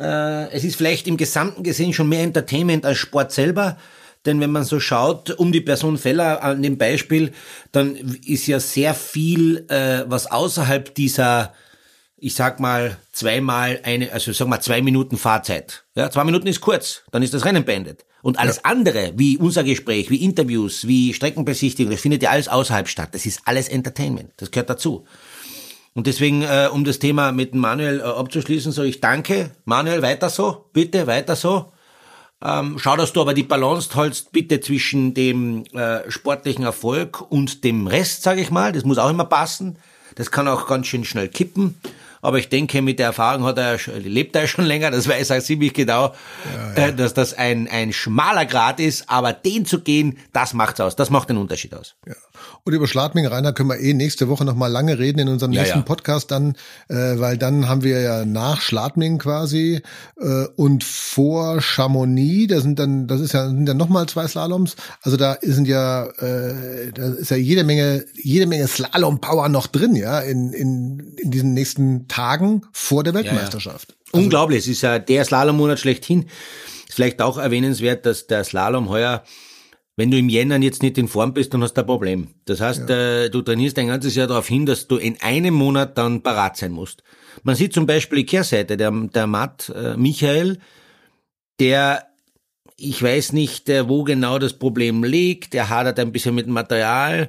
Äh, 0.00 0.50
es 0.52 0.64
ist 0.64 0.76
vielleicht 0.76 1.06
im 1.06 1.18
Gesamten 1.18 1.62
gesehen 1.62 1.92
schon 1.92 2.08
mehr 2.08 2.22
Entertainment 2.22 2.86
als 2.86 2.98
Sport 2.98 3.30
selber. 3.30 3.76
Denn 4.24 4.40
wenn 4.40 4.52
man 4.52 4.64
so 4.64 4.78
schaut, 4.78 5.30
um 5.30 5.50
die 5.50 5.60
Person 5.60 5.98
Feller 5.98 6.42
an 6.42 6.62
dem 6.62 6.78
Beispiel, 6.78 7.32
dann 7.72 7.96
ist 8.24 8.46
ja 8.46 8.60
sehr 8.60 8.94
viel, 8.94 9.66
äh, 9.68 10.04
was 10.06 10.30
außerhalb 10.30 10.94
dieser, 10.94 11.52
ich 12.16 12.34
sag 12.34 12.60
mal, 12.60 12.96
zweimal 13.10 13.80
eine, 13.82 14.12
also 14.12 14.32
sag 14.32 14.46
mal 14.46 14.60
zwei 14.60 14.80
Minuten 14.80 15.18
Fahrzeit. 15.18 15.84
Ja, 15.96 16.10
zwei 16.10 16.24
Minuten 16.24 16.46
ist 16.46 16.60
kurz, 16.60 17.02
dann 17.10 17.22
ist 17.22 17.34
das 17.34 17.44
Rennen 17.44 17.64
beendet. 17.64 18.04
Und 18.22 18.38
alles 18.38 18.64
andere, 18.64 19.12
wie 19.16 19.36
unser 19.36 19.64
Gespräch, 19.64 20.08
wie 20.08 20.22
Interviews, 20.22 20.86
wie 20.86 21.12
Streckenbesichtigung, 21.12 21.90
das 21.90 22.00
findet 22.00 22.22
ja 22.22 22.30
alles 22.30 22.46
außerhalb 22.46 22.86
statt. 22.86 23.08
Das 23.12 23.26
ist 23.26 23.40
alles 23.46 23.68
Entertainment. 23.68 24.30
Das 24.36 24.52
gehört 24.52 24.70
dazu. 24.70 25.04
Und 25.94 26.06
deswegen, 26.06 26.42
äh, 26.42 26.68
um 26.72 26.84
das 26.84 27.00
Thema 27.00 27.32
mit 27.32 27.54
Manuel 27.54 27.98
äh, 27.98 28.04
abzuschließen, 28.04 28.70
so 28.70 28.84
ich 28.84 29.00
danke. 29.00 29.50
Manuel, 29.64 30.02
weiter 30.02 30.30
so, 30.30 30.66
bitte, 30.72 31.08
weiter 31.08 31.34
so. 31.34 31.72
Ähm, 32.44 32.76
schau, 32.78 32.96
dass 32.96 33.12
du 33.12 33.20
aber 33.20 33.34
die 33.34 33.42
Balance 33.44 33.90
hältst, 33.94 34.32
bitte 34.32 34.60
zwischen 34.60 35.14
dem 35.14 35.64
äh, 35.74 36.10
sportlichen 36.10 36.64
Erfolg 36.64 37.20
und 37.30 37.62
dem 37.64 37.86
Rest, 37.86 38.22
sage 38.22 38.40
ich 38.40 38.50
mal. 38.50 38.72
Das 38.72 38.84
muss 38.84 38.98
auch 38.98 39.10
immer 39.10 39.24
passen. 39.26 39.76
Das 40.16 40.30
kann 40.30 40.48
auch 40.48 40.66
ganz 40.66 40.86
schön 40.88 41.04
schnell 41.04 41.28
kippen. 41.28 41.76
Aber 42.24 42.38
ich 42.38 42.48
denke, 42.48 42.82
mit 42.82 42.98
der 43.00 43.06
Erfahrung 43.06 43.44
hat 43.44 43.58
er, 43.58 43.78
schon- 43.78 44.00
lebt 44.00 44.36
er 44.36 44.46
schon 44.46 44.64
länger, 44.64 44.90
das 44.92 45.08
weiß 45.08 45.30
er 45.30 45.40
ziemlich 45.40 45.72
genau, 45.74 46.14
Äh, 46.76 46.92
dass 46.92 47.14
das 47.14 47.34
ein, 47.34 47.68
ein 47.68 47.92
schmaler 47.92 48.46
Grad 48.46 48.78
ist, 48.80 49.08
aber 49.10 49.32
den 49.32 49.66
zu 49.66 49.80
gehen, 49.80 50.18
das 50.32 50.52
macht's 50.54 50.80
aus. 50.80 50.94
Das 50.96 51.10
macht 51.10 51.30
den 51.30 51.36
Unterschied 51.36 51.74
aus. 51.74 51.94
Ja. 52.06 52.14
Und 52.64 52.72
über 52.72 52.86
Schladming, 52.86 53.26
Rainer, 53.26 53.52
können 53.52 53.68
wir 53.68 53.78
eh 53.78 53.94
nächste 53.94 54.28
Woche 54.28 54.44
noch 54.44 54.54
mal 54.54 54.68
lange 54.68 54.98
reden 54.98 55.20
in 55.20 55.28
unserem 55.28 55.52
Ja, 55.52 55.62
nächsten 55.62 55.80
ja. 55.80 55.84
Podcast 55.84 56.30
dann, 56.30 56.54
äh, 56.88 56.94
weil 56.94 57.38
dann 57.38 57.68
haben 57.68 57.82
wir 57.82 58.00
ja 58.00 58.24
nach 58.24 58.60
Schladming 58.60 59.18
quasi 59.18 59.82
äh, 60.18 60.46
und 60.56 60.84
vor 60.84 61.60
Chamonix, 61.60 62.52
da 62.52 62.60
sind 62.60 62.78
dann, 62.78 63.06
das 63.06 63.20
ist 63.20 63.32
ja, 63.32 63.48
sind 63.48 63.66
ja 63.66 63.74
noch 63.74 63.88
mal 63.88 64.06
zwei 64.06 64.26
Slaloms. 64.26 64.76
Also 65.02 65.16
da 65.16 65.36
sind 65.42 65.68
ja, 65.68 66.06
äh, 66.06 66.92
da 66.92 67.08
ist 67.14 67.30
ja 67.30 67.36
jede 67.36 67.64
Menge, 67.64 68.04
jede 68.14 68.46
Menge 68.46 68.68
Slalom-Power 68.68 69.48
noch 69.48 69.66
drin, 69.66 69.96
ja, 69.96 70.20
in, 70.20 70.52
in, 70.52 71.14
in 71.16 71.30
diesen 71.30 71.54
nächsten 71.54 72.08
Tagen 72.08 72.62
vor 72.72 73.04
der 73.04 73.14
Weltmeisterschaft. 73.14 73.94
Unglaublich, 74.12 74.60
es 74.60 74.68
ist 74.68 74.82
ja 74.82 74.98
der 74.98 75.24
Slalommonat 75.24 75.78
schlechthin. 75.78 76.26
Ist 76.86 76.94
vielleicht 76.96 77.22
auch 77.22 77.38
erwähnenswert, 77.38 78.04
dass 78.04 78.26
der 78.26 78.44
Slalom 78.44 78.90
heuer, 78.90 79.24
wenn 79.96 80.10
du 80.10 80.18
im 80.18 80.28
Jänner 80.28 80.58
jetzt 80.58 80.82
nicht 80.82 80.96
in 80.98 81.08
Form 81.08 81.34
bist, 81.34 81.52
dann 81.52 81.62
hast 81.62 81.74
du 81.74 81.82
ein 81.82 81.86
Problem. 81.86 82.28
Das 82.46 82.60
heißt, 82.60 82.88
äh, 82.88 83.28
du 83.28 83.42
trainierst 83.42 83.78
ein 83.78 83.88
ganzes 83.88 84.14
Jahr 84.14 84.26
darauf 84.26 84.48
hin, 84.48 84.64
dass 84.64 84.88
du 84.88 84.96
in 84.96 85.20
einem 85.20 85.54
Monat 85.54 85.98
dann 85.98 86.22
parat 86.22 86.56
sein 86.56 86.72
musst. 86.72 87.02
Man 87.42 87.56
sieht 87.56 87.74
zum 87.74 87.86
Beispiel 87.86 88.20
die 88.20 88.26
Kehrseite, 88.26 88.76
der, 88.76 88.90
der 88.90 89.26
Matt 89.26 89.70
äh, 89.74 89.96
Michael, 89.96 90.58
der 91.60 92.06
ich 92.76 93.00
weiß 93.02 93.32
nicht, 93.32 93.68
äh, 93.68 93.88
wo 93.88 94.02
genau 94.02 94.38
das 94.38 94.54
Problem 94.54 95.04
liegt. 95.04 95.52
Der 95.52 95.68
hadert 95.68 95.98
ein 96.00 96.10
bisschen 96.10 96.34
mit 96.34 96.46
dem 96.46 96.54
Material, 96.54 97.28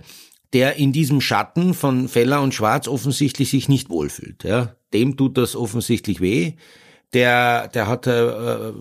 der 0.53 0.77
in 0.77 0.91
diesem 0.91 1.21
Schatten 1.21 1.73
von 1.73 2.07
Feller 2.07 2.41
und 2.41 2.53
Schwarz 2.53 2.87
offensichtlich 2.87 3.49
sich 3.49 3.69
nicht 3.69 3.89
wohlfühlt. 3.89 4.43
Ja, 4.43 4.75
dem 4.93 5.17
tut 5.17 5.37
das 5.37 5.55
offensichtlich 5.55 6.21
weh. 6.21 6.53
Der, 7.13 7.67
der 7.67 7.87
hat 7.87 8.07
äh, 8.07 8.71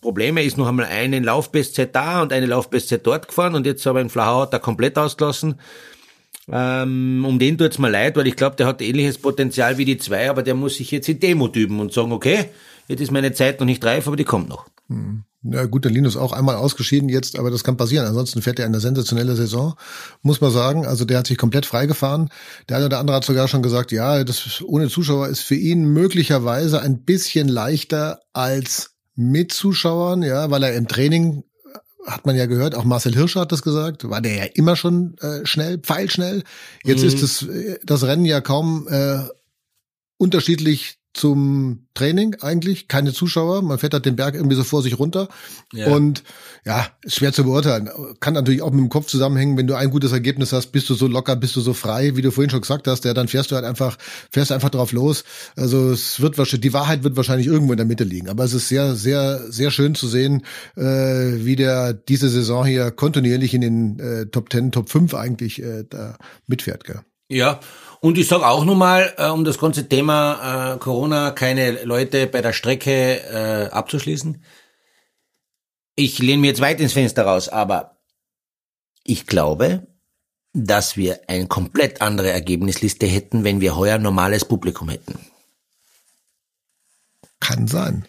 Probleme, 0.00 0.42
ist 0.42 0.56
noch 0.56 0.68
einmal 0.68 0.86
eine 0.86 1.18
Laufbestzeit 1.20 1.94
da 1.94 2.22
und 2.22 2.32
eine 2.32 2.46
Laufbestzeit 2.46 3.06
dort 3.06 3.28
gefahren 3.28 3.54
und 3.54 3.66
jetzt 3.66 3.86
aber 3.86 4.00
in 4.00 4.10
Flachau 4.10 4.42
hat 4.42 4.52
er 4.52 4.60
komplett 4.60 4.96
ausgelassen. 4.98 5.60
Ähm, 6.50 7.24
um 7.26 7.38
den 7.38 7.56
tut's 7.58 7.78
mir 7.78 7.90
leid, 7.90 8.16
weil 8.16 8.26
ich 8.26 8.36
glaube, 8.36 8.56
der 8.56 8.66
hat 8.66 8.82
ähnliches 8.82 9.18
Potenzial 9.18 9.78
wie 9.78 9.84
die 9.84 9.98
zwei, 9.98 10.28
aber 10.28 10.42
der 10.42 10.54
muss 10.54 10.76
sich 10.76 10.90
jetzt 10.90 11.08
in 11.08 11.20
Demut 11.20 11.56
üben 11.56 11.80
und 11.80 11.92
sagen, 11.92 12.12
okay, 12.12 12.46
jetzt 12.88 13.00
ist 13.00 13.12
meine 13.12 13.32
Zeit 13.32 13.60
noch 13.60 13.66
nicht 13.66 13.84
reif, 13.84 14.06
aber 14.06 14.16
die 14.16 14.24
kommt 14.24 14.48
noch. 14.48 14.66
Ja 15.44 15.64
gut, 15.66 15.84
der 15.84 15.90
Linus 15.90 16.16
auch 16.16 16.32
einmal 16.32 16.54
ausgeschieden 16.54 17.08
jetzt, 17.08 17.36
aber 17.36 17.50
das 17.50 17.64
kann 17.64 17.76
passieren. 17.76 18.06
Ansonsten 18.06 18.42
fährt 18.42 18.60
er 18.60 18.66
eine 18.66 18.78
sensationelle 18.78 19.34
Saison, 19.34 19.74
muss 20.22 20.40
man 20.40 20.52
sagen. 20.52 20.86
Also 20.86 21.04
der 21.04 21.18
hat 21.18 21.26
sich 21.26 21.36
komplett 21.36 21.66
freigefahren. 21.66 22.28
Der 22.68 22.76
eine 22.76 22.86
oder 22.86 22.98
andere 22.98 23.16
hat 23.16 23.24
sogar 23.24 23.48
schon 23.48 23.62
gesagt, 23.62 23.90
ja, 23.90 24.22
das 24.22 24.62
ohne 24.64 24.88
Zuschauer 24.88 25.28
ist 25.28 25.40
für 25.40 25.56
ihn 25.56 25.84
möglicherweise 25.86 26.80
ein 26.80 27.02
bisschen 27.02 27.48
leichter 27.48 28.20
als 28.32 28.92
mit 29.16 29.52
Zuschauern, 29.52 30.22
ja, 30.22 30.50
weil 30.50 30.62
er 30.62 30.74
im 30.74 30.86
Training 30.86 31.42
hat 32.06 32.26
man 32.26 32.36
ja 32.36 32.46
gehört, 32.46 32.74
auch 32.74 32.84
Marcel 32.84 33.14
Hirscher 33.14 33.42
hat 33.42 33.52
das 33.52 33.62
gesagt, 33.62 34.08
war 34.08 34.20
der 34.20 34.34
ja 34.34 34.44
immer 34.54 34.76
schon 34.76 35.16
äh, 35.18 35.44
schnell, 35.44 35.78
pfeilschnell. 35.78 36.42
Jetzt 36.84 37.04
ist 37.04 37.22
das, 37.22 37.42
äh, 37.42 37.78
das 37.84 38.04
Rennen 38.04 38.24
ja 38.24 38.40
kaum 38.40 38.88
äh, 38.88 39.20
unterschiedlich 40.16 40.98
zum 41.14 41.86
Training 41.94 42.36
eigentlich, 42.40 42.88
keine 42.88 43.12
Zuschauer, 43.12 43.60
man 43.62 43.78
fährt 43.78 43.92
halt 43.92 44.06
den 44.06 44.16
Berg 44.16 44.34
irgendwie 44.34 44.56
so 44.56 44.64
vor 44.64 44.82
sich 44.82 44.98
runter 44.98 45.28
Ja. 45.72 45.88
und 45.88 46.22
ja, 46.64 46.86
ist 47.02 47.16
schwer 47.16 47.32
zu 47.34 47.44
beurteilen. 47.44 47.90
Kann 48.20 48.32
natürlich 48.32 48.62
auch 48.62 48.70
mit 48.70 48.80
dem 48.80 48.88
Kopf 48.88 49.06
zusammenhängen, 49.06 49.58
wenn 49.58 49.66
du 49.66 49.74
ein 49.74 49.90
gutes 49.90 50.12
Ergebnis 50.12 50.52
hast, 50.52 50.68
bist 50.72 50.88
du 50.88 50.94
so 50.94 51.06
locker, 51.06 51.36
bist 51.36 51.54
du 51.54 51.60
so 51.60 51.74
frei, 51.74 52.16
wie 52.16 52.22
du 52.22 52.30
vorhin 52.30 52.50
schon 52.50 52.62
gesagt 52.62 52.86
hast, 52.86 53.04
ja, 53.04 53.12
dann 53.12 53.28
fährst 53.28 53.50
du 53.50 53.56
halt 53.56 53.66
einfach, 53.66 53.98
fährst 54.30 54.52
einfach 54.52 54.70
drauf 54.70 54.92
los. 54.92 55.24
Also 55.54 55.90
es 55.90 56.20
wird 56.20 56.38
wahrscheinlich, 56.38 56.62
die 56.62 56.72
Wahrheit 56.72 57.04
wird 57.04 57.16
wahrscheinlich 57.16 57.46
irgendwo 57.46 57.72
in 57.72 57.76
der 57.78 57.86
Mitte 57.86 58.04
liegen. 58.04 58.28
Aber 58.30 58.44
es 58.44 58.54
ist 58.54 58.68
sehr, 58.68 58.94
sehr, 58.94 59.40
sehr 59.52 59.70
schön 59.70 59.94
zu 59.94 60.08
sehen, 60.08 60.46
äh, 60.76 60.82
wie 61.44 61.56
der 61.56 61.92
diese 61.92 62.30
Saison 62.30 62.64
hier 62.64 62.90
kontinuierlich 62.90 63.52
in 63.52 63.60
den 63.60 63.98
äh, 64.00 64.26
Top 64.26 64.50
10, 64.50 64.72
Top 64.72 64.88
5 64.88 65.14
eigentlich 65.14 65.62
äh, 65.62 65.84
da 65.88 66.16
mitfährt, 66.46 66.84
gell? 66.84 67.00
Ja, 67.28 67.60
und 68.02 68.18
ich 68.18 68.26
sage 68.26 68.44
auch 68.44 68.64
nochmal, 68.64 69.14
äh, 69.16 69.28
um 69.28 69.44
das 69.44 69.58
ganze 69.58 69.88
Thema 69.88 70.74
äh, 70.74 70.78
Corona, 70.78 71.30
keine 71.30 71.84
Leute 71.84 72.26
bei 72.26 72.42
der 72.42 72.52
Strecke 72.52 73.20
äh, 73.20 73.70
abzuschließen. 73.70 74.42
Ich 75.94 76.18
lehne 76.18 76.40
mir 76.40 76.48
jetzt 76.48 76.60
weit 76.60 76.80
ins 76.80 76.94
Fenster 76.94 77.22
raus, 77.24 77.48
aber 77.48 77.98
ich 79.04 79.28
glaube, 79.28 79.86
dass 80.52 80.96
wir 80.96 81.20
eine 81.28 81.46
komplett 81.46 82.02
andere 82.02 82.30
Ergebnisliste 82.30 83.06
hätten, 83.06 83.44
wenn 83.44 83.60
wir 83.60 83.76
heuer 83.76 83.98
normales 83.98 84.44
Publikum 84.44 84.88
hätten. 84.88 85.20
Kann 87.38 87.68
sein. 87.68 88.08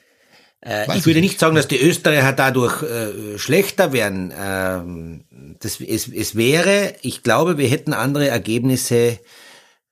Äh, 0.61 0.97
ich 0.97 1.05
würde 1.05 1.19
ich 1.19 1.25
nicht 1.25 1.39
sagen, 1.39 1.55
dass 1.55 1.67
die 1.67 1.79
Österreicher 1.79 2.33
dadurch 2.33 2.81
äh, 2.81 3.37
schlechter 3.37 3.93
wären. 3.93 4.33
Ähm, 4.35 5.25
das, 5.59 5.79
es, 5.79 6.07
es 6.07 6.35
wäre, 6.35 6.95
ich 7.03 7.21
glaube, 7.21 7.59
wir 7.59 7.67
hätten 7.67 7.93
andere 7.93 8.27
Ergebnisse, 8.27 9.19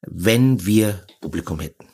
wenn 0.02 0.66
wir 0.66 1.06
Publikum 1.22 1.60
hätten. 1.60 1.86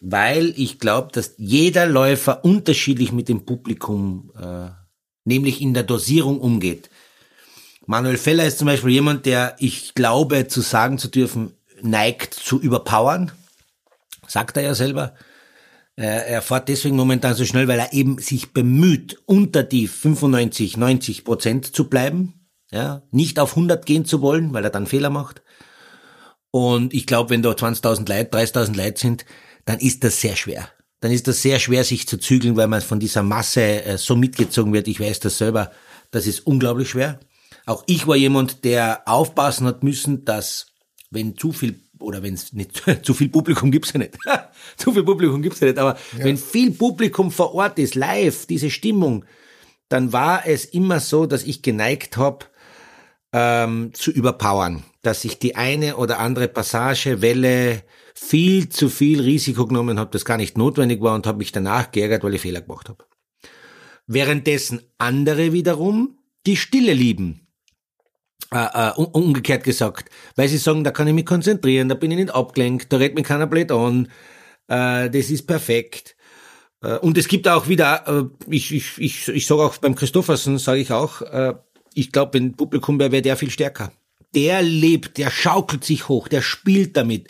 weil 0.00 0.52
ich 0.56 0.78
glaube, 0.78 1.08
dass 1.12 1.34
jeder 1.38 1.86
Läufer 1.86 2.44
unterschiedlich 2.44 3.12
mit 3.12 3.28
dem 3.28 3.44
Publikum, 3.46 4.30
äh, 4.38 4.68
nämlich 5.24 5.60
in 5.60 5.74
der 5.74 5.82
Dosierung 5.84 6.40
umgeht. 6.40 6.90
Manuel 7.86 8.18
Feller 8.18 8.46
ist 8.46 8.58
zum 8.58 8.66
Beispiel 8.66 8.90
jemand, 8.90 9.26
der, 9.26 9.56
ich 9.58 9.94
glaube, 9.94 10.48
zu 10.48 10.60
sagen 10.60 10.98
zu 10.98 11.08
dürfen, 11.08 11.54
neigt 11.82 12.34
zu 12.34 12.60
überpowern. 12.60 13.32
Sagt 14.26 14.56
er 14.56 14.64
ja 14.64 14.74
selber. 14.74 15.14
Er 15.94 16.42
fährt 16.42 16.68
deswegen 16.68 16.96
momentan 16.96 17.34
so 17.34 17.46
schnell, 17.46 17.68
weil 17.68 17.78
er 17.78 17.94
eben 17.94 18.18
sich 18.18 18.52
bemüht, 18.52 19.22
unter 19.24 19.62
die 19.62 19.88
95, 19.88 20.76
90 20.76 21.24
Prozent 21.24 21.74
zu 21.74 21.88
bleiben. 21.88 22.46
Ja, 22.70 23.02
nicht 23.12 23.38
auf 23.38 23.50
100 23.56 23.86
gehen 23.86 24.04
zu 24.04 24.20
wollen, 24.20 24.52
weil 24.52 24.64
er 24.64 24.70
dann 24.70 24.86
Fehler 24.86 25.08
macht. 25.10 25.42
Und 26.56 26.94
ich 26.94 27.06
glaube, 27.06 27.28
wenn 27.28 27.42
da 27.42 27.50
20.000 27.50 28.08
Leute, 28.08 28.34
30.000 28.34 28.76
Leute 28.78 28.98
sind, 28.98 29.26
dann 29.66 29.78
ist 29.78 30.02
das 30.04 30.22
sehr 30.22 30.36
schwer. 30.36 30.70
Dann 31.00 31.12
ist 31.12 31.28
das 31.28 31.42
sehr 31.42 31.58
schwer, 31.58 31.84
sich 31.84 32.08
zu 32.08 32.16
zügeln, 32.16 32.56
weil 32.56 32.66
man 32.66 32.80
von 32.80 32.98
dieser 32.98 33.22
Masse 33.22 33.84
äh, 33.84 33.98
so 33.98 34.16
mitgezogen 34.16 34.72
wird. 34.72 34.88
Ich 34.88 34.98
weiß 34.98 35.20
das 35.20 35.36
selber. 35.36 35.70
Das 36.12 36.26
ist 36.26 36.46
unglaublich 36.46 36.88
schwer. 36.88 37.20
Auch 37.66 37.84
ich 37.86 38.06
war 38.06 38.16
jemand, 38.16 38.64
der 38.64 39.02
aufpassen 39.04 39.66
hat 39.66 39.82
müssen, 39.82 40.24
dass 40.24 40.68
wenn 41.10 41.36
zu 41.36 41.52
viel 41.52 41.78
oder 41.98 42.22
wenn 42.22 42.32
es 42.32 42.54
nicht 42.54 42.82
zu 43.02 43.12
viel 43.12 43.28
Publikum 43.28 43.70
gibt's 43.70 43.92
ja 43.92 43.98
nicht. 43.98 44.16
zu 44.78 44.92
viel 44.92 45.04
Publikum 45.04 45.42
gibt's 45.42 45.60
ja 45.60 45.66
nicht, 45.66 45.78
aber 45.78 45.98
ja. 46.16 46.24
wenn 46.24 46.38
viel 46.38 46.70
Publikum 46.70 47.32
vor 47.32 47.54
Ort 47.54 47.78
ist, 47.78 47.94
live, 47.96 48.46
diese 48.46 48.70
Stimmung, 48.70 49.26
dann 49.90 50.14
war 50.14 50.46
es 50.46 50.64
immer 50.64 51.00
so, 51.00 51.26
dass 51.26 51.42
ich 51.42 51.60
geneigt 51.60 52.16
habe, 52.16 52.46
ähm, 53.34 53.90
zu 53.92 54.10
überpowern, 54.10 54.84
dass 55.06 55.24
ich 55.24 55.38
die 55.38 55.54
eine 55.54 55.96
oder 55.96 56.18
andere 56.18 56.48
Passage, 56.48 57.22
Welle 57.22 57.84
viel 58.14 58.68
zu 58.68 58.88
viel 58.88 59.20
Risiko 59.20 59.66
genommen 59.66 60.00
habe, 60.00 60.10
das 60.10 60.24
gar 60.24 60.36
nicht 60.36 60.58
notwendig 60.58 61.00
war 61.00 61.14
und 61.14 61.26
habe 61.26 61.38
mich 61.38 61.52
danach 61.52 61.92
geärgert, 61.92 62.24
weil 62.24 62.34
ich 62.34 62.40
Fehler 62.40 62.60
gemacht 62.60 62.88
habe. 62.88 63.04
Währenddessen 64.06 64.82
andere 64.98 65.52
wiederum 65.52 66.18
die 66.46 66.56
Stille 66.56 66.92
lieben 66.92 67.46
äh, 68.52 68.88
äh, 68.88 68.90
umgekehrt 68.96 69.64
gesagt, 69.64 70.10
weil 70.34 70.48
sie 70.48 70.58
sagen, 70.58 70.84
da 70.84 70.90
kann 70.90 71.08
ich 71.08 71.14
mich 71.14 71.26
konzentrieren, 71.26 71.88
da 71.88 71.94
bin 71.94 72.10
ich 72.10 72.16
nicht 72.16 72.34
abgelenkt, 72.34 72.92
da 72.92 72.96
redet 72.96 73.16
mich 73.16 73.26
keiner 73.26 73.46
blöd 73.46 73.70
an, 73.70 74.08
äh, 74.68 75.10
das 75.10 75.30
ist 75.30 75.46
perfekt. 75.46 76.16
Äh, 76.82 76.98
und 76.98 77.18
es 77.18 77.28
gibt 77.28 77.46
auch 77.48 77.68
wieder, 77.68 78.04
äh, 78.06 78.24
ich, 78.48 78.72
ich, 78.72 78.98
ich, 78.98 79.28
ich 79.28 79.46
sage 79.46 79.62
auch 79.62 79.76
beim 79.78 79.94
Christoffersen, 79.94 80.58
sage 80.58 80.80
ich 80.80 80.92
auch, 80.92 81.22
äh, 81.22 81.54
ich 81.94 82.12
glaube, 82.12 82.34
wenn 82.34 82.56
Publikum 82.56 82.98
wäre, 82.98 83.12
wäre 83.12 83.22
der 83.22 83.36
viel 83.36 83.50
stärker. 83.50 83.92
Der 84.34 84.62
lebt, 84.62 85.18
der 85.18 85.30
schaukelt 85.30 85.84
sich 85.84 86.08
hoch, 86.08 86.28
der 86.28 86.42
spielt 86.42 86.96
damit, 86.96 87.28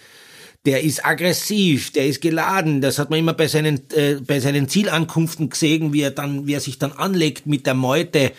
der 0.64 0.82
ist 0.82 1.06
aggressiv, 1.06 1.92
der 1.92 2.06
ist 2.06 2.20
geladen. 2.20 2.80
Das 2.80 2.98
hat 2.98 3.10
man 3.10 3.20
immer 3.20 3.34
bei 3.34 3.46
seinen, 3.46 3.88
äh, 3.92 4.16
bei 4.26 4.40
seinen 4.40 4.68
Zielankunften 4.68 5.50
gesehen, 5.50 5.92
wie 5.92 6.02
er 6.02 6.10
dann, 6.10 6.46
wie 6.46 6.54
er 6.54 6.60
sich 6.60 6.78
dann 6.78 6.92
anlegt 6.92 7.46
mit 7.46 7.66
der 7.66 7.74
Meute 7.74 8.32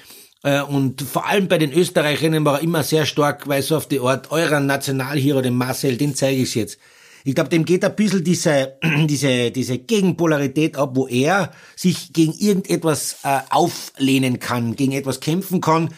äh, 0.44 0.62
und 0.62 1.02
vor 1.02 1.28
allem 1.28 1.48
bei 1.48 1.58
den 1.58 1.74
Österreicherinnen 1.74 2.46
war 2.46 2.56
er 2.60 2.64
immer 2.64 2.84
sehr 2.84 3.06
stark, 3.06 3.48
weil 3.48 3.62
so 3.62 3.76
auf 3.76 3.88
die 3.88 4.00
Art, 4.00 4.32
eurer 4.32 4.60
Nationalhero, 4.60 5.42
den 5.42 5.56
Marcel, 5.56 5.98
den 5.98 6.16
zeige 6.16 6.42
ich 6.42 6.56
jetzt. 6.56 6.78
Ich 7.26 7.36
glaube, 7.36 7.50
dem 7.50 7.66
geht 7.66 7.84
ein 7.84 7.96
bisschen 7.96 8.24
diese, 8.24 8.78
diese, 9.08 9.52
diese 9.52 9.78
Gegenpolarität 9.78 10.78
ab, 10.78 10.92
wo 10.94 11.08
er 11.08 11.52
sich 11.76 12.14
gegen 12.14 12.34
irgendetwas 12.34 13.18
äh, 13.24 13.40
auflehnen 13.50 14.40
kann, 14.40 14.76
gegen 14.76 14.94
etwas 14.94 15.20
kämpfen 15.20 15.60
kann. 15.60 15.90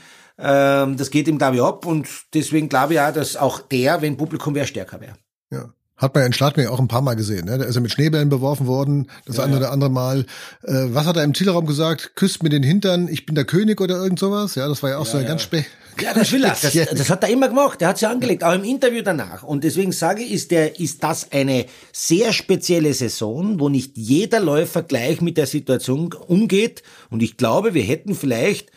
Ähm, 0.42 0.98
das 0.98 1.12
geht 1.12 1.28
ihm, 1.28 1.38
glaube 1.38 1.58
ich, 1.58 1.62
ab 1.62 1.86
und 1.86 2.08
deswegen 2.34 2.70
glaube 2.70 2.94
ich 2.94 3.00
auch, 3.00 3.14
dass 3.14 3.36
auch 3.36 3.60
der, 3.60 4.02
wenn 4.02 4.18
Publikum 4.18 4.56
wäre, 4.56 4.68
stärker 4.68 5.02
wäre. 5.02 5.14
Ja. 5.52 5.70
Hat 6.00 6.16
man 6.16 6.22
ja 6.22 6.28
in 6.28 6.34
Schladming 6.34 6.68
auch 6.68 6.80
ein 6.80 6.88
paar 6.88 7.02
Mal 7.02 7.16
gesehen. 7.16 7.46
Ne? 7.46 7.58
Da 7.58 7.66
ist 7.66 7.76
er 7.76 7.82
mit 7.82 7.92
Schneebällen 7.92 8.30
beworfen 8.30 8.68
worden, 8.68 9.12
das 9.26 9.36
ja, 9.36 9.44
eine 9.44 9.58
oder 9.58 9.72
andere 9.74 9.90
Mal. 9.90 10.26
Äh, 10.64 10.86
was 10.94 11.06
hat 11.06 11.18
er 11.18 11.26
im 11.26 11.34
Zielraum 11.34 11.66
gesagt? 11.66 12.16
Küsst 12.16 12.42
mir 12.42 12.48
den 12.48 12.64
Hintern, 12.64 13.10
ich 13.10 13.26
bin 13.26 13.36
der 13.36 13.44
König 13.44 13.82
oder 13.82 13.98
irgend 13.98 14.18
sowas. 14.18 14.56
Ja, 14.56 14.70
das 14.70 14.82
war 14.82 14.92
ja 14.92 14.98
auch 14.98 15.06
ja, 15.06 15.12
so 15.12 15.18
ein 15.18 15.24
ja. 15.24 15.30
ganz 15.30 15.42
spät. 15.42 15.66
Ja, 16.02 16.14
das 16.14 16.32
will 16.32 16.46
er. 16.46 16.50
Das, 16.62 16.74
das 16.74 17.10
hat 17.10 17.24
er 17.24 17.30
immer 17.30 17.50
gemacht. 17.50 17.82
Der 17.82 17.90
hat 17.90 17.96
es 17.96 18.02
ja 18.02 18.12
angelegt, 18.12 18.46
auch 18.46 18.54
im 18.54 18.64
Interview 18.64 19.02
danach. 19.04 19.44
Und 19.44 19.66
deswegen 19.66 19.92
sage 19.92 20.24
ich, 20.24 20.32
ist, 20.32 20.52
der, 20.52 20.80
ist 20.80 21.04
das 21.04 21.34
eine 21.34 21.66
sehr 21.92 22.32
spezielle 22.32 22.94
Saison, 22.94 23.60
wo 23.60 23.68
nicht 23.68 23.98
jeder 23.98 24.40
Läufer 24.40 24.84
gleich 24.84 25.20
mit 25.20 25.36
der 25.36 25.48
Situation 25.48 26.14
umgeht. 26.14 26.82
Und 27.10 27.22
ich 27.22 27.36
glaube, 27.36 27.74
wir 27.74 27.84
hätten 27.84 28.16
vielleicht 28.16 28.72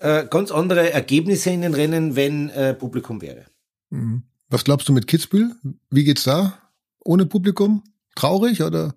äh, 0.00 0.26
ganz 0.28 0.50
andere 0.50 0.92
Ergebnisse 0.92 1.50
in 1.50 1.62
den 1.62 1.74
Rennen, 1.74 2.16
wenn 2.16 2.50
äh, 2.50 2.74
Publikum 2.74 3.22
wäre. 3.22 3.44
Mhm. 3.90 4.24
Was 4.48 4.64
glaubst 4.64 4.88
du 4.88 4.92
mit 4.92 5.06
Kitzbühel? 5.06 5.54
Wie 5.90 6.04
geht's 6.04 6.24
da? 6.24 6.58
Ohne 7.04 7.26
Publikum? 7.26 7.84
Traurig 8.16 8.62
oder? 8.62 8.94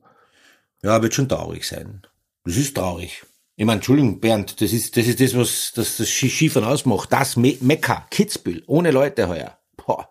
Ja, 0.82 1.01
wird 1.01 1.14
schon 1.14 1.30
traurig 1.30 1.68
sein. 1.68 2.01
Das 2.43 2.58
ist 2.58 2.76
traurig. 2.76 3.24
Ich 3.56 3.66
meine, 3.66 3.78
Entschuldigung, 3.78 4.20
Bernd, 4.20 4.60
das 4.62 4.74
ist, 4.74 4.97
das 4.97 5.06
ist 5.06 5.22
das, 5.22 5.38
was 5.38 5.74
das, 5.76 5.97
das 5.97 6.10
Skifahren 6.10 6.68
ausmacht. 6.68 7.14
Das 7.14 7.38
Me 7.38 7.56
Mekka, 7.62 8.08
Kitzbühel, 8.10 8.64
ohne 8.66 8.91
Leute 8.91 9.28
heuer. 9.28 9.58
Boah. 9.78 10.10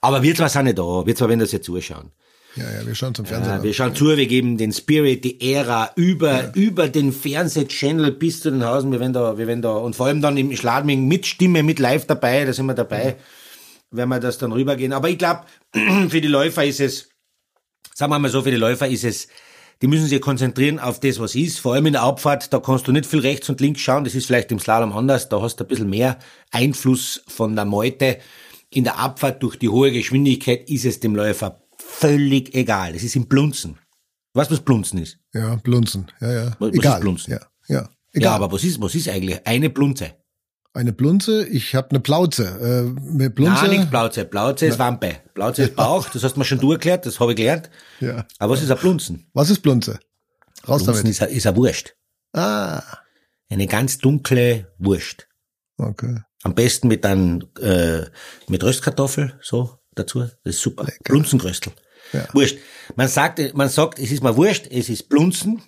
Aber 0.00 0.22
wir 0.22 0.34
zwar 0.34 0.48
sind 0.48 0.64
nicht 0.64 0.78
da, 0.78 1.06
wir 1.06 1.14
zwar 1.14 1.28
wenn 1.28 1.38
das 1.38 1.52
jetzt 1.52 1.66
zuschauen. 1.66 2.12
Ja, 2.56 2.64
ja, 2.64 2.86
wir 2.86 2.94
schauen 2.94 3.14
zum 3.14 3.24
Fernsehen. 3.24 3.56
Ja, 3.56 3.62
wir 3.62 3.72
schauen 3.72 3.94
zu, 3.94 4.16
wir 4.16 4.26
geben 4.26 4.58
den 4.58 4.72
Spirit, 4.72 5.24
die 5.24 5.54
Ära 5.54 5.90
über, 5.96 6.32
ja. 6.32 6.52
über 6.54 6.88
den 6.88 7.12
Fernsehchannel 7.12 8.12
bis 8.12 8.40
zu 8.40 8.50
den 8.50 8.64
Hausen. 8.64 8.92
Wir 8.92 9.00
werden 9.00 9.12
da, 9.12 9.38
wir 9.38 9.46
werden 9.46 9.62
da, 9.62 9.72
und 9.72 9.96
vor 9.96 10.06
allem 10.06 10.20
dann 10.20 10.36
im 10.36 10.54
Schladming 10.54 11.08
mit 11.08 11.26
Stimme, 11.26 11.62
mit 11.62 11.78
live 11.78 12.06
dabei, 12.06 12.44
da 12.44 12.52
sind 12.52 12.66
wir 12.66 12.74
dabei. 12.74 13.04
Ja 13.04 13.14
wenn 13.92 14.08
wir 14.08 14.18
das 14.18 14.38
dann 14.38 14.52
rübergehen. 14.52 14.92
Aber 14.92 15.08
ich 15.08 15.18
glaube, 15.18 15.42
für 16.08 16.20
die 16.20 16.28
Läufer 16.28 16.64
ist 16.64 16.80
es, 16.80 17.10
sagen 17.94 18.10
wir 18.10 18.18
mal 18.18 18.30
so, 18.30 18.42
für 18.42 18.50
die 18.50 18.56
Läufer 18.56 18.88
ist 18.88 19.04
es, 19.04 19.28
die 19.80 19.86
müssen 19.86 20.06
sich 20.06 20.20
konzentrieren 20.20 20.78
auf 20.78 21.00
das, 21.00 21.20
was 21.20 21.34
ist. 21.34 21.58
Vor 21.58 21.74
allem 21.74 21.86
in 21.86 21.92
der 21.92 22.02
Abfahrt, 22.02 22.52
da 22.52 22.60
kannst 22.60 22.86
du 22.86 22.92
nicht 22.92 23.06
viel 23.06 23.20
rechts 23.20 23.48
und 23.48 23.60
links 23.60 23.80
schauen. 23.80 24.04
Das 24.04 24.14
ist 24.14 24.26
vielleicht 24.26 24.52
im 24.52 24.58
Slalom 24.58 24.92
anders. 24.92 25.28
Da 25.28 25.40
hast 25.40 25.56
du 25.56 25.64
ein 25.64 25.68
bisschen 25.68 25.90
mehr 25.90 26.18
Einfluss 26.50 27.22
von 27.26 27.56
der 27.56 27.64
Meute. 27.64 28.18
In 28.70 28.84
der 28.84 28.98
Abfahrt 28.98 29.42
durch 29.42 29.56
die 29.56 29.68
hohe 29.68 29.90
Geschwindigkeit 29.92 30.68
ist 30.70 30.84
es 30.84 31.00
dem 31.00 31.16
Läufer 31.16 31.61
völlig 31.92 32.54
egal. 32.54 32.94
Es 32.94 33.02
ist 33.02 33.16
im 33.16 33.26
Blunzen. 33.26 33.78
Weißt 34.34 34.50
du, 34.50 34.54
was 34.54 34.62
Blunzen 34.62 34.98
ist? 34.98 35.18
Ja, 35.34 35.56
Blunzen. 35.56 36.10
Ja, 36.20 36.32
ja. 36.32 36.56
Was, 36.58 36.72
egal. 36.72 36.94
ist 36.94 37.00
Blunzen? 37.00 37.32
Ja, 37.32 37.40
ja. 37.68 37.88
Egal. 38.12 38.30
Ja, 38.30 38.34
aber 38.34 38.52
was 38.52 38.64
ist, 38.64 38.80
was 38.80 38.94
ist 38.94 39.08
eigentlich 39.08 39.46
eine 39.46 39.70
Blunze? 39.70 40.14
Eine 40.74 40.92
Blunze, 40.92 41.46
ich 41.46 41.74
habe 41.74 41.90
eine 41.90 42.00
Plauze. 42.00 42.44
Äh, 42.44 43.00
mit 43.12 43.34
Blunze. 43.34 43.64
Nein, 43.64 43.78
nicht 43.78 43.90
Plauze. 43.90 44.24
Plauze 44.24 44.66
ist 44.66 44.78
Wampe. 44.78 45.16
Plauze 45.34 45.62
ist 45.64 45.76
Bauch, 45.76 46.08
das 46.08 46.24
hast 46.24 46.34
du 46.34 46.40
mir 46.40 46.44
schon 46.46 46.60
du 46.60 46.72
erklärt, 46.72 47.04
das 47.04 47.20
habe 47.20 47.32
ich 47.32 47.36
gelernt. 47.36 47.70
Ja. 48.00 48.26
Aber 48.38 48.54
was 48.54 48.62
ist 48.62 48.70
ein 48.70 48.78
Blunzen? 48.78 49.26
Was 49.34 49.50
ist 49.50 49.60
Blunze? 49.60 49.98
Raus 50.66 50.84
Blunzen 50.84 51.04
damit. 51.04 51.20
ist, 51.20 51.22
ist 51.22 51.46
ein 51.46 51.56
Wurst. 51.56 51.94
Ah. 52.32 52.82
Eine 53.50 53.66
ganz 53.66 53.98
dunkle 53.98 54.72
Wurst. 54.78 55.28
Okay. 55.76 56.22
Am 56.42 56.54
besten 56.54 56.88
mit 56.88 57.04
einem, 57.04 57.44
äh, 57.60 58.06
mit 58.48 58.64
Röstkartoffel, 58.64 59.38
so, 59.42 59.78
dazu. 59.94 60.20
Das 60.20 60.54
ist 60.56 60.60
super. 60.60 60.84
Lecker. 60.84 60.98
Blunzengröstel. 61.04 61.72
Ja. 62.12 62.28
Wurscht. 62.32 62.58
Man 62.96 63.08
sagt, 63.08 63.54
man 63.54 63.68
sagt, 63.68 63.98
es 63.98 64.10
ist 64.10 64.22
mal 64.22 64.36
wurscht, 64.36 64.66
es 64.70 64.88
ist 64.88 65.08
Blunzen, 65.08 65.62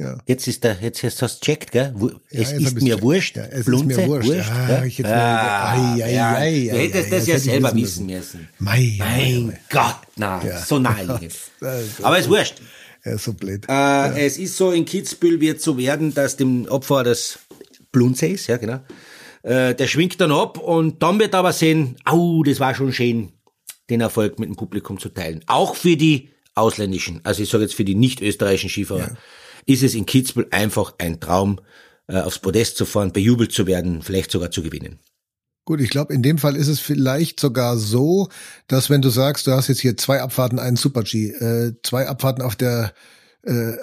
ja. 0.00 0.16
Jetzt 0.26 0.48
ist 0.48 0.64
der, 0.64 0.78
jetzt 0.80 1.02
hast 1.02 1.20
du 1.20 1.26
es 1.26 1.40
checkt, 1.40 1.72
gell? 1.72 1.94
Es 2.30 2.52
ja, 2.52 2.56
ist 2.56 2.80
mir 2.80 3.02
wurscht. 3.02 3.36
Ja, 3.36 3.44
es 3.44 3.66
Blunze, 3.66 3.90
ist 3.90 3.96
mir 3.98 4.06
wurscht. 4.06 4.30
wurscht 4.30 4.50
ah, 4.50 4.82
ich 4.82 4.96
jetzt 4.96 5.10
ah, 5.10 5.72
ai, 5.72 6.04
ai, 6.04 6.14
ja. 6.14 6.34
ai, 6.36 6.68
du 6.72 6.78
hättest 6.78 7.12
das 7.12 7.26
ja 7.26 7.38
selber 7.38 7.74
wissen 7.74 8.06
müssen. 8.06 8.48
Mei, 8.58 8.94
mein 8.98 9.46
mei, 9.48 9.60
Gott, 9.68 9.96
na, 10.16 10.40
so 10.64 10.78
naheliegend. 10.78 11.34
Aber 12.02 12.16
es 12.16 12.24
ist 12.24 12.30
wurscht. 12.30 12.62
Ist 13.04 13.24
so 13.24 13.34
blöd. 13.34 13.66
Äh, 13.68 13.72
ja. 13.72 14.16
Es 14.16 14.38
ist 14.38 14.56
so, 14.56 14.72
in 14.72 14.86
Kitzbühel 14.86 15.38
wird 15.38 15.60
so 15.60 15.76
werden, 15.76 16.14
dass 16.14 16.36
dem 16.36 16.66
Opfer 16.68 17.04
das 17.04 17.38
Blunze 17.92 18.26
ist, 18.28 18.46
ja, 18.46 18.56
genau. 18.56 18.80
Äh, 19.42 19.74
der 19.74 19.86
schwingt 19.86 20.18
dann 20.18 20.32
ab 20.32 20.56
und 20.56 21.02
dann 21.02 21.18
wird 21.18 21.34
aber 21.34 21.52
sehen, 21.52 21.96
au, 22.06 22.42
das 22.42 22.58
war 22.58 22.74
schon 22.74 22.94
schön, 22.94 23.32
den 23.90 24.00
Erfolg 24.00 24.38
mit 24.38 24.48
dem 24.48 24.56
Publikum 24.56 24.98
zu 24.98 25.08
teilen. 25.08 25.42
Auch 25.46 25.74
für 25.76 25.96
die 25.96 26.30
ausländischen, 26.54 27.20
also 27.24 27.42
ich 27.42 27.48
sage 27.48 27.64
jetzt 27.64 27.74
für 27.74 27.84
die 27.84 27.94
nicht 27.94 28.20
österreichischen 28.20 28.70
Skifahrer. 28.70 29.00
Ja 29.00 29.16
ist 29.66 29.82
es 29.82 29.94
in 29.94 30.06
Kitzbühel 30.06 30.48
einfach 30.50 30.94
ein 30.98 31.20
Traum, 31.20 31.60
äh, 32.06 32.20
aufs 32.20 32.38
Podest 32.38 32.76
zu 32.76 32.84
fahren, 32.84 33.12
bejubelt 33.12 33.52
zu 33.52 33.66
werden, 33.66 34.02
vielleicht 34.02 34.30
sogar 34.30 34.50
zu 34.50 34.62
gewinnen. 34.62 34.98
Gut, 35.64 35.80
ich 35.80 35.90
glaube, 35.90 36.14
in 36.14 36.22
dem 36.22 36.38
Fall 36.38 36.56
ist 36.56 36.68
es 36.68 36.80
vielleicht 36.80 37.38
sogar 37.38 37.76
so, 37.76 38.28
dass 38.66 38.90
wenn 38.90 39.02
du 39.02 39.10
sagst, 39.10 39.46
du 39.46 39.52
hast 39.52 39.68
jetzt 39.68 39.80
hier 39.80 39.96
zwei 39.96 40.20
Abfahrten, 40.20 40.58
einen 40.58 40.76
Super-G, 40.76 41.28
äh, 41.28 41.74
zwei 41.82 42.08
Abfahrten 42.08 42.42
auf 42.42 42.56
der 42.56 42.92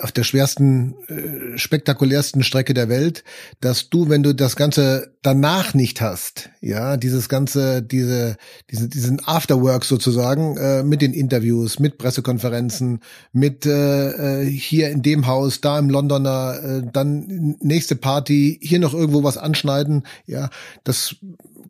auf 0.02 0.12
der 0.12 0.24
schwersten, 0.24 0.96
äh, 1.08 1.58
spektakulärsten 1.58 2.44
Strecke 2.44 2.74
der 2.76 2.90
Welt, 2.90 3.24
dass 3.60 3.90
du, 3.90 4.08
wenn 4.08 4.22
du 4.22 4.36
das 4.36 4.56
Ganze 4.56 5.14
danach 5.24 5.74
nicht 5.74 6.00
hast, 6.00 6.52
ja, 6.62 6.96
dieses 6.96 7.28
ganze, 7.28 7.82
diese, 7.82 8.38
diese 8.70 8.88
diesen 8.88 9.20
Afterwork 9.26 9.84
sozusagen, 9.84 10.58
äh, 10.58 10.84
mit 10.84 11.02
den 11.02 11.14
Interviews, 11.14 11.80
mit 11.80 11.98
Pressekonferenzen, 11.98 13.00
mit 13.34 13.66
äh, 13.66 14.44
äh, 14.44 14.46
hier 14.46 14.90
in 14.90 15.02
dem 15.02 15.26
Haus, 15.26 15.60
da 15.60 15.80
im 15.80 15.90
Londoner, 15.90 16.60
äh, 16.64 16.82
dann 16.94 17.56
nächste 17.60 17.96
Party, 17.96 18.60
hier 18.62 18.80
noch 18.80 18.94
irgendwo 18.94 19.24
was 19.24 19.38
anschneiden, 19.38 20.04
ja, 20.28 20.50
das 20.84 21.16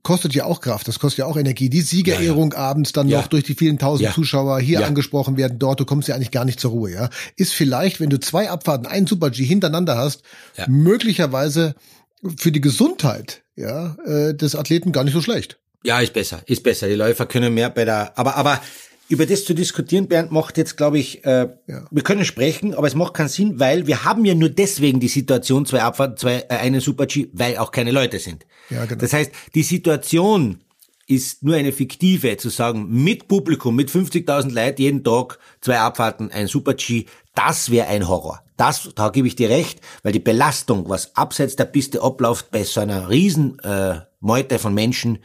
kostet 0.03 0.33
ja 0.33 0.45
auch 0.45 0.61
Kraft, 0.61 0.87
das 0.87 0.99
kostet 0.99 1.19
ja 1.19 1.25
auch 1.25 1.37
Energie. 1.37 1.69
Die 1.69 1.81
Siegerehrung 1.81 2.51
ja, 2.51 2.57
ja. 2.57 2.63
abends 2.65 2.91
dann 2.91 3.07
ja. 3.07 3.19
noch 3.19 3.27
durch 3.27 3.43
die 3.43 3.55
vielen 3.55 3.77
tausend 3.79 4.13
Zuschauer 4.13 4.59
hier 4.59 4.85
angesprochen 4.85 5.37
werden, 5.37 5.59
dort, 5.59 5.79
du 5.79 5.85
kommst 5.85 6.07
ja 6.07 6.15
eigentlich 6.15 6.31
gar 6.31 6.45
nicht 6.45 6.59
zur 6.59 6.71
Ruhe, 6.71 6.91
ja. 6.91 7.09
Ist 7.35 7.53
vielleicht, 7.53 7.99
wenn 7.99 8.09
du 8.09 8.19
zwei 8.19 8.49
Abfahrten, 8.49 8.85
einen 8.85 9.07
Super-G 9.07 9.43
hintereinander 9.43 9.97
hast, 9.97 10.23
möglicherweise 10.67 11.75
für 12.37 12.51
die 12.51 12.61
Gesundheit 12.61 13.43
ja, 13.55 13.95
äh, 14.05 14.33
des 14.33 14.55
Athleten 14.55 14.91
gar 14.91 15.03
nicht 15.03 15.13
so 15.13 15.21
schlecht. 15.21 15.59
Ja, 15.83 15.99
ist 15.99 16.13
besser, 16.13 16.41
ist 16.45 16.63
besser. 16.63 16.87
Die 16.87 16.95
Läufer 16.95 17.25
können 17.25 17.53
mehr 17.53 17.69
bei 17.69 17.85
der, 17.85 18.17
aber, 18.17 18.35
aber 18.35 18.61
über 19.09 19.25
das 19.25 19.45
zu 19.45 19.53
diskutieren, 19.53 20.07
Bernd, 20.07 20.31
macht 20.31 20.57
jetzt, 20.57 20.75
glaube 20.75 20.99
ich, 20.99 21.23
äh, 21.25 21.49
ja. 21.67 21.85
wir 21.89 22.03
können 22.03 22.25
sprechen, 22.25 22.73
aber 22.73 22.87
es 22.87 22.95
macht 22.95 23.13
keinen 23.13 23.29
Sinn, 23.29 23.59
weil 23.59 23.87
wir 23.87 24.03
haben 24.03 24.25
ja 24.25 24.35
nur 24.35 24.49
deswegen 24.49 24.99
die 24.99 25.07
Situation, 25.07 25.65
zwei 25.65 25.81
Abfahrten, 25.81 26.17
zwei, 26.17 26.45
äh, 26.49 26.57
einen 26.57 26.81
Super-G, 26.81 27.29
weil 27.33 27.57
auch 27.57 27.71
keine 27.71 27.91
Leute 27.91 28.19
sind. 28.19 28.45
Ja, 28.69 28.85
genau. 28.85 28.99
Das 28.99 29.13
heißt, 29.13 29.31
die 29.55 29.63
Situation 29.63 30.59
ist 31.07 31.41
nur 31.41 31.55
eine 31.55 31.71
fiktive, 31.71 32.35
zu 32.35 32.49
sagen, 32.49 32.87
mit 32.89 33.29
Publikum, 33.29 33.75
mit 33.75 33.89
50.000 33.89 34.51
Leuten 34.51 34.81
jeden 34.81 35.03
Tag, 35.05 35.39
zwei 35.61 35.79
Abfahrten, 35.79 36.31
ein 36.31 36.47
Super-G, 36.47 37.05
das 37.33 37.71
wäre 37.71 37.87
ein 37.87 38.07
Horror. 38.07 38.43
Das, 38.57 38.89
da 38.95 39.09
gebe 39.09 39.27
ich 39.27 39.35
dir 39.35 39.49
recht, 39.49 39.79
weil 40.03 40.11
die 40.11 40.19
Belastung, 40.19 40.89
was 40.89 41.15
abseits 41.15 41.55
der 41.55 41.65
Piste 41.65 42.01
abläuft, 42.01 42.51
bei 42.51 42.63
so 42.63 42.81
einer 42.81 43.09
riesen 43.09 43.59
äh, 43.59 44.01
Meute 44.19 44.59
von 44.59 44.73
Menschen, 44.73 45.19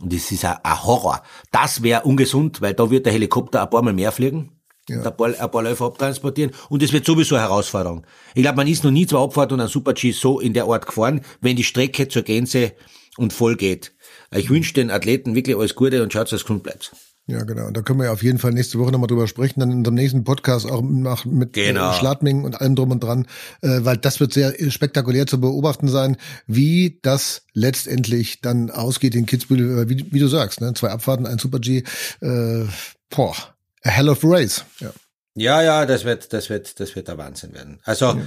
und 0.00 0.12
das 0.12 0.30
ist 0.30 0.44
ein, 0.44 0.58
Horror. 0.64 1.22
Das 1.52 1.82
wäre 1.82 2.02
ungesund, 2.02 2.60
weil 2.60 2.74
da 2.74 2.90
wird 2.90 3.06
der 3.06 3.12
Helikopter 3.12 3.62
ein 3.62 3.70
paar 3.70 3.82
Mal 3.82 3.94
mehr 3.94 4.12
fliegen. 4.12 4.52
Ja. 4.88 5.02
Ein, 5.02 5.16
paar, 5.16 5.28
ein 5.38 5.50
paar 5.50 5.62
Läufer 5.62 5.86
abtransportieren. 5.86 6.52
Und 6.68 6.82
es 6.82 6.92
wird 6.92 7.04
sowieso 7.04 7.34
eine 7.34 7.44
Herausforderung. 7.44 8.06
Ich 8.34 8.42
glaube, 8.42 8.56
man 8.56 8.68
ist 8.68 8.84
noch 8.84 8.90
nie 8.90 9.06
zwei 9.06 9.18
Abfahrt 9.18 9.52
und 9.52 9.60
ein 9.60 9.68
Super-G 9.68 10.12
so 10.12 10.38
in 10.38 10.52
der 10.52 10.66
Art 10.66 10.86
gefahren, 10.86 11.22
wenn 11.40 11.56
die 11.56 11.64
Strecke 11.64 12.08
zur 12.08 12.22
Gänze 12.22 12.72
und 13.16 13.32
voll 13.32 13.56
geht. 13.56 13.94
Ich 14.30 14.50
wünsche 14.50 14.74
den 14.74 14.90
Athleten 14.90 15.34
wirklich 15.34 15.56
alles 15.56 15.74
Gute 15.74 16.02
und 16.02 16.12
schaut, 16.12 16.26
dass 16.26 16.32
es 16.32 16.44
gesund 16.44 16.62
bleibt. 16.62 16.92
Ja, 17.28 17.42
genau. 17.42 17.66
Und 17.66 17.76
da 17.76 17.82
können 17.82 17.98
wir 17.98 18.04
ja 18.04 18.12
auf 18.12 18.22
jeden 18.22 18.38
Fall 18.38 18.52
nächste 18.52 18.78
Woche 18.78 18.92
nochmal 18.92 19.08
drüber 19.08 19.26
sprechen, 19.26 19.58
dann 19.58 19.72
in 19.72 19.78
unserem 19.78 19.96
nächsten 19.96 20.22
Podcast 20.22 20.70
auch 20.70 20.80
nach, 20.80 21.24
mit 21.24 21.56
äh, 21.56 21.66
genau. 21.66 21.92
Schladming 21.92 22.44
und 22.44 22.60
allem 22.60 22.76
drum 22.76 22.92
und 22.92 23.02
dran, 23.02 23.26
äh, 23.62 23.80
weil 23.80 23.96
das 23.96 24.20
wird 24.20 24.32
sehr 24.32 24.54
spektakulär 24.70 25.26
zu 25.26 25.40
beobachten 25.40 25.88
sein, 25.88 26.18
wie 26.46 27.00
das 27.02 27.42
letztendlich 27.52 28.42
dann 28.42 28.70
ausgeht 28.70 29.16
in 29.16 29.26
Kitzbühel, 29.26 29.78
äh, 29.78 29.88
wie, 29.88 30.06
wie 30.12 30.20
du 30.20 30.28
sagst, 30.28 30.60
ne? 30.60 30.72
zwei 30.74 30.90
Abfahrten, 30.90 31.26
ein 31.26 31.38
Super-G, 31.38 31.82
äh, 32.20 32.64
boah, 33.10 33.34
a 33.82 33.88
hell 33.88 34.08
of 34.08 34.24
a 34.24 34.28
race. 34.28 34.64
Ja. 34.78 34.92
Ja, 35.38 35.60
ja, 35.62 35.84
das 35.84 36.04
wird, 36.04 36.32
das 36.32 36.48
wird, 36.48 36.80
das 36.80 36.96
wird 36.96 37.08
der 37.08 37.18
Wahnsinn 37.18 37.52
werden. 37.52 37.78
Also, 37.84 38.06
ja. 38.06 38.22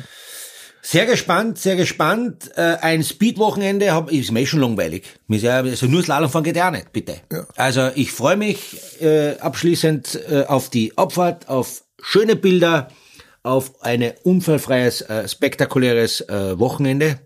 Sehr 0.82 1.06
gespannt, 1.06 1.58
sehr 1.58 1.76
gespannt. 1.76 2.52
Äh, 2.56 2.78
ein 2.82 3.04
Speed-Wochenende 3.04 3.92
hab, 3.92 4.12
ist 4.12 4.32
mir 4.32 4.42
eh 4.42 4.46
schon 4.46 4.62
langweilig. 4.62 5.04
Also 5.30 5.88
nur 5.88 6.04
Slalomfahren 6.04 6.44
geht 6.44 6.56
ja 6.56 6.72
nicht, 6.72 6.92
bitte. 6.94 7.18
Ja. 7.32 7.46
Also 7.56 7.90
ich 7.96 8.12
freue 8.12 8.38
mich 8.38 8.78
äh, 9.02 9.38
abschließend 9.40 10.20
äh, 10.30 10.46
auf 10.46 10.70
die 10.70 10.98
Abfahrt, 10.98 11.50
auf 11.50 11.84
schöne 12.02 12.36
Bilder, 12.36 12.90
auf 13.44 13.82
ein 13.82 14.14
unfallfreies, 14.24 15.02
äh, 15.02 15.28
spektakuläres 15.28 16.22
äh, 16.22 16.58
Wochenende. 16.60 17.20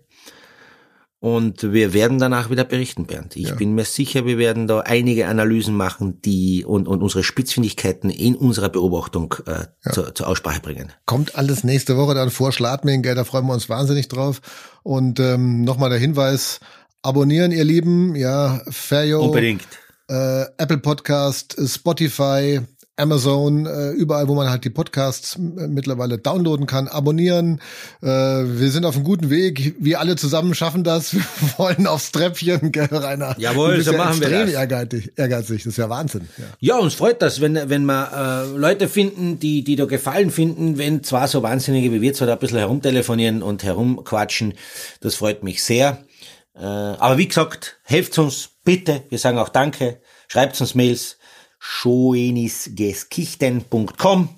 Und 1.24 1.72
wir 1.72 1.94
werden 1.94 2.18
danach 2.18 2.50
wieder 2.50 2.64
berichten, 2.64 3.06
Bernd. 3.06 3.34
Ich 3.34 3.48
ja. 3.48 3.54
bin 3.54 3.74
mir 3.74 3.86
sicher, 3.86 4.26
wir 4.26 4.36
werden 4.36 4.66
da 4.66 4.80
einige 4.80 5.26
Analysen 5.26 5.74
machen, 5.74 6.20
die 6.20 6.66
und, 6.66 6.86
und 6.86 7.00
unsere 7.00 7.24
Spitzfindigkeiten 7.24 8.10
in 8.10 8.36
unserer 8.36 8.68
Beobachtung 8.68 9.34
äh, 9.46 9.64
ja. 9.86 9.92
zur, 9.92 10.14
zur 10.14 10.28
Aussprache 10.28 10.60
bringen. 10.60 10.92
Kommt 11.06 11.34
alles 11.34 11.64
nächste 11.64 11.96
Woche 11.96 12.12
dann 12.12 12.28
vor 12.28 12.52
Schladming, 12.52 13.00
gell, 13.00 13.14
da 13.14 13.24
freuen 13.24 13.46
wir 13.46 13.54
uns 13.54 13.70
wahnsinnig 13.70 14.08
drauf. 14.08 14.42
Und 14.82 15.18
ähm, 15.18 15.62
nochmal 15.62 15.88
der 15.88 15.98
Hinweis, 15.98 16.60
abonnieren, 17.00 17.52
ihr 17.52 17.64
Lieben, 17.64 18.14
ja, 18.14 18.60
Fairyo. 18.68 19.24
Unbedingt. 19.24 19.66
Äh, 20.10 20.42
Apple 20.58 20.76
Podcast, 20.76 21.56
Spotify, 21.66 22.60
Amazon, 22.96 23.66
äh, 23.66 23.90
überall, 23.90 24.28
wo 24.28 24.34
man 24.34 24.48
halt 24.48 24.64
die 24.64 24.70
Podcasts 24.70 25.34
äh, 25.36 25.66
mittlerweile 25.66 26.16
downloaden 26.18 26.66
kann, 26.66 26.86
abonnieren. 26.86 27.60
Äh, 28.00 28.06
wir 28.06 28.70
sind 28.70 28.84
auf 28.84 28.94
einem 28.94 29.04
guten 29.04 29.30
Weg. 29.30 29.74
Wir 29.80 29.98
alle 29.98 30.14
zusammen 30.14 30.54
schaffen 30.54 30.84
das. 30.84 31.14
Wir 31.14 31.22
wollen 31.56 31.86
aufs 31.86 32.12
Treppchen, 32.12 32.70
gell, 32.70 32.88
Rainer? 32.90 33.34
Jawohl, 33.38 33.80
so 33.82 33.92
ja 33.92 33.98
machen 33.98 34.20
wir 34.20 34.30
das. 34.30 34.50
Ehrgeizig, 34.50 35.12
ehrgeizig, 35.16 35.64
das 35.64 35.72
ist 35.72 35.76
ja 35.76 35.90
Wahnsinn. 35.90 36.28
Ja, 36.38 36.44
ja 36.60 36.78
uns 36.78 36.94
freut 36.94 37.20
das, 37.20 37.40
wenn, 37.40 37.58
wenn 37.68 37.84
wir 37.84 38.46
äh, 38.54 38.56
Leute 38.56 38.88
finden, 38.88 39.38
die, 39.38 39.64
die 39.64 39.76
da 39.76 39.86
Gefallen 39.86 40.30
finden, 40.30 40.78
wenn 40.78 41.02
zwar 41.02 41.28
so 41.28 41.42
Wahnsinnige 41.42 41.92
wie 41.92 42.00
wir 42.00 42.14
zwar 42.14 42.26
da 42.26 42.34
ein 42.34 42.38
bisschen 42.38 42.58
herumtelefonieren 42.58 43.42
und 43.42 43.64
herumquatschen. 43.64 44.54
Das 45.00 45.16
freut 45.16 45.42
mich 45.42 45.62
sehr. 45.64 46.04
Äh, 46.54 46.60
aber 46.62 47.18
wie 47.18 47.28
gesagt, 47.28 47.78
helft 47.82 48.18
uns 48.18 48.50
bitte. 48.64 49.02
Wir 49.08 49.18
sagen 49.18 49.38
auch 49.38 49.48
Danke. 49.48 50.00
Schreibt 50.28 50.60
uns 50.60 50.74
Mails 50.74 51.18
schoenisgeskichten.com 51.66 54.28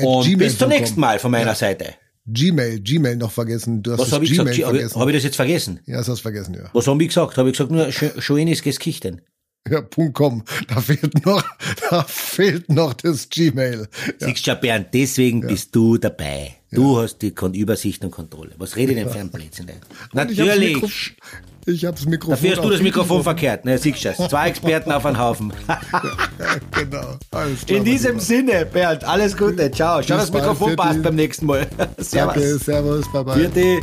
und 0.00 0.38
bis 0.38 0.56
zum 0.56 0.70
nächsten 0.70 0.98
Mal 0.98 1.18
von 1.18 1.30
meiner 1.30 1.48
ja. 1.48 1.54
Seite. 1.54 1.92
Gmail, 2.26 2.80
Gmail 2.80 3.16
noch 3.16 3.30
vergessen. 3.30 3.82
Du 3.82 3.92
hast 3.92 4.00
Was 4.00 4.12
habe 4.12 4.24
ich 4.24 4.32
Gmail 4.32 4.56
gesagt? 4.56 4.66
Habe 4.66 4.82
hab 4.94 5.08
ich 5.08 5.14
das 5.14 5.24
jetzt 5.24 5.36
vergessen? 5.36 5.80
Ja, 5.84 5.98
das 5.98 6.08
hast 6.08 6.20
du 6.20 6.22
vergessen, 6.22 6.54
ja. 6.54 6.70
Was 6.72 6.86
habe 6.86 7.02
ich 7.02 7.08
gesagt? 7.08 7.36
Habe 7.36 7.50
ich 7.50 7.58
gesagt 7.58 7.70
nur 7.70 7.92
schoenisgeskichten? 7.92 9.20
Ja, 9.68 9.82
Punkt 9.82 10.14
.com. 10.14 10.42
Da 10.68 10.80
fehlt 10.80 11.26
noch, 11.26 11.44
da 11.90 12.02
fehlt 12.04 12.70
noch 12.70 12.94
das 12.94 13.28
Gmail. 13.28 13.86
Ja. 14.20 14.26
Siehst 14.26 14.46
du, 14.46 14.56
Bernd, 14.56 14.86
deswegen 14.94 15.42
ja. 15.42 15.48
bist 15.48 15.76
du 15.76 15.98
dabei. 15.98 16.54
Du 16.70 16.96
ja. 16.96 17.02
hast 17.02 17.18
die 17.18 17.34
Übersicht 17.58 18.02
und 18.04 18.10
Kontrolle. 18.10 18.52
Was 18.56 18.76
rede 18.76 18.92
ich 18.92 18.98
denn 18.98 19.10
für 19.10 19.20
ein 19.20 19.30
Blödsinn? 19.30 19.66
Natürlich. 20.12 21.14
Ich 21.66 21.84
hab's 21.84 22.04
Mikrofon. 22.04 22.34
Dafür 22.36 22.56
hast 22.56 22.64
du 22.64 22.70
das 22.70 22.82
Mikrofon 22.82 23.22
verkehrt, 23.22 23.64
ne? 23.64 23.78
Siehst 23.78 24.04
du 24.04 24.28
Zwei 24.28 24.48
Experten 24.48 24.92
auf 24.92 25.06
einen 25.06 25.18
Haufen. 25.18 25.52
genau. 26.72 27.18
Alles 27.30 27.64
klar, 27.64 27.78
In 27.78 27.84
diesem 27.84 28.20
Sinne, 28.20 28.66
Bernd, 28.66 29.04
alles 29.04 29.36
Gute. 29.36 29.70
Ciao. 29.70 30.02
Schau, 30.02 30.16
das 30.16 30.32
Mikrofon 30.32 30.76
passt 30.76 31.02
beim 31.02 31.14
nächsten 31.14 31.46
Mal. 31.46 31.66
servus. 31.98 32.34
Danke, 32.34 32.58
servus, 32.58 33.12
bye 33.12 33.24
bye. 33.24 33.34
Vierte. 33.36 33.80